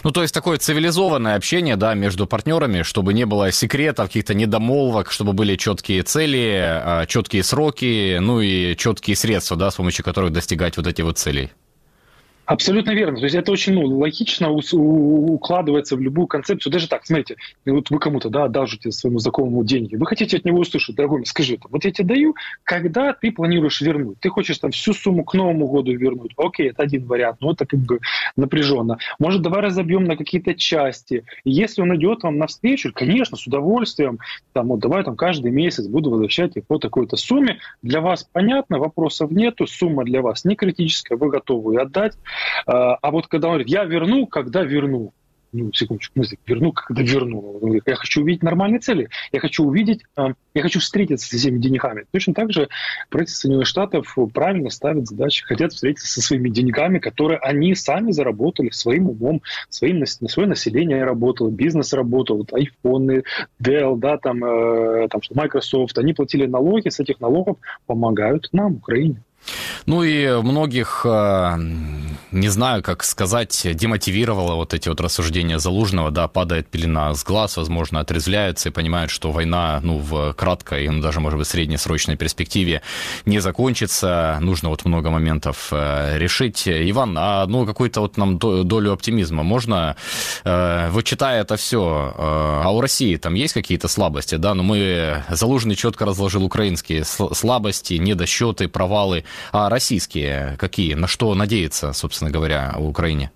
Ну, 0.04 0.10
то 0.10 0.22
есть 0.22 0.34
такое 0.34 0.58
цивилизованное 0.58 1.36
общение, 1.36 1.76
да, 1.76 1.94
между 1.94 2.26
партнерами, 2.26 2.82
чтобы 2.82 3.14
не 3.14 3.26
было 3.26 3.52
секретов, 3.52 4.06
каких-то 4.06 4.34
недомолвок, 4.34 5.10
чтобы 5.10 5.32
были 5.32 5.56
четкие 5.56 6.02
цели, 6.02 6.60
а, 6.62 7.06
четкие 7.06 7.42
сроки, 7.42 8.18
ну 8.20 8.40
и 8.40 8.76
четкие 8.76 9.16
средства, 9.16 9.56
да, 9.56 9.70
с 9.70 9.76
помощью 9.76 10.04
которых 10.04 10.32
достигать 10.32 10.76
вот 10.76 10.86
эти 10.86 11.02
вот 11.02 11.18
целей. 11.18 11.50
Абсолютно 12.46 12.92
верно. 12.92 13.18
То 13.18 13.24
есть 13.24 13.34
это 13.34 13.50
очень 13.50 13.74
ну, 13.74 13.84
логично 13.98 14.50
укладывается 14.50 15.96
в 15.96 16.00
любую 16.00 16.28
концепцию. 16.28 16.72
Даже 16.72 16.88
так, 16.88 17.04
смотрите, 17.04 17.36
вот 17.64 17.90
вы 17.90 17.98
кому-то 17.98 18.30
да, 18.30 18.44
одалжите 18.44 18.92
своему 18.92 19.18
знакомому 19.18 19.64
деньги. 19.64 19.96
Вы 19.96 20.06
хотите 20.06 20.36
от 20.36 20.44
него 20.44 20.60
услышать, 20.60 20.94
дорогой, 20.94 21.26
скажи, 21.26 21.58
вот 21.68 21.84
я 21.84 21.90
тебе 21.90 22.06
даю, 22.14 22.34
когда 22.62 23.12
ты 23.12 23.32
планируешь 23.32 23.80
вернуть? 23.80 24.20
Ты 24.20 24.28
хочешь 24.28 24.58
там 24.58 24.70
всю 24.70 24.94
сумму 24.94 25.24
к 25.24 25.34
Новому 25.34 25.66
году 25.66 25.92
вернуть? 25.92 26.32
Окей, 26.36 26.70
это 26.70 26.84
один 26.84 27.04
вариант, 27.06 27.38
но 27.40 27.50
это 27.50 27.66
как 27.66 27.80
бы 27.80 27.98
напряженно. 28.36 28.98
Может, 29.18 29.42
давай 29.42 29.60
разобьем 29.62 30.04
на 30.04 30.16
какие-то 30.16 30.54
части. 30.54 31.24
Если 31.44 31.82
он 31.82 31.96
идет 31.96 32.22
вам 32.22 32.38
навстречу, 32.38 32.92
конечно, 32.94 33.36
с 33.36 33.46
удовольствием, 33.48 34.20
там, 34.52 34.68
вот 34.68 34.78
давай 34.78 35.02
там 35.02 35.16
каждый 35.16 35.50
месяц 35.50 35.88
буду 35.88 36.10
возвращать 36.10 36.52
по 36.68 36.78
такой-то 36.78 37.16
сумме. 37.16 37.58
Для 37.82 38.00
вас 38.00 38.28
понятно, 38.32 38.78
вопросов 38.78 39.32
нету, 39.32 39.66
сумма 39.66 40.04
для 40.04 40.22
вас 40.22 40.44
не 40.44 40.54
критическая, 40.54 41.16
вы 41.16 41.28
готовы 41.28 41.80
отдать. 41.80 42.14
А, 42.66 42.94
а 42.94 43.10
вот 43.10 43.26
когда 43.26 43.48
он 43.48 43.54
говорит, 43.54 43.68
я 43.68 43.84
верну, 43.84 44.26
когда 44.26 44.62
верну, 44.62 45.12
ну, 45.52 45.72
секундочку, 45.72 46.18
мысли, 46.18 46.38
верну, 46.46 46.72
когда 46.72 47.02
верну. 47.02 47.80
Я 47.86 47.94
хочу 47.94 48.22
увидеть 48.22 48.42
нормальные 48.42 48.80
цели. 48.80 49.08
Я 49.32 49.40
хочу 49.40 49.64
увидеть, 49.64 50.02
а, 50.16 50.32
я 50.54 50.62
хочу 50.62 50.80
встретиться 50.80 51.26
с 51.28 51.32
этими 51.32 51.58
деньгами. 51.58 52.04
Точно 52.12 52.34
так 52.34 52.52
же 52.52 52.68
правительство 53.10 53.42
Соединенных 53.42 53.66
Штатов 53.66 54.16
правильно 54.34 54.70
ставит 54.70 55.06
задачи, 55.06 55.44
хотят 55.44 55.72
встретиться 55.72 56.08
со 56.08 56.20
своими 56.20 56.48
деньгами, 56.48 56.98
которые 56.98 57.38
они 57.38 57.74
сами 57.74 58.12
заработали 58.12 58.70
своим 58.70 59.10
умом, 59.10 59.42
своим, 59.68 60.00
на 60.00 60.06
свое 60.06 60.48
население 60.48 61.04
работало, 61.04 61.50
бизнес 61.50 61.92
работал, 61.92 62.38
вот 62.38 62.52
айфоны, 62.52 63.22
Dell, 63.62 63.96
да, 63.96 64.18
там, 64.18 64.44
э, 64.44 65.08
там, 65.08 65.20
Microsoft, 65.34 65.98
они 65.98 66.12
платили 66.12 66.46
налоги, 66.46 66.88
с 66.88 67.00
этих 67.00 67.20
налогов 67.20 67.58
помогают 67.86 68.48
нам, 68.52 68.76
Украине. 68.76 69.22
Ну 69.86 70.02
и 70.02 70.40
многих, 70.42 71.02
э, 71.04 71.56
не 72.32 72.48
знаю, 72.48 72.82
как 72.82 73.04
сказать, 73.04 73.66
демотивировало 73.74 74.54
вот 74.54 74.74
эти 74.74 74.88
вот 74.88 75.00
рассуждения 75.00 75.58
Залужного, 75.58 76.10
да, 76.10 76.28
падает 76.28 76.68
пелена 76.68 77.14
с 77.14 77.24
глаз, 77.24 77.56
возможно, 77.56 78.00
отрезвляются 78.00 78.68
и 78.68 78.72
понимают, 78.72 79.10
что 79.10 79.32
война, 79.32 79.80
ну, 79.82 79.98
в 79.98 80.32
краткой, 80.34 80.88
ну, 80.88 81.00
даже, 81.00 81.20
может 81.20 81.38
быть, 81.38 81.48
среднесрочной 81.48 82.16
перспективе 82.16 82.82
не 83.26 83.38
закончится, 83.38 84.38
нужно 84.40 84.70
вот 84.70 84.84
много 84.84 85.10
моментов 85.10 85.68
э, 85.70 86.18
решить. 86.18 86.64
Иван, 86.66 87.16
а, 87.18 87.46
ну, 87.46 87.66
какую-то 87.66 88.00
вот 88.00 88.16
нам 88.16 88.38
долю 88.38 88.92
оптимизма 88.92 89.42
можно, 89.42 89.96
э, 90.44 90.88
вот 90.90 91.04
читая 91.04 91.42
это 91.42 91.56
все, 91.56 92.14
а 92.16 92.70
у 92.70 92.80
России 92.80 93.16
там 93.16 93.34
есть 93.34 93.54
какие-то 93.54 93.88
слабости, 93.88 94.34
да, 94.36 94.54
но 94.54 94.62
мы, 94.62 95.24
Залужный 95.30 95.76
четко 95.76 96.04
разложил 96.04 96.44
украинские 96.44 97.04
слабости, 97.04 97.94
недосчеты, 97.94 98.68
провалы, 98.68 99.24
а 99.52 99.68
российские 99.68 100.56
какие? 100.58 100.94
На 100.94 101.06
что 101.06 101.34
надеяться, 101.34 101.92
собственно 101.92 102.30
говоря, 102.30 102.74
в 102.76 102.86
Украине? 102.86 103.30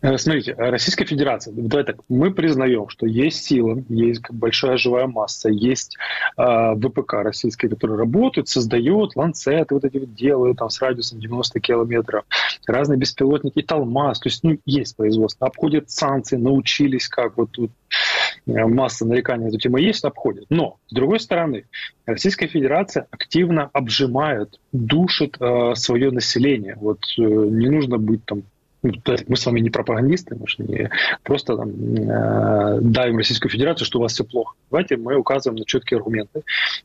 Э, 0.00 0.16
смотрите, 0.16 0.54
Российская 0.56 1.04
Федерация, 1.04 1.52
давай 1.56 1.84
так, 1.84 1.96
мы 2.08 2.32
признаем, 2.32 2.88
что 2.88 3.06
есть 3.06 3.44
сила, 3.44 3.82
есть 3.88 4.22
большая 4.30 4.76
живая 4.76 5.06
масса, 5.06 5.48
есть 5.48 5.96
э, 6.36 6.74
ВПК 6.76 7.14
российские, 7.14 7.70
которые 7.70 7.98
работают, 7.98 8.48
создают 8.48 9.16
ланцеты, 9.16 9.74
вот 9.74 9.84
эти 9.84 9.98
вот 9.98 10.14
делают 10.14 10.58
там 10.58 10.70
с 10.70 10.80
радиусом 10.80 11.18
90 11.18 11.58
километров, 11.60 12.24
разные 12.66 12.98
беспилотники, 12.98 13.62
Талмаз, 13.62 14.20
то 14.20 14.28
есть 14.28 14.44
ну, 14.44 14.58
есть 14.64 14.96
производство, 14.96 15.48
обходят 15.48 15.90
санкции, 15.90 16.36
научились 16.36 17.08
как 17.08 17.36
вот 17.36 17.50
тут 17.50 17.72
Э, 17.90 18.17
масса 18.48 19.06
нареканий 19.06 19.44
на 19.44 19.48
эту 19.48 19.58
тему 19.58 19.76
есть, 19.78 20.04
обходит. 20.04 20.46
Но, 20.48 20.78
с 20.88 20.94
другой 20.94 21.20
стороны, 21.20 21.66
Российская 22.06 22.46
Федерация 22.46 23.06
активно 23.10 23.70
обжимает, 23.72 24.58
душит 24.72 25.36
э, 25.40 25.74
свое 25.74 26.10
население. 26.10 26.76
Вот 26.80 27.00
э, 27.18 27.22
не 27.22 27.68
нужно 27.68 27.98
быть 27.98 28.24
там 28.24 28.42
ну, 28.82 28.92
мы 29.26 29.36
с 29.36 29.44
вами 29.44 29.58
не 29.58 29.70
пропагандисты, 29.70 30.36
мы 30.36 30.46
же 30.46 30.56
не 30.58 30.90
просто 31.24 31.56
там, 31.56 31.70
э, 31.70 32.78
давим 32.80 33.16
Российскую 33.18 33.50
Федерацию, 33.50 33.84
что 33.84 33.98
у 33.98 34.02
вас 34.02 34.12
все 34.12 34.24
плохо. 34.24 34.54
Давайте 34.70 34.96
мы 34.96 35.16
указываем 35.16 35.58
на 35.58 35.64
четкие 35.64 35.98
аргументы. 35.98 36.42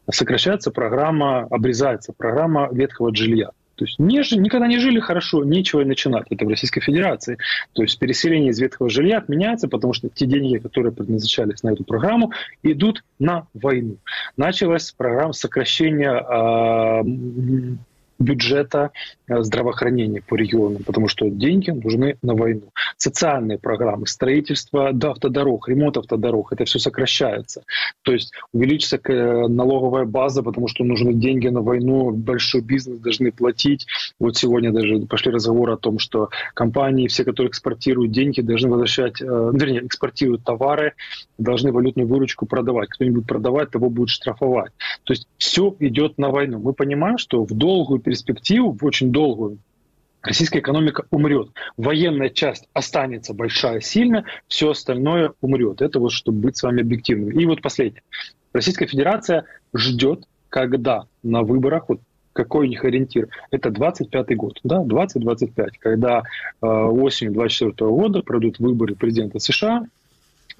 Сокращается 0.09 0.71
программа, 0.71 1.41
обрезается 1.51 2.11
программа 2.17 2.67
ветхого 2.71 3.15
жилья. 3.15 3.51
То 3.75 3.85
есть 3.85 3.99
не, 3.99 4.17
никогда 4.37 4.67
не 4.67 4.79
жили 4.79 4.99
хорошо, 4.99 5.43
нечего 5.43 5.81
и 5.81 5.85
начинать. 5.85 6.25
Это 6.29 6.45
в 6.45 6.49
Российской 6.49 6.81
Федерации. 6.81 7.37
То 7.73 7.81
есть 7.81 7.97
переселение 7.99 8.51
из 8.51 8.59
ветхого 8.59 8.89
жилья 8.89 9.17
отменяется, 9.17 9.67
потому 9.67 9.93
что 9.93 10.09
те 10.09 10.25
деньги, 10.25 10.57
которые 10.57 10.91
предназначались 10.91 11.63
на 11.63 11.73
эту 11.73 11.83
программу, 11.83 12.31
идут 12.61 13.03
на 13.19 13.47
войну. 13.53 13.97
Началась 14.37 14.91
программа 14.91 15.33
сокращения 15.33 16.11
э, 16.11 17.03
бюджета 18.19 18.91
э, 19.27 19.41
здравоохранения 19.41 20.21
по 20.21 20.35
регионам, 20.35 20.83
потому 20.83 21.07
что 21.07 21.29
деньги 21.29 21.71
нужны 21.71 22.17
на 22.21 22.35
войну. 22.35 22.69
Социальные 22.97 23.57
программы, 23.57 24.07
строительство 24.07 24.89
автодорог, 24.89 25.67
ремонт 25.67 25.97
автодорог, 25.97 26.53
это 26.53 26.65
все 26.65 26.79
сокращается. 26.79 27.63
То 28.03 28.13
есть 28.13 28.33
увеличится 28.51 28.99
э, 29.03 29.47
налоговая 29.47 30.05
база, 30.05 30.43
потому 30.43 30.67
что 30.67 30.83
нужны 30.83 31.13
деньги 31.13 31.47
на 31.47 31.61
войну, 31.61 32.11
большой 32.11 32.61
бизнес 32.61 32.99
должны 32.99 33.31
платить. 33.31 33.87
Вот 34.19 34.37
сегодня 34.37 34.71
даже 34.71 34.99
пошли 35.07 35.31
разговоры 35.31 35.73
о 35.73 35.77
том, 35.77 35.99
что 35.99 36.29
компании, 36.53 37.07
все, 37.07 37.23
которые 37.23 37.49
экспортируют 37.49 38.11
деньги, 38.11 38.41
должны 38.41 38.69
возвращать, 38.69 39.21
э, 39.21 39.25
вернее, 39.25 39.85
экспортируют 39.85 40.43
товары, 40.43 40.93
должны 41.37 41.71
валютную 41.71 42.07
выручку 42.07 42.45
продавать. 42.45 42.89
Кто-нибудь 42.89 43.25
продавать, 43.25 43.71
того 43.71 43.89
будет 43.89 44.09
штрафовать. 44.09 44.71
То 45.03 45.13
есть 45.13 45.27
все 45.37 45.75
идет 45.79 46.17
на 46.17 46.29
войну. 46.29 46.59
Мы 46.59 46.73
понимаем, 46.73 47.17
что 47.17 47.43
в 47.43 47.53
долгую 47.53 47.99
перспективу, 48.03 48.71
в 48.71 48.85
очень 48.85 49.11
долгую, 49.11 49.59
российская 50.21 50.59
экономика 50.59 51.05
умрет. 51.11 51.49
Военная 51.77 52.29
часть 52.29 52.67
останется 52.73 53.33
большая, 53.33 53.81
сильная, 53.81 54.25
все 54.47 54.71
остальное 54.71 55.33
умрет. 55.41 55.81
Это 55.81 55.99
вот, 55.99 56.11
чтобы 56.11 56.39
быть 56.39 56.57
с 56.57 56.63
вами 56.63 56.81
объективным. 56.81 57.31
И 57.31 57.45
вот 57.45 57.61
последнее. 57.61 58.03
Российская 58.53 58.87
Федерация 58.87 59.45
ждет, 59.73 60.25
когда 60.49 61.05
на 61.23 61.41
выборах, 61.41 61.89
вот 61.89 62.01
какой 62.33 62.65
у 62.65 62.69
них 62.69 62.83
ориентир? 62.83 63.29
Это 63.51 63.69
25 63.69 64.35
год, 64.35 64.59
да, 64.63 64.79
2025, 64.83 65.77
когда 65.77 66.23
э, 66.61 66.65
осенью 66.65 67.33
24 67.33 67.91
года 67.91 68.21
пройдут 68.21 68.59
выборы 68.59 68.95
президента 68.95 69.39
США, 69.39 69.85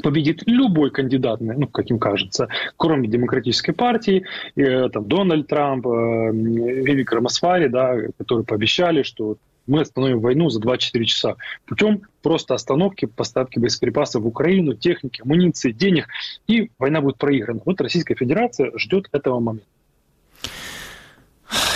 победит 0.01 0.43
любой 0.45 0.91
кандидат, 0.91 1.41
ну, 1.41 1.67
как 1.67 1.89
им 1.89 1.99
кажется, 1.99 2.47
кроме 2.77 3.07
демократической 3.07 3.73
партии, 3.73 4.25
э, 4.55 4.89
там, 4.89 5.07
Дональд 5.07 5.47
Трамп, 5.47 5.85
э, 5.87 6.31
Вивик 6.31 7.11
Рамасфари, 7.11 7.67
да, 7.67 7.95
которые 8.17 8.45
пообещали, 8.45 9.03
что 9.03 9.37
мы 9.67 9.81
остановим 9.81 10.19
войну 10.19 10.49
за 10.49 10.59
24 10.59 11.05
часа 11.05 11.35
путем 11.65 12.01
просто 12.21 12.53
остановки 12.53 13.05
поставки 13.05 13.59
боеприпасов 13.59 14.23
в 14.23 14.27
Украину, 14.27 14.73
техники, 14.73 15.21
амуниции, 15.21 15.71
денег, 15.71 16.07
и 16.47 16.69
война 16.79 17.01
будет 17.01 17.17
проиграна. 17.17 17.61
Вот 17.65 17.79
Российская 17.81 18.15
Федерация 18.15 18.71
ждет 18.77 19.07
этого 19.11 19.39
момента. 19.39 19.67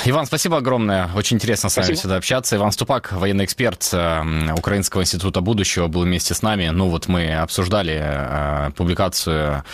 Иван, 0.10 0.26
спасибо 0.26 0.56
огромное. 0.56 1.10
Очень 1.16 1.36
интересно 1.36 1.68
с 1.68 1.76
вами 1.76 1.94
всегда 1.94 2.16
общаться. 2.16 2.56
Иван 2.56 2.72
Ступак, 2.72 3.12
военный 3.12 3.44
эксперт 3.44 3.90
э, 3.92 4.54
Украинского 4.58 5.02
института 5.02 5.42
будущего, 5.42 5.88
был 5.88 6.04
вместе 6.04 6.34
с 6.34 6.42
нами. 6.42 6.70
Ну 6.70 6.88
вот 6.88 7.10
мы 7.10 7.34
обсуждали 7.34 8.00
э, 8.02 8.72
публикацию 8.78 9.66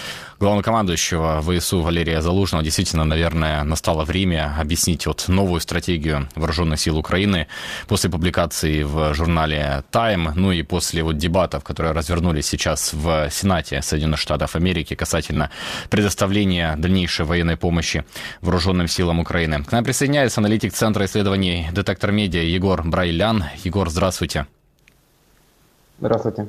главнокомандующего 0.43 1.41
ВСУ 1.41 1.81
Валерия 1.81 2.21
Залужного. 2.21 2.63
Действительно, 2.63 3.05
наверное, 3.05 3.63
настало 3.63 4.03
время 4.03 4.55
объяснить 4.59 5.05
вот 5.05 5.25
новую 5.27 5.61
стратегию 5.61 6.27
вооруженных 6.36 6.79
сил 6.79 6.97
Украины 6.97 7.47
после 7.88 8.09
публикации 8.09 8.84
в 8.84 9.13
журнале 9.13 9.84
Time, 9.91 10.34
ну 10.36 10.51
и 10.51 10.63
после 10.63 11.03
вот 11.03 11.17
дебатов, 11.17 11.63
которые 11.63 11.93
развернулись 11.93 12.47
сейчас 12.47 12.91
в 12.93 13.29
Сенате 13.29 13.81
Соединенных 13.81 14.19
Штатов 14.19 14.55
Америки 14.55 14.95
касательно 14.95 15.49
предоставления 15.89 16.75
дальнейшей 16.77 17.25
военной 17.25 17.55
помощи 17.55 18.03
вооруженным 18.41 18.88
силам 18.88 19.19
Украины. 19.19 19.63
К 19.63 19.71
нам 19.71 19.84
присоединяется 19.84 20.22
аналитик 20.38 20.74
Центра 20.74 21.05
исследований 21.05 21.67
«Детектор 21.71 22.11
медиа» 22.11 22.41
Егор 22.41 22.82
Брайлян. 22.84 23.43
Егор, 23.63 23.89
здравствуйте. 23.89 24.47
Здравствуйте. 25.99 26.47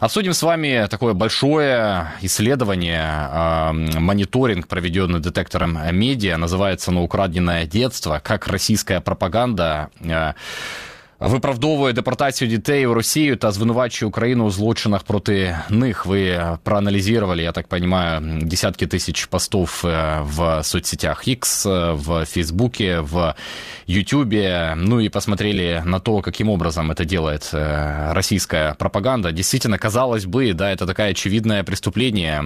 Обсудим 0.00 0.32
с 0.32 0.42
вами 0.42 0.86
такое 0.88 1.14
большое 1.14 2.08
исследование, 2.20 3.02
э, 3.02 3.72
мониторинг, 4.00 4.68
проведенный 4.68 5.20
детектором 5.20 5.78
медиа, 5.92 6.36
называется 6.36 6.90
оно 6.90 7.02
«Украденное 7.02 7.66
детство. 7.66 8.20
Как 8.22 8.46
российская 8.48 9.00
пропаганда 9.00 9.90
э, 10.00 10.34
Виправдовує 11.21 11.93
депортацію 11.93 12.49
дітей 12.49 12.87
у 12.87 12.93
Росію 12.93 13.35
та 13.35 13.51
звинувачує 13.51 14.07
Україну 14.07 14.45
у 14.45 14.51
злочинах 14.51 15.03
проти 15.03 15.57
них. 15.69 16.05
Ви 16.05 16.39
проанализировали, 16.63 17.43
я 17.43 17.51
так 17.51 17.67
понимаю, 17.67 18.21
десятки 18.41 18.85
тысяч 18.85 19.27
постов 19.27 19.81
э, 19.83 20.21
в 20.21 20.63
соцсетях 20.63 21.27
X, 21.27 21.65
э, 21.65 21.93
в 21.93 22.25
Фейсбуке, 22.25 22.99
в 22.99 23.35
Ютубе, 23.87 24.73
ну 24.75 24.99
и 24.99 25.09
посмотрели 25.09 25.81
на 25.85 25.99
то, 25.99 26.21
каким 26.21 26.49
образом 26.49 26.91
это 26.91 27.03
делает 27.03 27.49
э, 27.51 28.13
российская 28.13 28.75
пропаганда. 28.75 29.31
Действительно, 29.31 29.79
казалось 29.79 30.25
бы, 30.25 30.53
да, 30.53 30.71
это 30.71 30.85
такое 30.85 31.09
очевидное 31.11 31.63
преступление 31.63 32.43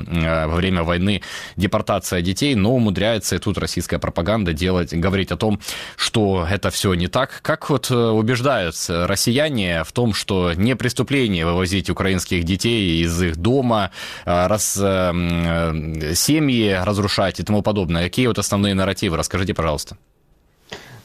во 0.48 0.56
время 0.56 0.84
войны 0.84 1.22
депортация 1.58 2.22
детей, 2.22 2.56
но 2.56 2.74
умудряется 2.74 3.36
и 3.36 3.40
тут 3.40 3.58
российская 3.58 4.00
пропаганда 4.00 4.54
делать, 4.54 4.94
говорить 4.94 5.32
о 5.32 5.38
том, 5.38 5.60
что 5.98 6.48
это 6.50 6.70
все 6.70 6.94
не 6.94 7.08
так. 7.08 7.40
Как 7.42 7.70
вот 7.70 7.92
убеждают 7.92 8.62
убеждаются 8.67 9.07
россияне 9.07 9.85
в 9.85 9.93
том, 9.93 10.13
что 10.15 10.53
не 10.55 10.75
преступление 10.77 11.47
вывозить 11.47 11.91
украинских 11.91 12.45
детей 12.45 13.03
из 13.03 13.23
их 13.23 13.37
дома, 13.37 13.91
а, 14.25 14.49
раз, 14.49 14.79
э, 14.81 15.13
э, 15.13 16.15
семьи 16.15 16.77
разрушать 16.85 17.41
и 17.41 17.43
тому 17.43 17.63
подобное. 17.63 18.05
Какие 18.05 18.27
вот 18.27 18.39
основные 18.39 18.75
нарративы? 18.75 19.17
Расскажите, 19.17 19.55
пожалуйста. 19.55 19.97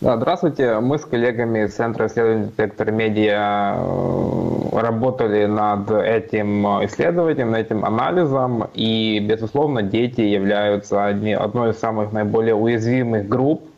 Да, 0.02 0.18
здравствуйте. 0.18 0.80
Мы 0.80 0.98
с 0.98 1.06
коллегами 1.06 1.66
из 1.66 1.76
Центра 1.76 2.08
исследований 2.08 2.46
детектор 2.46 2.92
медиа 2.92 3.76
э, 3.78 4.80
работали 4.82 5.46
над 5.46 5.92
этим 5.92 6.66
исследованием, 6.86 7.52
над 7.52 7.68
этим 7.68 7.86
анализом, 7.86 8.64
и, 8.74 9.20
безусловно, 9.20 9.84
дети 9.84 10.22
являются 10.22 11.06
одной 11.08 11.70
из 11.70 11.78
самых 11.78 12.14
наиболее 12.14 12.56
уязвимых 12.56 13.28
групп 13.28 13.71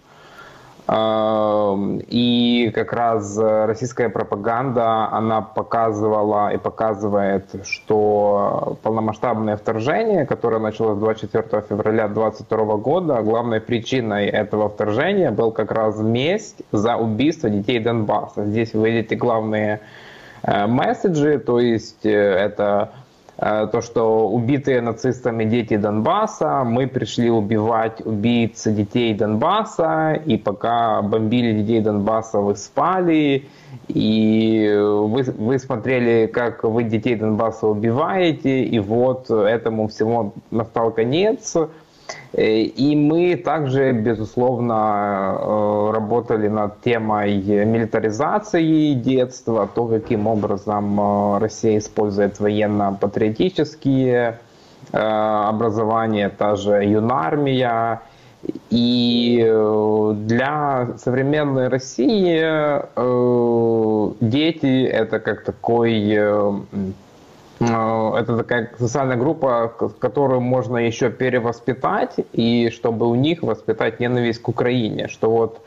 и 0.85 2.71
как 2.75 2.91
раз 2.91 3.37
российская 3.37 4.09
пропаганда, 4.09 5.09
она 5.11 5.41
показывала 5.41 6.53
и 6.53 6.57
показывает, 6.57 7.45
что 7.63 8.77
полномасштабное 8.83 9.55
вторжение, 9.55 10.25
которое 10.25 10.59
началось 10.59 10.97
24 10.97 11.63
февраля 11.69 12.09
2022 12.09 12.77
года, 12.77 13.21
главной 13.21 13.61
причиной 13.61 14.27
этого 14.27 14.67
вторжения 14.67 15.31
был 15.31 15.51
как 15.51 15.71
раз 15.71 15.99
месть 15.99 16.61
за 16.71 16.97
убийство 16.97 17.49
детей 17.49 17.79
Донбасса. 17.79 18.45
Здесь 18.45 18.73
вы 18.73 18.91
видите 18.91 19.15
главные 19.15 19.79
э, 20.43 20.67
месседжи, 20.67 21.39
то 21.39 21.59
есть 21.59 22.05
э, 22.05 22.09
это 22.11 22.91
э, 22.93 23.02
то, 23.37 23.81
что 23.81 24.29
убитые 24.29 24.81
нацистами 24.81 25.43
дети 25.43 25.75
Донбасса, 25.75 26.63
мы 26.63 26.87
пришли 26.87 27.31
убивать 27.31 27.99
убийц 28.05 28.67
детей 28.67 29.13
Донбасса, 29.15 30.13
и 30.13 30.37
пока 30.37 31.01
бомбили 31.01 31.61
детей 31.61 31.81
Донбасса, 31.81 32.39
вы 32.39 32.55
спали, 32.55 33.47
и 33.87 34.71
вы, 34.77 35.23
вы 35.23 35.57
смотрели, 35.57 36.27
как 36.27 36.63
вы 36.63 36.83
детей 36.83 37.15
Донбасса 37.15 37.67
убиваете, 37.67 38.63
и 38.63 38.79
вот 38.79 39.31
этому 39.31 39.87
всему 39.87 40.33
настал 40.51 40.91
конец. 40.91 41.57
Э, 42.33 42.61
и 42.61 42.95
мы 42.95 43.35
также, 43.35 43.91
безусловно, 43.91 45.37
э, 45.37 45.91
работали 45.93 46.47
над 46.47 46.81
темой 46.81 47.41
милитаризации 47.41 48.93
детства, 48.93 49.69
то, 49.73 49.85
каким 49.85 50.27
образом 50.27 50.99
э, 50.99 51.37
Россия 51.39 51.77
использует 51.77 52.39
военно-патриотические 52.39 54.39
образования, 54.91 56.29
та 56.29 56.55
же 56.55 56.83
юнармия. 56.83 58.01
И 58.69 59.37
для 60.15 60.89
современной 60.97 61.69
России 61.69 62.43
дети 64.19 64.85
это 64.85 65.19
как 65.19 65.45
такой 65.45 66.19
это 67.65 68.37
такая 68.37 68.71
социальная 68.79 69.17
группа, 69.17 69.71
которую 69.99 70.41
можно 70.41 70.77
еще 70.77 71.09
перевоспитать, 71.09 72.15
и 72.31 72.69
чтобы 72.71 73.07
у 73.07 73.15
них 73.15 73.43
воспитать 73.43 73.99
ненависть 73.99 74.41
к 74.41 74.49
Украине, 74.49 75.07
что 75.07 75.29
вот 75.29 75.61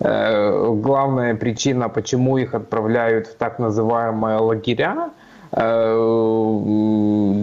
э, 0.00 0.74
главная 0.74 1.34
причина, 1.34 1.88
почему 1.88 2.38
их 2.38 2.54
отправляют 2.54 3.26
в 3.26 3.36
так 3.36 3.58
называемые 3.58 4.38
лагеря, 4.38 5.10
э, 5.52 6.52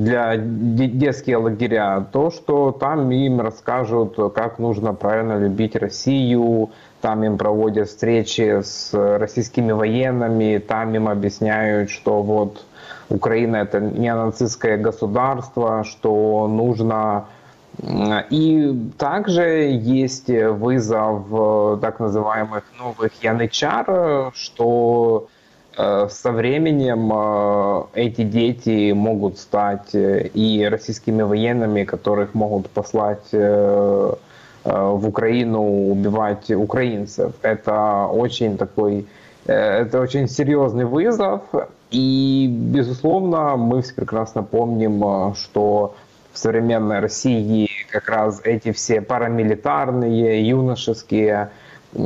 для 0.04 0.38
детские 0.38 1.38
лагеря, 1.38 2.06
то, 2.12 2.32
что 2.32 2.72
там 2.72 3.12
им 3.12 3.42
расскажут, 3.42 4.18
как 4.34 4.60
нужно 4.60 4.94
правильно 4.94 5.38
любить 5.38 5.76
Россию, 5.76 6.70
там 7.02 7.24
им 7.24 7.38
проводят 7.38 7.88
встречи 7.88 8.62
с 8.62 8.94
российскими 8.94 9.72
военными, 9.72 10.58
там 10.58 10.94
им 10.96 11.08
объясняют, 11.08 11.90
что 11.90 12.22
вот 12.22 12.66
Украина 13.10 13.58
это 13.58 13.80
не 13.80 14.14
нацистское 14.14 14.78
государство, 14.78 15.84
что 15.84 16.48
нужно 16.48 17.26
и 17.82 18.76
также 18.98 19.70
есть 19.72 20.30
вызов 20.30 21.24
э, 21.32 21.78
так 21.82 22.00
называемых 22.00 22.64
новых 22.78 23.12
янычар, 23.24 24.34
что 24.34 25.28
э, 25.78 26.08
со 26.10 26.32
временем 26.32 27.10
э, 27.14 27.84
эти 27.94 28.24
дети 28.24 28.92
могут 28.92 29.38
стать 29.38 29.92
и 29.94 30.68
российскими 30.70 31.22
военными, 31.22 31.86
которых 31.86 32.34
могут 32.34 32.70
послать 32.70 33.32
в 33.32 35.08
Украину 35.08 35.92
убивать 35.92 36.52
украинцев. 36.52 37.32
Это 37.42 38.08
очень 38.08 38.58
такой, 38.58 39.08
это 39.46 40.02
очень 40.02 40.28
серьезный 40.28 40.84
вызов, 40.84 41.42
и, 41.92 42.48
безусловно, 42.48 43.58
мы 43.58 43.82
все 43.82 43.96
прекрасно 43.96 44.44
помним, 44.44 45.04
э, 45.04 45.34
что 45.36 45.96
в 46.32 46.38
современной 46.38 47.00
России 47.00 47.68
как 47.92 48.10
раз 48.10 48.42
эти 48.44 48.72
все 48.72 49.02
парамилитарные, 49.02 50.48
юношеские 50.48 51.50
э, 51.94 52.00
э, 52.00 52.06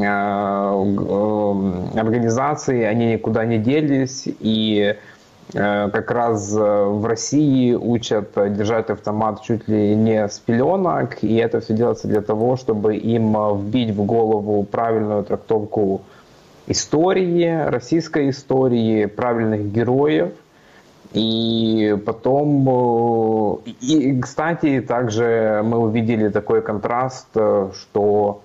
организации, 1.99 2.83
они 2.83 3.13
никуда 3.13 3.45
не 3.45 3.57
делись, 3.57 4.23
и 4.25 4.95
как 5.51 6.09
раз 6.09 6.53
в 6.53 7.05
России 7.05 7.73
учат 7.73 8.29
держать 8.33 8.89
автомат 8.89 9.41
чуть 9.41 9.67
ли 9.67 9.93
не 9.93 10.27
с 10.27 10.39
пеленок, 10.39 11.21
и 11.21 11.35
это 11.35 11.59
все 11.59 11.73
делается 11.73 12.07
для 12.07 12.21
того, 12.21 12.55
чтобы 12.55 12.95
им 12.95 13.35
вбить 13.57 13.93
в 13.93 14.05
голову 14.05 14.63
правильную 14.63 15.25
трактовку 15.25 16.03
истории, 16.67 17.65
российской 17.69 18.29
истории, 18.29 19.05
правильных 19.05 19.71
героев. 19.71 20.31
И 21.13 21.95
потом, 22.05 23.61
э, 23.65 23.71
и, 23.81 24.19
кстати, 24.19 24.81
также 24.81 25.61
мы 25.63 25.77
увидели 25.77 26.29
такой 26.29 26.61
контраст, 26.61 27.27
э, 27.35 27.69
что 27.73 28.41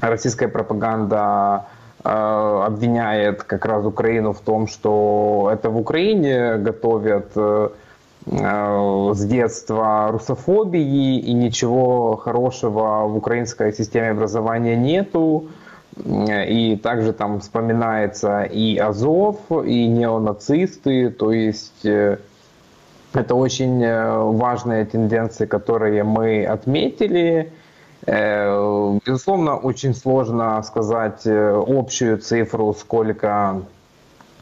российская 0.00 0.46
пропаганда 0.46 1.66
э, 2.04 2.08
обвиняет 2.08 3.42
как 3.42 3.64
раз 3.64 3.84
Украину 3.84 4.32
в 4.32 4.40
том, 4.40 4.68
что 4.68 5.50
это 5.52 5.70
в 5.70 5.78
Украине 5.78 6.58
готовят 6.58 7.32
с 8.26 9.24
детства 9.26 10.08
русофобии 10.10 11.18
и 11.18 11.34
ничего 11.34 12.16
хорошего 12.16 13.06
в 13.06 13.18
украинской 13.18 13.70
системе 13.70 14.12
образования 14.12 14.76
нету. 14.76 15.48
И 15.96 16.76
также 16.82 17.12
там 17.12 17.40
вспоминается 17.40 18.42
и 18.42 18.76
Азов, 18.78 19.36
и 19.64 19.86
неонацисты, 19.86 21.10
то 21.10 21.30
есть 21.30 21.86
э, 21.86 22.18
это 23.12 23.34
очень 23.36 23.80
э, 23.80 24.18
важные 24.18 24.86
тенденции, 24.86 25.46
которые 25.46 26.02
мы 26.02 26.44
отметили. 26.46 27.52
Э, 28.06 28.98
безусловно, 29.06 29.56
очень 29.56 29.94
сложно 29.94 30.60
сказать 30.64 31.22
общую 31.26 32.18
цифру, 32.18 32.74
сколько 32.74 33.62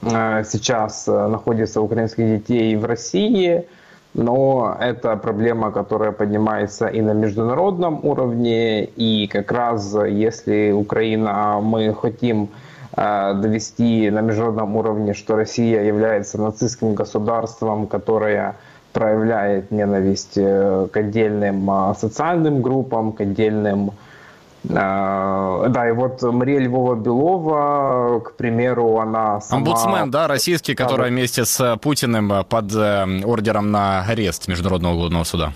сейчас 0.00 1.06
находится 1.06 1.80
украинских 1.80 2.26
детей 2.26 2.74
в 2.74 2.84
России– 2.84 3.66
но 4.14 4.76
это 4.78 5.16
проблема, 5.16 5.70
которая 5.70 6.12
поднимается 6.12 6.86
и 6.86 7.00
на 7.00 7.12
международном 7.12 8.04
уровне, 8.04 8.84
и 8.84 9.26
как 9.26 9.50
раз 9.52 9.96
если 10.08 10.72
Украина, 10.72 11.60
мы 11.62 11.94
хотим 11.94 12.48
э, 12.96 13.34
довести 13.34 14.10
на 14.10 14.20
международном 14.20 14.76
уровне, 14.76 15.14
что 15.14 15.36
Россия 15.36 15.82
является 15.82 16.40
нацистским 16.40 16.94
государством, 16.94 17.86
которое 17.86 18.56
проявляет 18.92 19.70
ненависть 19.70 20.36
э, 20.36 20.88
к 20.92 20.96
отдельным 20.96 21.70
э, 21.70 21.94
социальным 21.98 22.60
группам, 22.60 23.12
к 23.12 23.22
отдельным 23.22 23.90
а, 23.90 23.92
да, 24.64 25.88
и 25.88 25.92
вот 25.92 26.22
Мария 26.22 26.60
Львова 26.60 26.94
Белова, 26.94 28.20
к 28.20 28.34
примеру, 28.34 28.98
она 28.98 29.40
сама... 29.40 29.58
Омбудсмен, 29.58 30.10
да, 30.10 30.28
российский, 30.28 30.74
который 30.74 31.08
да, 31.08 31.08
вместе 31.08 31.44
с 31.44 31.76
Путиным 31.82 32.32
под 32.48 32.72
э, 32.74 33.24
ордером 33.24 33.72
на 33.72 34.02
арест 34.02 34.48
Международного 34.48 34.94
уголовного 34.94 35.24
суда. 35.24 35.52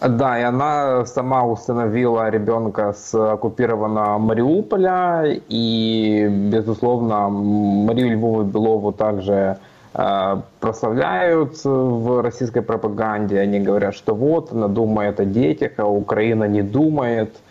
Да, 0.00 0.38
и 0.38 0.42
она 0.42 1.06
сама 1.06 1.44
установила 1.44 2.28
ребенка 2.28 2.92
с 2.92 3.14
оккупированного 3.14 4.18
Мариуполя, 4.18 5.24
и, 5.48 6.28
безусловно, 6.30 7.30
Марию 7.30 8.12
Львову 8.12 8.42
Белову 8.44 8.92
также 8.92 9.56
э, 9.94 10.36
прославляют 10.60 11.64
в 11.64 12.20
российской 12.20 12.60
пропаганде. 12.60 13.40
Они 13.40 13.60
говорят, 13.60 13.94
что 13.94 14.14
вот, 14.14 14.52
она 14.52 14.68
думает 14.68 15.20
о 15.20 15.24
детях, 15.24 15.72
а 15.78 15.86
Украина 15.86 16.44
не 16.44 16.60
думает– 16.60 17.34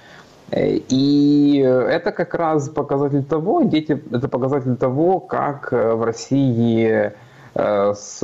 и 0.52 1.64
это 1.66 2.12
как 2.12 2.34
раз 2.36 2.70
показатель 2.70 3.24
того, 3.24 3.64
дети, 3.64 4.02
это 4.12 4.28
показатель 4.28 4.76
того, 4.76 5.20
как 5.20 5.72
в 5.72 6.04
России 6.04 7.14
э, 7.56 7.94
с, 7.94 8.20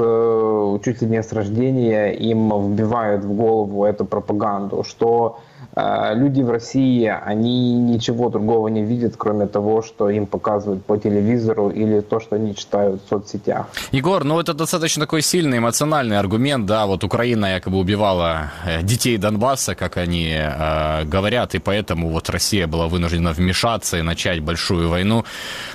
чуть 0.84 1.02
ли 1.02 1.08
не 1.08 1.24
с 1.24 1.34
рождения 1.34 2.12
им 2.12 2.74
вбивают 2.74 3.24
в 3.24 3.34
голову 3.34 3.86
эту 3.86 4.06
пропаганду, 4.06 4.84
что 4.84 5.40
Э, 5.40 5.51
люди 5.76 6.42
в 6.42 6.50
России, 6.50 7.06
они 7.06 7.74
ничего 7.76 8.30
другого 8.30 8.68
не 8.68 8.84
видят, 8.84 9.16
кроме 9.18 9.48
того, 9.48 9.82
что 9.82 10.10
им 10.10 10.26
показывают 10.26 10.86
по 10.86 10.98
телевизору 10.98 11.70
или 11.70 12.02
то, 12.02 12.20
что 12.20 12.36
они 12.36 12.56
читают 12.56 13.02
в 13.06 13.10
соцсетях. 13.10 13.68
Егор, 13.92 14.24
ну 14.24 14.40
это 14.40 14.54
достаточно 14.54 15.06
такой 15.06 15.22
сильный 15.22 15.58
эмоциональный 15.58 16.18
аргумент, 16.18 16.66
да, 16.66 16.86
вот 16.86 17.04
Украина 17.04 17.46
якобы 17.46 17.78
убивала 17.78 18.52
э, 18.66 18.84
детей 18.84 19.18
Донбасса, 19.18 19.76
как 19.76 19.98
они 19.98 20.34
э, 20.34 21.06
говорят, 21.06 21.56
и 21.56 21.60
поэтому 21.60 22.10
вот 22.10 22.30
Россия 22.30 22.68
была 22.68 22.88
вынуждена 22.88 23.32
вмешаться 23.32 23.98
и 23.98 24.02
начать 24.02 24.40
большую 24.42 24.90
войну. 24.90 25.26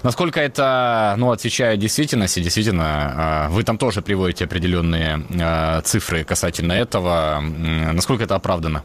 Насколько 0.03 0.41
это, 0.41 1.15
ну, 1.19 1.31
отвечает 1.31 1.81
действительности, 1.81 2.41
действительно, 2.41 3.47
э, 3.49 3.53
вы 3.53 3.63
там 3.63 3.79
тоже 3.79 4.03
приводите 4.03 4.45
определенные 4.45 5.23
э, 5.31 5.81
цифры 5.83 6.25
касательно 6.25 6.73
этого, 6.73 7.41
э, 7.41 7.93
насколько 7.93 8.25
это 8.25 8.35
оправдано? 8.35 8.83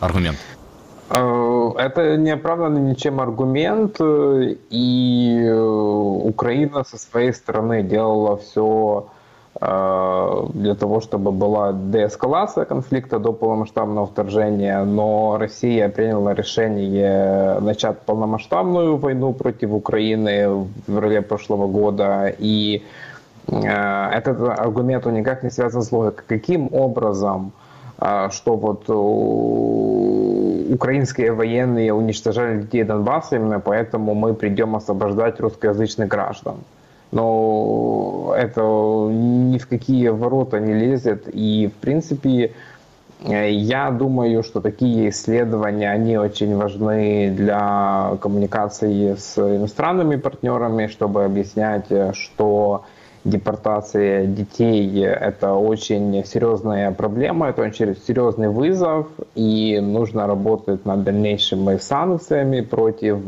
Аргумент? 0.00 0.38
Э, 1.10 1.70
это 1.78 2.16
не 2.16 2.30
оправданный 2.30 2.80
ничем 2.80 3.20
аргумент, 3.20 4.00
и 4.00 5.44
э, 5.44 5.54
Украина 5.54 6.84
со 6.84 6.98
своей 6.98 7.32
стороны 7.32 7.82
делала 7.82 8.36
все 8.36 9.06
э, 9.60 10.46
для 10.54 10.74
того, 10.74 11.00
чтобы 11.00 11.30
была 11.30 11.72
деэскалация 11.72 12.64
конфликта 12.64 13.18
до 13.20 13.32
полномасштабного 13.32 14.06
вторжения, 14.06 14.82
но 14.84 15.36
Россия 15.38 15.88
приняла 15.88 16.34
решение 16.34 17.60
начать 17.60 18.00
полномасштабную 18.00 18.96
войну 18.96 19.32
против 19.32 19.70
Украины 19.72 20.48
в 20.48 20.68
феврале 20.86 21.22
прошлого 21.22 21.68
года, 21.68 22.34
и 22.36 22.82
этот 23.46 24.40
аргумент 24.40 25.06
он 25.06 25.14
никак 25.14 25.44
не 25.44 25.50
связан 25.50 25.82
с 25.82 25.92
логикой. 25.92 26.24
Каким 26.26 26.68
образом 26.74 27.52
что 27.98 28.56
вот 28.56 28.88
украинские 30.70 31.32
военные 31.32 31.94
уничтожали 31.94 32.60
детей 32.62 32.84
Донбасса, 32.84 33.36
именно 33.36 33.60
поэтому 33.60 34.14
мы 34.14 34.34
придем 34.34 34.76
освобождать 34.76 35.40
русскоязычных 35.40 36.08
граждан. 36.08 36.56
Но 37.12 38.34
это 38.36 38.60
ни 39.10 39.58
в 39.58 39.66
какие 39.68 40.08
ворота 40.08 40.58
не 40.60 40.74
лезет. 40.74 41.28
И, 41.32 41.68
в 41.68 41.80
принципе, 41.80 42.52
я 43.24 43.90
думаю, 43.90 44.42
что 44.42 44.60
такие 44.60 45.08
исследования, 45.08 45.90
они 45.90 46.18
очень 46.18 46.54
важны 46.56 47.30
для 47.30 48.16
коммуникации 48.20 49.14
с 49.14 49.38
иностранными 49.38 50.16
партнерами, 50.16 50.88
чтобы 50.88 51.24
объяснять, 51.24 51.86
что 52.12 52.84
депортация 53.26 54.26
детей– 54.26 55.04
это 55.04 55.54
очень 55.54 56.24
серьезная 56.24 56.92
проблема, 56.92 57.48
это 57.48 57.62
очень 57.62 57.96
серьезный 58.06 58.48
вызов, 58.48 59.06
и 59.34 59.80
нужно 59.80 60.26
работать 60.26 60.84
над 60.86 61.02
дальнейшими 61.04 61.78
санкциями 61.78 62.60
против 62.60 63.18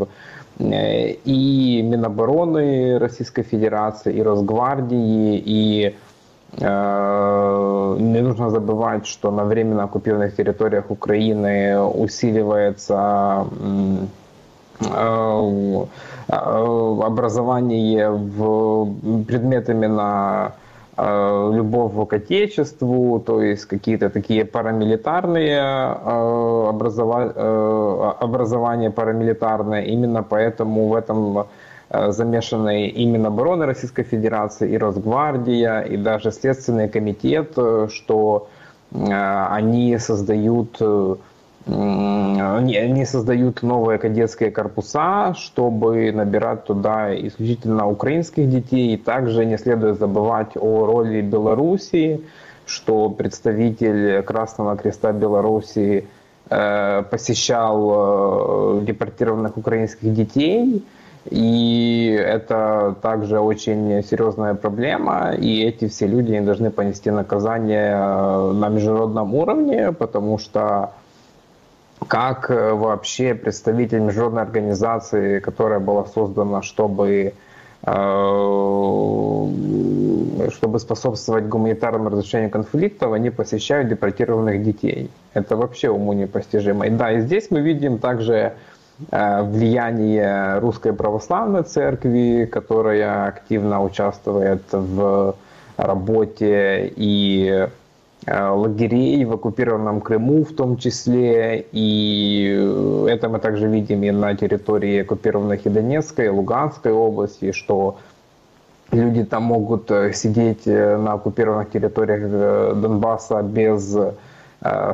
э, 0.58 1.12
и 1.24 1.82
Минобороны 1.82 2.98
Российской 2.98 3.42
Федерации, 3.42 4.14
и 4.14 4.22
Росгвардии, 4.22 5.42
и 5.44 5.94
э, 6.58 7.96
не 7.98 8.20
нужно 8.20 8.50
забывать, 8.50 9.06
что 9.06 9.30
на 9.30 9.44
временно 9.44 9.84
оккупированных 9.84 10.36
территориях 10.36 10.90
Украины 10.90 11.78
усиливается 11.78 13.46
Э, 13.60 14.06
образование 16.28 18.10
в 18.10 18.94
предметами 19.24 19.86
на 19.86 20.52
э, 20.96 21.50
любовь 21.54 22.08
к 22.08 22.12
отечеству, 22.12 23.18
то 23.20 23.42
есть 23.42 23.64
какие-то 23.64 24.10
такие 24.10 24.44
парамилитарные 24.44 25.58
э, 25.58 26.68
образования 28.20 28.90
парамилитарные. 28.90 29.86
Именно 29.86 30.22
поэтому 30.22 30.88
в 30.88 30.94
этом 30.94 31.46
замешаны 31.90 32.88
именно 32.88 33.28
обороны 33.28 33.64
Российской 33.64 34.02
Федерации, 34.02 34.70
и 34.70 34.78
Росгвардия, 34.78 35.80
и 35.80 35.96
даже 35.96 36.30
Следственный 36.30 36.88
комитет, 36.90 37.56
что 37.88 38.48
они 38.92 39.98
создают 39.98 40.82
они 41.68 43.04
создают 43.04 43.62
новые 43.62 43.98
кадетские 43.98 44.50
корпуса, 44.50 45.34
чтобы 45.36 46.10
набирать 46.12 46.64
туда 46.64 47.14
исключительно 47.14 47.86
украинских 47.86 48.48
детей. 48.48 48.96
Также 48.96 49.44
не 49.44 49.58
следует 49.58 49.98
забывать 49.98 50.56
о 50.56 50.86
роли 50.86 51.20
Белоруссии, 51.20 52.22
что 52.66 53.10
представитель 53.10 54.22
Красного 54.22 54.76
Креста 54.76 55.12
Белоруссии 55.12 56.06
э, 56.48 57.02
посещал 57.10 58.78
э, 58.80 58.84
депортированных 58.84 59.56
украинских 59.56 60.14
детей. 60.14 60.84
И 61.30 62.18
это 62.18 62.94
также 63.02 63.38
очень 63.38 64.02
серьезная 64.02 64.54
проблема, 64.54 65.32
и 65.32 65.62
эти 65.62 65.88
все 65.88 66.06
люди 66.06 66.30
не 66.30 66.40
должны 66.40 66.70
понести 66.70 67.10
наказание 67.10 67.92
э, 67.92 68.52
на 68.52 68.68
международном 68.70 69.34
уровне, 69.34 69.92
потому 69.92 70.38
что 70.38 70.92
как 72.06 72.50
э, 72.50 72.72
вообще 72.72 73.34
представитель 73.34 74.00
международной 74.00 74.42
организации, 74.42 75.40
которая 75.40 75.80
была 75.80 76.04
создана, 76.06 76.62
чтобы 76.62 77.34
э, 77.82 77.90
чтобы 80.50 80.78
способствовать 80.78 81.46
гуманитарному 81.46 82.10
разрешению 82.10 82.50
конфликтов, 82.50 83.12
они 83.12 83.30
посещают 83.30 83.88
депортированных 83.88 84.62
детей. 84.62 85.10
Это 85.34 85.56
вообще 85.56 85.90
уму 85.90 86.12
непостижимо. 86.12 86.86
И 86.86 86.90
да, 86.90 87.12
и 87.12 87.20
здесь 87.20 87.50
мы 87.50 87.60
видим 87.60 87.98
также 87.98 88.54
э, 89.10 89.42
влияние 89.42 90.58
Русской 90.60 90.92
Православной 90.92 91.62
Церкви, 91.62 92.48
которая 92.50 93.26
активно 93.26 93.82
участвует 93.82 94.62
в 94.70 95.34
работе 95.76 96.92
и 96.96 97.68
лагерей 98.30 99.24
в 99.24 99.32
оккупированном 99.32 100.00
Крыму 100.00 100.44
в 100.44 100.52
том 100.52 100.76
числе. 100.76 101.66
И 101.72 103.06
это 103.08 103.28
мы 103.28 103.38
также 103.38 103.68
видим 103.68 104.02
и 104.02 104.10
на 104.10 104.34
территории 104.34 105.02
оккупированных 105.02 105.66
и 105.66 105.70
Донецкой, 105.70 106.26
и 106.26 106.28
Луганской 106.28 106.92
области, 106.92 107.52
что 107.52 107.96
люди 108.92 109.24
там 109.24 109.44
могут 109.44 109.90
э, 109.90 110.12
сидеть 110.12 110.66
э, 110.66 110.96
на 110.96 111.14
оккупированных 111.14 111.70
территориях 111.70 112.30
Донбасса 112.80 113.42
без 113.42 113.96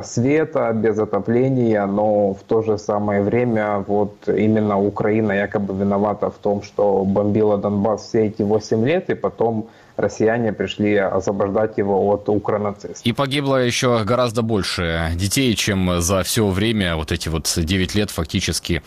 света, 0.03 0.71
без 0.73 0.99
отопления, 0.99 1.87
но 1.87 2.35
в 2.35 2.43
то 2.43 2.61
же 2.61 2.77
самое 2.77 3.23
время 3.23 3.83
вот 3.87 4.13
именно 4.27 4.79
Украина 4.79 5.31
якобы 5.31 5.73
виновата 5.73 6.29
в 6.29 6.35
том, 6.35 6.61
что 6.61 7.03
бомбила 7.03 7.57
Донбасс 7.57 8.03
все 8.03 8.27
эти 8.27 8.43
8 8.43 8.85
лет, 8.85 9.09
и 9.09 9.15
потом 9.15 9.65
россияне 9.97 10.53
пришли 10.53 10.95
освобождать 10.95 11.77
его 11.77 12.07
от 12.11 12.27
укронацистов. 12.29 13.05
И 13.05 13.13
погибло 13.13 13.57
еще 13.57 14.03
гораздо 14.03 14.41
больше 14.41 15.11
детей, 15.15 15.55
чем 15.55 16.01
за 16.01 16.23
все 16.23 16.47
время, 16.47 16.95
вот 16.95 17.11
эти 17.11 17.29
вот 17.29 17.51
9 17.55 17.95
лет 17.95 18.11
фактически 18.11 18.81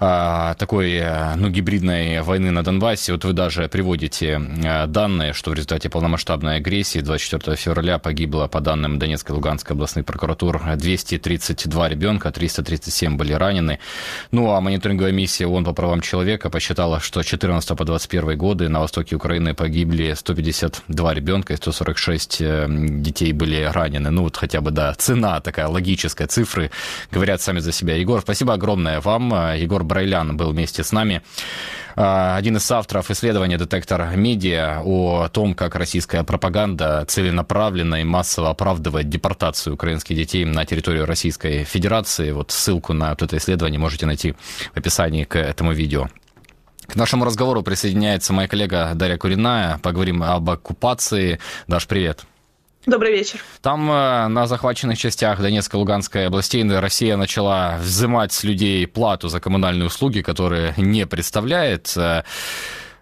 а, 0.00 0.54
такой, 0.54 0.92
э, 0.92 1.34
ну, 1.34 1.48
гибридной 1.48 2.22
войны 2.22 2.52
на 2.52 2.62
Донбассе. 2.62 3.12
Вот 3.12 3.24
вы 3.24 3.32
даже 3.32 3.68
приводите 3.68 4.40
э, 4.62 4.86
данные, 4.86 5.32
что 5.32 5.50
в 5.50 5.54
результате 5.54 5.90
полномасштабной 5.90 6.56
агрессии 6.56 7.00
24 7.00 7.56
февраля 7.56 7.98
погибло, 7.98 8.46
по 8.46 8.60
данным 8.60 9.00
Донецкой 9.00 9.34
и 9.34 9.36
Луганской 9.36 9.74
областной 9.74 10.04
прокуратур, 10.04 10.62
232 10.76 11.88
ребенка, 11.88 12.30
337 12.30 13.16
были 13.16 13.32
ранены. 13.32 13.80
Ну, 14.30 14.52
а 14.52 14.60
мониторинговая 14.60 15.10
миссия 15.10 15.48
ООН 15.48 15.64
по 15.64 15.72
правам 15.72 16.00
человека 16.00 16.48
посчитала, 16.48 17.00
что 17.00 17.20
с 17.20 17.26
14 17.26 17.76
по 17.76 17.84
21 17.84 18.38
годы 18.38 18.68
на 18.68 18.78
востоке 18.78 19.16
Украины 19.16 19.54
погибли 19.54 20.14
152 20.52 21.14
ребенка 21.14 21.52
и 21.52 21.56
146 21.56 22.38
э, 22.40 22.66
детей 22.68 23.32
были 23.32 23.62
ранены. 23.62 24.10
Ну, 24.10 24.22
вот 24.22 24.36
хотя 24.36 24.60
бы, 24.60 24.70
да, 24.70 24.94
цена 24.94 25.40
такая 25.40 25.68
логическая, 25.68 26.26
цифры 26.26 26.70
говорят 27.10 27.40
сами 27.40 27.60
за 27.60 27.72
себя. 27.72 27.96
Егор, 27.96 28.20
спасибо 28.20 28.54
огромное 28.54 29.00
вам. 29.00 29.54
Егор 29.56 29.84
Брайлян 29.84 30.36
был 30.36 30.50
вместе 30.52 30.82
с 30.84 30.92
нами. 30.92 31.22
А, 32.00 32.36
один 32.36 32.56
из 32.56 32.70
авторов 32.70 33.10
исследования 33.10 33.58
«Детектор 33.58 34.14
медиа» 34.14 34.82
о 34.84 35.28
том, 35.28 35.54
как 35.54 35.74
российская 35.74 36.22
пропаганда 36.22 37.04
целенаправленно 37.08 37.96
и 37.96 38.04
массово 38.04 38.50
оправдывает 38.50 39.08
депортацию 39.08 39.74
украинских 39.74 40.14
детей 40.14 40.44
на 40.44 40.64
территорию 40.64 41.06
Российской 41.06 41.64
Федерации. 41.64 42.30
Вот 42.30 42.52
ссылку 42.52 42.92
на 42.92 43.10
вот 43.10 43.22
это 43.22 43.36
исследование 43.36 43.80
можете 43.80 44.06
найти 44.06 44.36
в 44.74 44.76
описании 44.76 45.24
к 45.24 45.34
этому 45.36 45.72
видео. 45.72 46.08
К 46.88 46.96
нашему 46.96 47.26
разговору 47.26 47.62
присоединяется 47.62 48.32
моя 48.32 48.48
коллега 48.48 48.92
Дарья 48.94 49.18
Куриная. 49.18 49.78
Поговорим 49.82 50.22
об 50.22 50.48
оккупации. 50.48 51.38
Даш, 51.66 51.86
привет. 51.86 52.24
Добрый 52.86 53.12
вечер. 53.12 53.44
Там 53.60 53.90
э, 53.90 54.28
на 54.28 54.46
захваченных 54.46 54.96
частях 54.96 55.38
Донецкой 55.38 55.76
и 55.76 55.80
Луганской 55.80 56.26
областей 56.26 56.66
Россия 56.66 57.18
начала 57.18 57.76
взимать 57.78 58.32
с 58.32 58.42
людей 58.42 58.86
плату 58.86 59.28
за 59.28 59.38
коммунальные 59.38 59.88
услуги, 59.88 60.22
которые 60.22 60.72
не 60.78 61.06
представляет. 61.06 61.92
Э, 61.94 62.22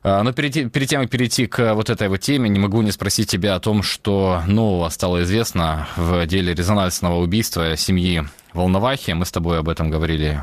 э, 0.02 0.22
но 0.22 0.32
перед, 0.32 0.72
перед 0.72 0.88
тем, 0.88 1.02
как 1.02 1.10
перейти 1.10 1.46
к 1.46 1.72
вот 1.74 1.88
этой 1.88 2.08
вот 2.08 2.18
теме, 2.18 2.48
не 2.48 2.58
могу 2.58 2.82
не 2.82 2.90
спросить 2.90 3.30
тебя 3.30 3.54
о 3.54 3.60
том, 3.60 3.84
что 3.84 4.42
нового 4.48 4.88
стало 4.88 5.22
известно 5.22 5.86
в 5.94 6.26
деле 6.26 6.54
резонансного 6.54 7.20
убийства 7.20 7.76
семьи 7.76 8.24
Волновахи. 8.56 9.12
Мы 9.12 9.24
с 9.24 9.30
тобой 9.30 9.60
об 9.60 9.68
этом 9.68 9.90
говорили 9.90 10.42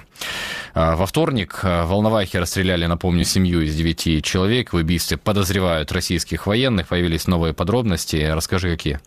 во 0.74 1.06
вторник. 1.06 1.60
Волновахи 1.64 2.38
расстреляли, 2.38 2.86
напомню, 2.86 3.26
семью 3.26 3.62
из 3.62 3.76
девяти 3.76 4.22
человек. 4.22 4.74
В 4.74 4.78
убийстве 4.78 5.18
подозревают 5.18 5.92
российских 5.92 6.48
военных. 6.48 6.88
Появились 6.88 7.28
новые 7.28 7.54
подробности. 7.54 8.32
Расскажи, 8.32 8.72
какие? 8.72 9.00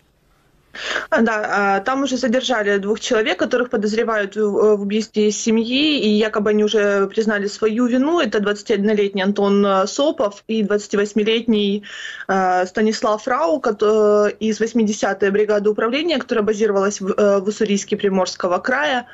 Да, 1.09 1.77
а, 1.77 1.79
там 1.81 2.03
уже 2.03 2.17
задержали 2.17 2.77
двух 2.77 2.99
человек, 2.99 3.39
которых 3.39 3.69
подозревают 3.69 4.35
в 4.35 4.81
убийстве 4.81 5.31
семьи, 5.31 5.99
и 5.99 6.09
якобы 6.09 6.51
они 6.51 6.63
уже 6.63 7.07
признали 7.07 7.47
свою 7.47 7.85
вину. 7.85 8.19
Это 8.19 8.39
21-летний 8.39 9.21
Антон 9.21 9.65
а, 9.65 9.87
Сопов 9.87 10.43
и 10.47 10.63
28-летний 10.63 11.83
а, 12.27 12.65
Станислав 12.65 13.27
Рау 13.27 13.57
из 13.59 14.61
80-й 14.61 15.29
бригады 15.29 15.69
управления, 15.69 16.17
которая 16.17 16.43
базировалась 16.45 17.01
в 17.01 17.47
Уссурийске 17.47 17.97
Приморского 17.97 18.59
края. 18.59 19.07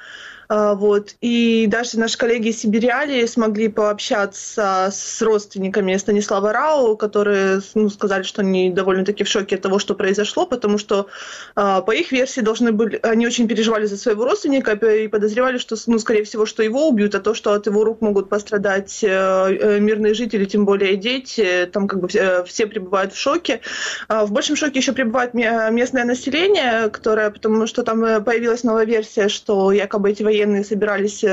А, 0.55 0.75
вот. 0.75 1.15
И 1.19 1.65
даже 1.67 1.97
наши 1.97 2.15
коллеги 2.15 2.49
из 2.49 2.59
Сибириали 2.59 3.25
смогли 3.25 3.69
пообщаться 3.69 4.89
с 4.91 5.19
родственниками 5.19 5.97
Станислава 5.97 6.53
Рау, 6.53 6.95
которые 6.95 7.61
ну, 7.73 7.89
сказали, 7.89 8.21
что 8.21 8.41
они 8.41 8.69
довольно-таки 8.69 9.23
в 9.23 9.27
шоке 9.27 9.55
от 9.55 9.63
того, 9.63 9.79
что 9.79 9.95
произошло, 9.95 10.45
потому 10.45 10.77
что 10.77 11.07
а, 11.55 11.81
по 11.81 11.89
их 11.89 12.11
версии 12.11 12.41
должны 12.41 12.71
были, 12.71 12.99
они 13.01 13.25
очень 13.25 13.47
переживали 13.47 13.87
за 13.87 13.97
своего 13.97 14.25
родственника 14.25 14.73
и 14.73 15.07
подозревали, 15.07 15.57
что, 15.57 15.75
ну, 15.87 15.97
скорее 15.97 16.23
всего, 16.23 16.45
что 16.45 16.61
его 16.61 16.87
убьют, 16.87 17.15
а 17.15 17.19
то, 17.19 17.33
что 17.33 17.53
от 17.53 17.65
его 17.65 17.83
рук 17.83 18.01
могут 18.01 18.29
пострадать 18.29 19.03
э, 19.03 19.07
э, 19.09 19.79
мирные 19.79 20.13
жители, 20.13 20.45
тем 20.45 20.65
более 20.65 20.97
дети, 20.97 21.67
там 21.73 21.87
как 21.87 21.99
бы 21.99 22.07
все, 22.07 22.43
все 22.43 22.67
пребывают 22.67 23.13
в 23.13 23.17
шоке. 23.17 23.61
А, 24.07 24.23
в 24.27 24.31
большем 24.31 24.55
шоке 24.55 24.77
еще 24.77 24.91
пребывает 24.91 25.33
местное 25.33 26.05
население, 26.05 26.91
которое, 26.91 27.31
потому 27.31 27.65
что 27.65 27.81
там 27.81 28.05
э, 28.05 28.21
появилась 28.21 28.63
новая 28.63 28.85
версия, 28.85 29.29
что 29.29 29.71
якобы 29.71 30.11
эти 30.11 30.21
военные 30.21 30.42
собирались 30.63 31.23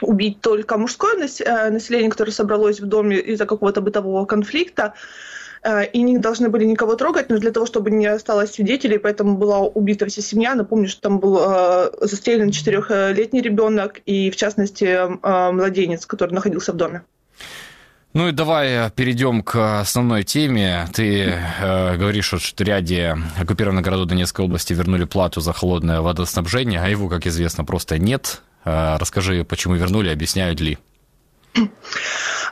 убить 0.00 0.40
только 0.40 0.78
мужское 0.78 1.16
население, 1.16 2.10
которое 2.10 2.32
собралось 2.32 2.80
в 2.80 2.86
доме 2.86 3.18
из-за 3.18 3.46
какого-то 3.46 3.80
бытового 3.80 4.24
конфликта. 4.24 4.94
Э, 5.62 5.86
и 5.86 6.02
не 6.02 6.18
должны 6.18 6.48
были 6.48 6.64
никого 6.64 6.96
трогать, 6.96 7.30
но 7.30 7.38
для 7.38 7.52
того, 7.52 7.66
чтобы 7.66 7.90
не 7.90 8.06
осталось 8.06 8.52
свидетелей, 8.52 8.98
поэтому 8.98 9.36
была 9.36 9.60
убита 9.60 10.06
вся 10.06 10.22
семья. 10.22 10.54
Напомню, 10.54 10.88
что 10.88 11.02
там 11.02 11.20
был 11.20 11.38
э, 11.40 11.90
застрелен 12.00 12.50
четырехлетний 12.50 13.40
ребенок 13.40 14.00
и, 14.04 14.30
в 14.30 14.36
частности, 14.36 14.84
э, 14.84 15.52
младенец, 15.52 16.06
который 16.06 16.32
находился 16.34 16.72
в 16.72 16.76
доме. 16.76 17.02
Ну 18.14 18.28
и 18.28 18.32
давай 18.32 18.90
перейдем 18.90 19.42
к 19.42 19.80
основной 19.80 20.22
теме. 20.22 20.86
Ты 20.92 21.34
э, 21.60 21.96
говоришь, 21.96 22.26
что 22.26 22.64
в 22.64 22.66
ряде 22.66 23.16
оккупированных 23.38 23.82
городов 23.82 24.06
Донецкой 24.06 24.44
области 24.44 24.74
вернули 24.74 25.04
плату 25.04 25.40
за 25.40 25.54
холодное 25.54 26.02
водоснабжение, 26.02 26.80
а 26.80 26.88
его, 26.88 27.08
как 27.08 27.26
известно, 27.26 27.64
просто 27.64 27.98
нет. 27.98 28.42
Э, 28.66 28.98
расскажи, 28.98 29.44
почему 29.44 29.76
вернули, 29.76 30.10
объясняют 30.10 30.60
ли? 30.60 30.78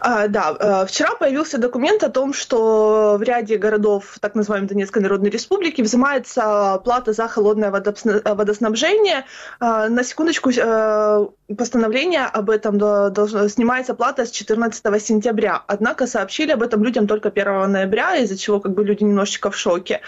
А, 0.01 0.29
да, 0.29 0.57
э, 0.59 0.87
вчера 0.87 1.15
появился 1.15 1.59
документ 1.59 2.03
о 2.03 2.09
том, 2.09 2.33
что 2.33 3.17
в 3.19 3.23
ряде 3.23 3.59
городов 3.59 4.17
так 4.21 4.35
называемой 4.35 4.69
Донецкой 4.69 5.03
Народной 5.03 5.31
Республики 5.31 5.83
взимается 5.83 6.81
плата 6.85 7.13
за 7.13 7.29
холодное 7.29 7.71
водоснабжение. 7.71 9.27
А, 9.59 9.89
на 9.89 10.03
секундочку, 10.03 10.51
э, 10.51 11.27
постановление 11.57 12.25
об 12.25 12.49
этом 12.49 12.79
должно, 12.79 13.49
снимается 13.49 13.95
плата 13.95 14.25
с 14.25 14.31
14 14.31 15.01
сентября. 15.01 15.63
Однако 15.67 16.07
сообщили 16.07 16.53
об 16.53 16.63
этом 16.63 16.83
людям 16.83 17.07
только 17.07 17.31
1 17.31 17.71
ноября, 17.71 18.17
из-за 18.17 18.39
чего 18.39 18.61
как 18.61 18.73
бы 18.73 18.85
люди 18.85 19.05
немножечко 19.05 19.51
в 19.51 19.57
шоке. 19.57 20.01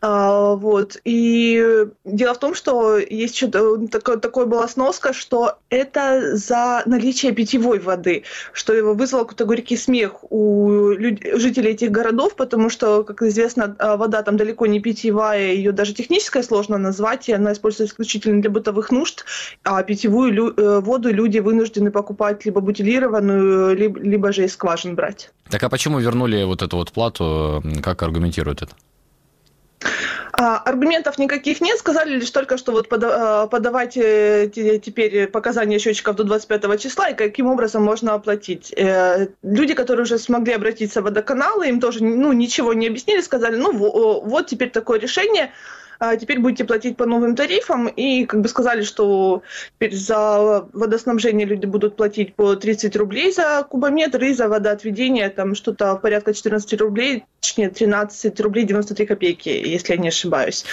А, 0.00 0.54
вот. 0.54 0.96
И 1.04 1.86
дело 2.04 2.34
в 2.34 2.38
том, 2.38 2.54
что 2.54 2.96
есть 2.96 3.36
что-то, 3.36 3.86
такое, 3.88 4.16
такое 4.16 4.46
была 4.46 4.66
сноска, 4.66 5.12
что 5.12 5.58
это 5.68 6.36
за 6.36 6.82
наличие 6.86 7.32
питьевой 7.32 7.80
воды, 7.80 8.24
что 8.52 8.72
его 8.72 8.94
вызвало 8.94 9.25
какой-то 9.26 9.44
горький 9.44 9.76
смех 9.76 10.24
у 10.30 10.92
жителей 10.92 11.72
этих 11.72 11.90
городов, 11.90 12.36
потому 12.36 12.70
что, 12.70 13.04
как 13.04 13.22
известно, 13.22 13.76
а, 13.78 13.96
вода 13.96 14.22
там 14.22 14.36
далеко 14.36 14.66
не 14.66 14.80
питьевая, 14.80 15.52
ее 15.52 15.72
даже 15.72 15.92
техническое 15.92 16.42
сложно 16.42 16.78
назвать, 16.78 17.28
и 17.28 17.32
она 17.32 17.52
используется 17.52 17.92
исключительно 17.92 18.40
для 18.40 18.50
бытовых 18.50 18.90
нужд, 18.90 19.24
а 19.64 19.82
питьевую 19.82 20.54
э, 20.56 20.80
воду 20.80 21.12
люди 21.12 21.38
вынуждены 21.38 21.90
покупать 21.90 22.44
либо 22.44 22.60
бутилированную, 22.60 23.76
либо, 23.76 24.00
либо 24.00 24.32
же 24.32 24.44
из 24.44 24.52
скважин 24.52 24.94
брать. 24.94 25.30
Так 25.50 25.62
а 25.62 25.68
почему 25.68 25.98
вернули 25.98 26.44
вот 26.44 26.62
эту 26.62 26.76
вот 26.76 26.92
плату? 26.92 27.62
Как 27.82 28.02
аргументируют 28.02 28.62
это? 28.62 28.72
А, 30.38 30.58
аргументов 30.58 31.18
никаких 31.18 31.62
нет, 31.62 31.78
сказали 31.78 32.16
лишь 32.16 32.30
только, 32.30 32.58
что 32.58 32.72
вот 32.72 32.88
а, 32.92 33.46
подавайте 33.46 34.48
теперь 34.48 35.28
показания 35.28 35.78
счетчиков 35.78 36.14
до 36.16 36.24
25 36.24 36.80
числа 36.80 37.08
и 37.08 37.14
каким 37.14 37.46
образом 37.46 37.82
можно 37.82 38.12
оплатить. 38.12 38.72
Э, 38.76 39.28
люди, 39.42 39.72
которые 39.72 40.04
уже 40.04 40.18
смогли 40.18 40.52
обратиться 40.52 41.00
в 41.00 41.04
водоканалы, 41.04 41.68
им 41.68 41.80
тоже 41.80 42.04
ну, 42.04 42.32
ничего 42.32 42.74
не 42.74 42.88
объяснили, 42.88 43.22
сказали, 43.22 43.56
ну 43.56 43.72
вот 43.72 44.46
теперь 44.46 44.70
такое 44.70 45.00
решение, 45.00 45.52
теперь 46.20 46.40
будете 46.40 46.64
платить 46.64 46.96
по 46.96 47.06
новым 47.06 47.36
тарифам, 47.36 47.88
и 47.88 48.24
как 48.26 48.40
бы 48.40 48.48
сказали, 48.48 48.82
что 48.82 49.42
теперь 49.74 49.94
за 49.94 50.66
водоснабжение 50.72 51.46
люди 51.46 51.66
будут 51.66 51.96
платить 51.96 52.34
по 52.34 52.54
30 52.54 52.96
рублей 52.96 53.32
за 53.32 53.66
кубометр, 53.68 54.24
и 54.24 54.34
за 54.34 54.48
водоотведение 54.48 55.28
там 55.30 55.54
что-то 55.54 55.96
порядка 55.96 56.34
14 56.34 56.80
рублей, 56.80 57.24
точнее 57.40 57.70
13 57.70 58.40
рублей 58.40 58.64
93 58.64 59.06
копейки, 59.06 59.48
если 59.48 59.94
я 59.94 59.98
не 59.98 60.08
ошибаюсь. 60.08 60.64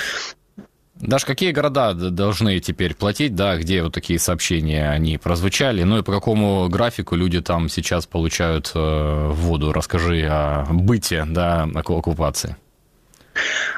Даш, 0.96 1.26
какие 1.26 1.52
города 1.52 1.94
должны 1.94 2.60
теперь 2.60 2.96
платить, 2.96 3.36
да, 3.36 3.58
где 3.58 3.82
вот 3.84 3.94
такие 3.94 4.20
сообщения 4.20 4.90
они 4.90 5.18
прозвучали, 5.18 5.84
ну 5.84 5.98
и 5.98 6.04
по 6.04 6.14
какому 6.14 6.70
графику 6.70 7.16
люди 7.16 7.42
там 7.42 7.68
сейчас 7.68 8.06
получают 8.06 8.72
э, 8.76 9.30
воду? 9.32 9.74
Расскажи 9.74 10.26
о 10.30 10.66
быте, 10.70 11.26
да, 11.28 11.68
оккупации. 11.74 12.56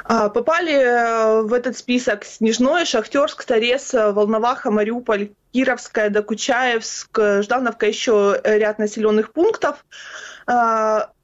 А, 0.03 0.29
попали 0.29 0.73
э, 0.73 1.41
в 1.41 1.53
этот 1.53 1.77
список 1.77 2.25
Снежной, 2.25 2.85
Шахтерск, 2.85 3.43
Торез, 3.45 3.93
Волноваха, 3.93 4.71
Мариуполь, 4.71 5.31
Кировская, 5.53 6.09
Докучаевск, 6.09 7.19
Ждановка, 7.41 7.85
еще 7.87 8.39
ряд 8.43 8.79
населенных 8.79 9.31
пунктов. 9.31 9.85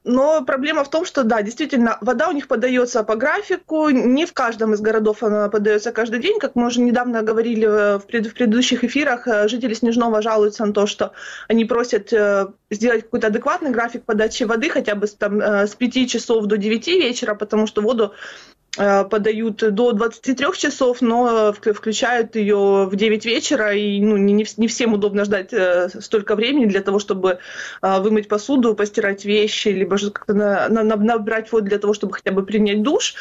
Но 0.04 0.44
проблема 0.44 0.82
в 0.82 0.90
том, 0.90 1.04
что 1.04 1.22
да, 1.22 1.42
действительно, 1.42 1.98
вода 2.00 2.28
у 2.28 2.32
них 2.32 2.48
подается 2.48 3.04
по 3.04 3.14
графику, 3.14 3.88
не 3.90 4.26
в 4.26 4.32
каждом 4.32 4.74
из 4.74 4.80
городов 4.80 5.22
она 5.22 5.48
подается 5.48 5.92
каждый 5.92 6.20
день, 6.20 6.40
как 6.40 6.56
мы 6.56 6.66
уже 6.66 6.80
недавно 6.80 7.22
говорили 7.22 7.66
в, 7.66 8.00
пред, 8.06 8.26
в 8.26 8.34
предыдущих 8.34 8.82
эфирах, 8.82 9.28
э, 9.28 9.46
жители 9.48 9.74
Снежного 9.74 10.20
жалуются 10.20 10.66
на 10.66 10.72
то, 10.72 10.86
что 10.86 11.12
они 11.46 11.64
просят 11.64 12.12
э, 12.12 12.48
сделать 12.70 13.02
какой-то 13.02 13.28
адекватный 13.28 13.70
график 13.70 14.04
подачи 14.04 14.42
воды 14.42 14.70
хотя 14.70 14.96
бы 14.96 15.06
там, 15.06 15.40
с 15.40 15.74
5 15.74 16.10
часов 16.10 16.46
до 16.46 16.56
9 16.56 16.86
вечера, 16.88 17.34
потому 17.34 17.66
что 17.66 17.80
воду 17.80 18.12
Э, 18.12 18.51
подают 18.76 19.56
до 19.74 19.92
23 19.92 20.46
часов, 20.56 21.02
но 21.02 21.52
включают 21.52 22.36
ее 22.36 22.88
в 22.90 22.96
9 22.96 23.26
вечера, 23.26 23.74
и 23.74 24.00
ну, 24.00 24.16
не, 24.16 24.46
не 24.56 24.66
всем 24.66 24.94
удобно 24.94 25.24
ждать 25.24 25.52
э, 25.52 25.88
столько 26.00 26.34
времени 26.36 26.66
для 26.66 26.80
того, 26.80 26.98
чтобы 26.98 27.38
э, 27.82 28.00
вымыть 28.00 28.28
посуду, 28.28 28.74
постирать 28.74 29.26
вещи, 29.26 29.68
либо 29.68 29.98
же 29.98 30.10
как-то 30.10 30.32
на, 30.32 30.68
на, 30.68 30.82
набрать 30.82 31.52
воду 31.52 31.66
для 31.66 31.78
того, 31.78 31.92
чтобы 31.92 32.14
хотя 32.14 32.32
бы 32.32 32.46
принять 32.46 32.82
душ. 32.82 33.14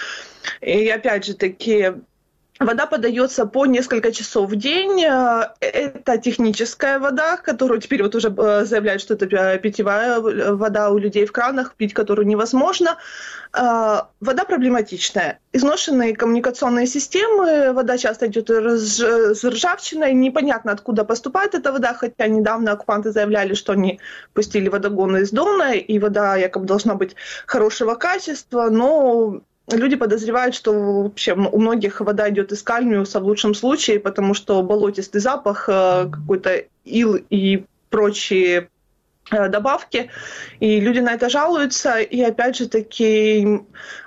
И 0.62 0.88
опять 0.88 1.26
же 1.26 1.34
таки, 1.34 1.94
Вода 2.62 2.86
подается 2.86 3.48
по 3.48 3.66
несколько 3.66 4.12
часов 4.12 4.52
в 4.52 4.56
день. 4.56 5.04
Это 5.60 6.18
техническая 6.20 7.00
вода, 7.00 7.38
которую 7.38 7.82
теперь 7.82 8.04
вот 8.04 8.14
уже 8.14 8.30
заявляют, 8.30 9.02
что 9.02 9.16
это 9.16 9.58
питьевая 9.58 10.20
вода 10.20 10.92
у 10.92 11.00
людей 11.00 11.26
в 11.26 11.32
кранах, 11.32 11.74
пить 11.76 11.96
которую 11.96 12.28
невозможно. 12.28 12.98
Вода 13.52 14.46
проблематичная. 14.48 15.40
Изношенные 15.54 16.16
коммуникационные 16.16 16.86
системы, 16.86 17.74
вода 17.74 17.98
часто 17.98 18.28
идет 18.28 18.52
с 18.52 19.44
ржавчиной, 19.44 20.14
непонятно 20.14 20.72
откуда 20.72 21.04
поступает 21.04 21.56
эта 21.56 21.72
вода, 21.72 21.96
хотя 21.96 22.28
недавно 22.28 22.74
оккупанты 22.74 23.12
заявляли, 23.12 23.56
что 23.56 23.74
они 23.74 24.00
пустили 24.34 24.70
водогоны 24.70 25.24
из 25.24 25.32
Дона, 25.32 25.74
и 25.74 25.98
вода 25.98 26.36
якобы 26.36 26.68
должна 26.68 26.94
быть 26.94 27.16
хорошего 27.48 27.96
качества, 27.96 28.70
но 28.70 29.42
люди 29.70 29.96
подозревают, 29.96 30.56
что 30.56 31.04
вообще 31.04 31.34
у 31.34 31.60
многих 31.60 32.02
вода 32.02 32.30
идет 32.30 32.52
из 32.52 32.64
кальмиуса 32.64 33.20
в 33.20 33.26
лучшем 33.26 33.54
случае, 33.54 34.00
потому 34.00 34.34
что 34.34 34.62
болотистый 34.64 35.22
запах, 35.22 35.70
э, 35.70 36.10
какой-то 36.12 36.64
ил 36.84 37.20
и 37.30 37.66
прочие 37.90 38.70
Э, 39.32 39.48
добавки, 39.48 40.10
и 40.60 40.80
люди 40.82 41.00
на 41.00 41.14
это 41.14 41.30
жалуются, 41.30 42.00
и 42.00 42.22
опять 42.22 42.58
же 42.58 42.68
таки 42.68 43.62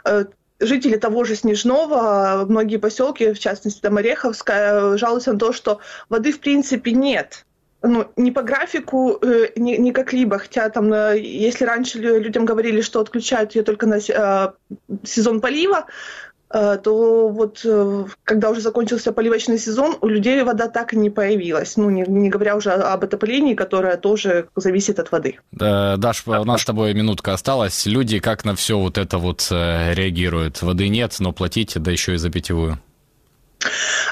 э, 0.04 0.24
жители 0.60 0.96
того 0.96 1.24
же 1.24 1.34
Снежного, 1.34 2.44
многие 2.46 2.76
поселки, 2.76 3.32
в 3.32 3.38
частности 3.38 3.80
там 3.80 3.96
Ореховская, 3.96 4.98
жалуются 4.98 5.32
на 5.32 5.38
то, 5.38 5.52
что 5.52 5.80
воды 6.10 6.30
в 6.30 6.40
принципе 6.40 6.92
нет. 6.92 7.46
Ну, 7.86 8.06
не 8.16 8.32
по 8.32 8.42
графику, 8.42 9.18
э, 9.20 9.48
не, 9.56 9.76
не 9.76 9.92
как-либо, 9.92 10.38
хотя 10.38 10.68
там, 10.70 10.92
если 11.14 11.64
раньше 11.64 11.98
людям 11.98 12.46
говорили, 12.46 12.80
что 12.80 13.00
отключают 13.00 13.54
ее 13.54 13.62
только 13.62 13.86
на 13.86 14.00
сезон 14.00 15.40
полива, 15.40 15.86
Э, 16.54 16.78
то 16.82 17.28
вот 17.28 17.62
э, 17.64 18.04
когда 18.22 18.50
уже 18.50 18.60
закончился 18.60 19.12
поливочный 19.12 19.58
сезон, 19.58 19.96
у 20.00 20.06
людей 20.06 20.40
вода 20.44 20.68
так 20.68 20.92
и 20.92 20.96
не 20.96 21.10
появилась. 21.10 21.76
Ну, 21.76 21.90
не, 21.90 22.02
не 22.02 22.28
говоря 22.28 22.54
уже 22.54 22.70
об 22.70 23.02
отоплении, 23.02 23.54
которое 23.54 23.96
тоже 23.96 24.46
зависит 24.54 25.00
от 25.00 25.10
воды. 25.10 25.40
Да, 25.50 25.96
Даш, 25.96 26.22
у 26.26 26.44
нас 26.44 26.62
с 26.62 26.64
тобой 26.64 26.94
минутка 26.94 27.32
осталась. 27.32 27.86
Люди 27.86 28.20
как 28.20 28.44
на 28.44 28.54
все 28.54 28.78
вот 28.78 28.98
это 28.98 29.18
вот 29.18 29.48
э, 29.50 29.94
реагируют? 29.94 30.62
Воды 30.62 30.88
нет, 30.88 31.16
но 31.18 31.32
платить, 31.32 31.72
да 31.74 31.90
еще 31.90 32.14
и 32.14 32.18
за 32.18 32.30
питьевую. 32.30 32.78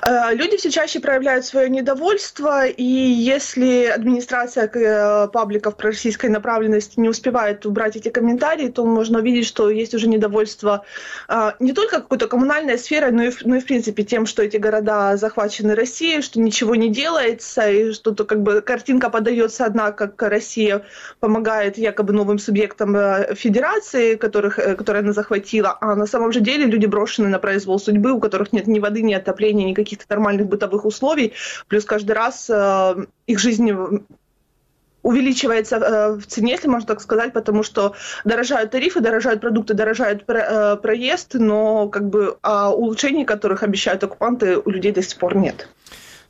Э, 0.05 0.35
люди 0.35 0.57
все 0.57 0.71
чаще 0.71 0.99
проявляют 1.01 1.45
свое 1.45 1.69
недовольство, 1.69 2.67
и 2.67 2.83
если 2.83 3.87
администрация 3.87 4.69
э, 4.69 5.29
пабликов 5.29 5.77
пророссийской 5.77 6.29
направленности 6.29 6.99
не 6.99 7.09
успевает 7.09 7.65
убрать 7.67 7.95
эти 7.95 8.09
комментарии, 8.09 8.69
то 8.69 8.85
можно 8.85 9.21
увидеть, 9.21 9.47
что 9.47 9.71
есть 9.71 9.95
уже 9.95 10.09
недовольство 10.09 10.85
э, 11.29 11.53
не 11.61 11.73
только 11.73 12.01
какой-то 12.01 12.27
коммунальной 12.27 12.79
сферой, 12.79 13.13
но 13.13 13.23
и, 13.23 13.31
но 13.45 13.57
и 13.57 13.61
в 13.61 13.65
принципе 13.65 14.03
тем, 14.03 14.27
что 14.27 14.43
эти 14.43 14.57
города 14.57 15.17
захвачены 15.17 15.77
Россией, 15.77 16.23
что 16.23 16.41
ничего 16.41 16.75
не 16.75 16.89
делается, 16.89 17.71
и 17.71 17.93
что-то 17.93 18.25
как 18.25 18.43
бы 18.43 18.61
картинка 18.61 19.09
подается 19.09 19.65
одна, 19.65 19.93
как 19.93 20.21
Россия 20.21 20.83
помогает 21.21 21.79
якобы 21.79 22.13
новым 22.13 22.41
субъектам 22.41 22.93
федерации, 23.37 24.17
которых, 24.17 24.57
которые 24.57 25.03
она 25.03 25.13
захватила, 25.13 25.79
а 25.81 25.95
на 25.95 26.07
самом 26.07 26.33
же 26.33 26.41
деле 26.41 26.65
люди 26.67 26.87
брошены 26.87 27.29
на 27.29 27.39
произвол 27.39 27.79
судьбы, 27.79 28.11
у 28.13 28.19
которых 28.21 28.53
нет 28.53 28.67
ни 28.67 28.81
воды, 28.81 29.03
ни 29.03 29.15
отопления, 29.15 29.67
никаких 29.67 29.92
каких-то 29.93 30.15
нормальных 30.15 30.47
бытовых 30.47 30.85
условий, 30.85 31.33
плюс 31.69 31.85
каждый 31.85 32.13
раз 32.13 32.49
э, 32.51 33.07
их 33.27 33.39
жизнь 33.39 33.71
увеличивается 35.03 35.77
э, 35.77 36.13
в 36.15 36.27
цене, 36.27 36.53
если 36.53 36.69
можно 36.69 36.87
так 36.87 37.01
сказать, 37.01 37.33
потому 37.33 37.63
что 37.63 37.95
дорожают 38.25 38.71
тарифы, 38.71 39.01
дорожают 39.01 39.41
продукты, 39.41 39.75
дорожает 39.75 40.25
э, 40.29 40.77
проезд, 40.77 41.35
но 41.35 41.89
как 41.89 42.09
бы 42.09 42.39
а 42.43 42.71
улучшений, 42.71 43.25
которых 43.25 43.63
обещают 43.63 44.03
оккупанты, 44.05 44.59
у 44.59 44.71
людей 44.71 44.93
до 44.93 45.03
сих 45.03 45.19
пор 45.19 45.37
нет. 45.37 45.69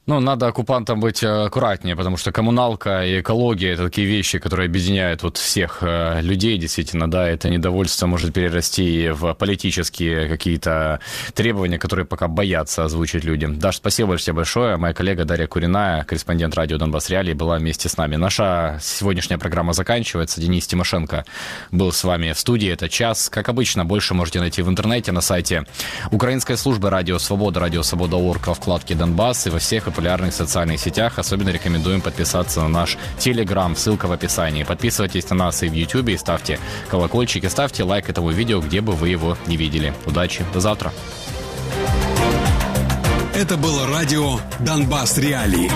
Ну, 0.05 0.19
надо 0.19 0.49
оккупантам 0.49 0.99
быть 0.99 1.23
э, 1.23 1.29
аккуратнее, 1.29 1.95
потому 1.95 2.17
что 2.17 2.33
коммуналка 2.33 3.07
и 3.07 3.21
экология– 3.21 3.71
это 3.75 3.85
такие 3.85 4.05
вещи, 4.05 4.41
которые 4.41 4.67
объединяют 4.67 5.23
вот 5.23 5.37
всех 5.37 5.79
э, 5.83 6.21
людей, 6.23 6.59
действительно, 6.59 7.09
да, 7.09 7.29
это 7.29 7.49
недовольство 7.49 8.09
может 8.09 8.35
перерасти 8.35 9.11
в 9.11 9.33
политические 9.35 10.29
какие-то 10.29 10.99
требования, 11.35 11.79
которые 11.79 12.05
пока 12.05 12.27
боятся 12.27 12.85
озвучить 12.85 13.23
люди. 13.23 13.47
Даш, 13.47 13.77
спасибо 13.77 14.19
тебе 14.19 14.33
большое. 14.33 14.77
Моя 14.77 14.93
коллега 14.93 15.25
Дарья 15.25 15.47
Куриная, 15.47 16.03
корреспондент 16.03 16.57
радио 16.57 16.79
«Донбасс 16.79 17.09
Реалии», 17.09 17.35
была 17.35 17.59
вместе 17.59 17.89
с 17.89 17.97
нами. 17.97 18.17
Наша 18.17 18.81
сегодняшняя 18.83 19.39
программа 19.39 19.73
заканчивается. 19.73 20.41
Денис 20.41 20.67
Тимошенко 20.67 21.25
был 21.71 21.93
с 21.93 22.03
вами 22.03 22.33
в 22.33 22.41
студии. 22.41 22.69
Это 22.69 22.89
час. 22.89 23.29
Как 23.29 23.49
обычно, 23.49 23.85
больше 23.85 24.15
можете 24.15 24.41
найти 24.41 24.63
в 24.63 24.69
интернете 24.69 25.13
на 25.13 25.21
сайте 25.21 25.65
Украинской 26.11 26.57
службы 26.57 26.91
«Радио 26.91 27.21
Свобода», 27.21 27.61
«Радио 27.61 27.85
Свобода.орг» 27.85 28.49
во 28.49 28.55
вкладке 28.55 28.97
«Донбасс» 28.97 29.47
и 29.47 29.51
во 29.51 29.61
всех 29.61 29.92
популярных 29.93 30.33
социальных 30.33 30.81
сетях. 30.81 31.19
Особенно 31.19 31.51
рекомендуем 31.51 32.01
подписаться 32.01 32.63
на 32.63 32.69
наш 32.69 32.97
Телеграм, 33.19 33.77
ссылка 33.77 34.07
в 34.07 34.13
описании. 34.13 34.65
Подписывайтесь 34.65 35.29
на 35.31 35.37
нас 35.37 35.63
и 35.63 35.69
в 35.69 35.73
Ютубе, 35.73 36.15
и 36.15 36.17
ставьте 36.17 36.59
колокольчик, 36.91 37.45
и 37.45 37.49
ставьте 37.49 37.85
лайк 37.85 38.09
этому 38.09 38.31
видео, 38.31 38.61
где 38.61 38.81
бы 38.81 38.95
вы 38.95 39.11
его 39.11 39.37
не 39.47 39.57
видели. 39.57 39.93
Удачи, 40.07 40.45
до 40.55 40.61
завтра. 40.61 40.93
Это 43.35 43.57
было 43.57 43.87
радио 43.87 44.41
«Донбасс 44.61 45.19
Реалии». 45.19 45.71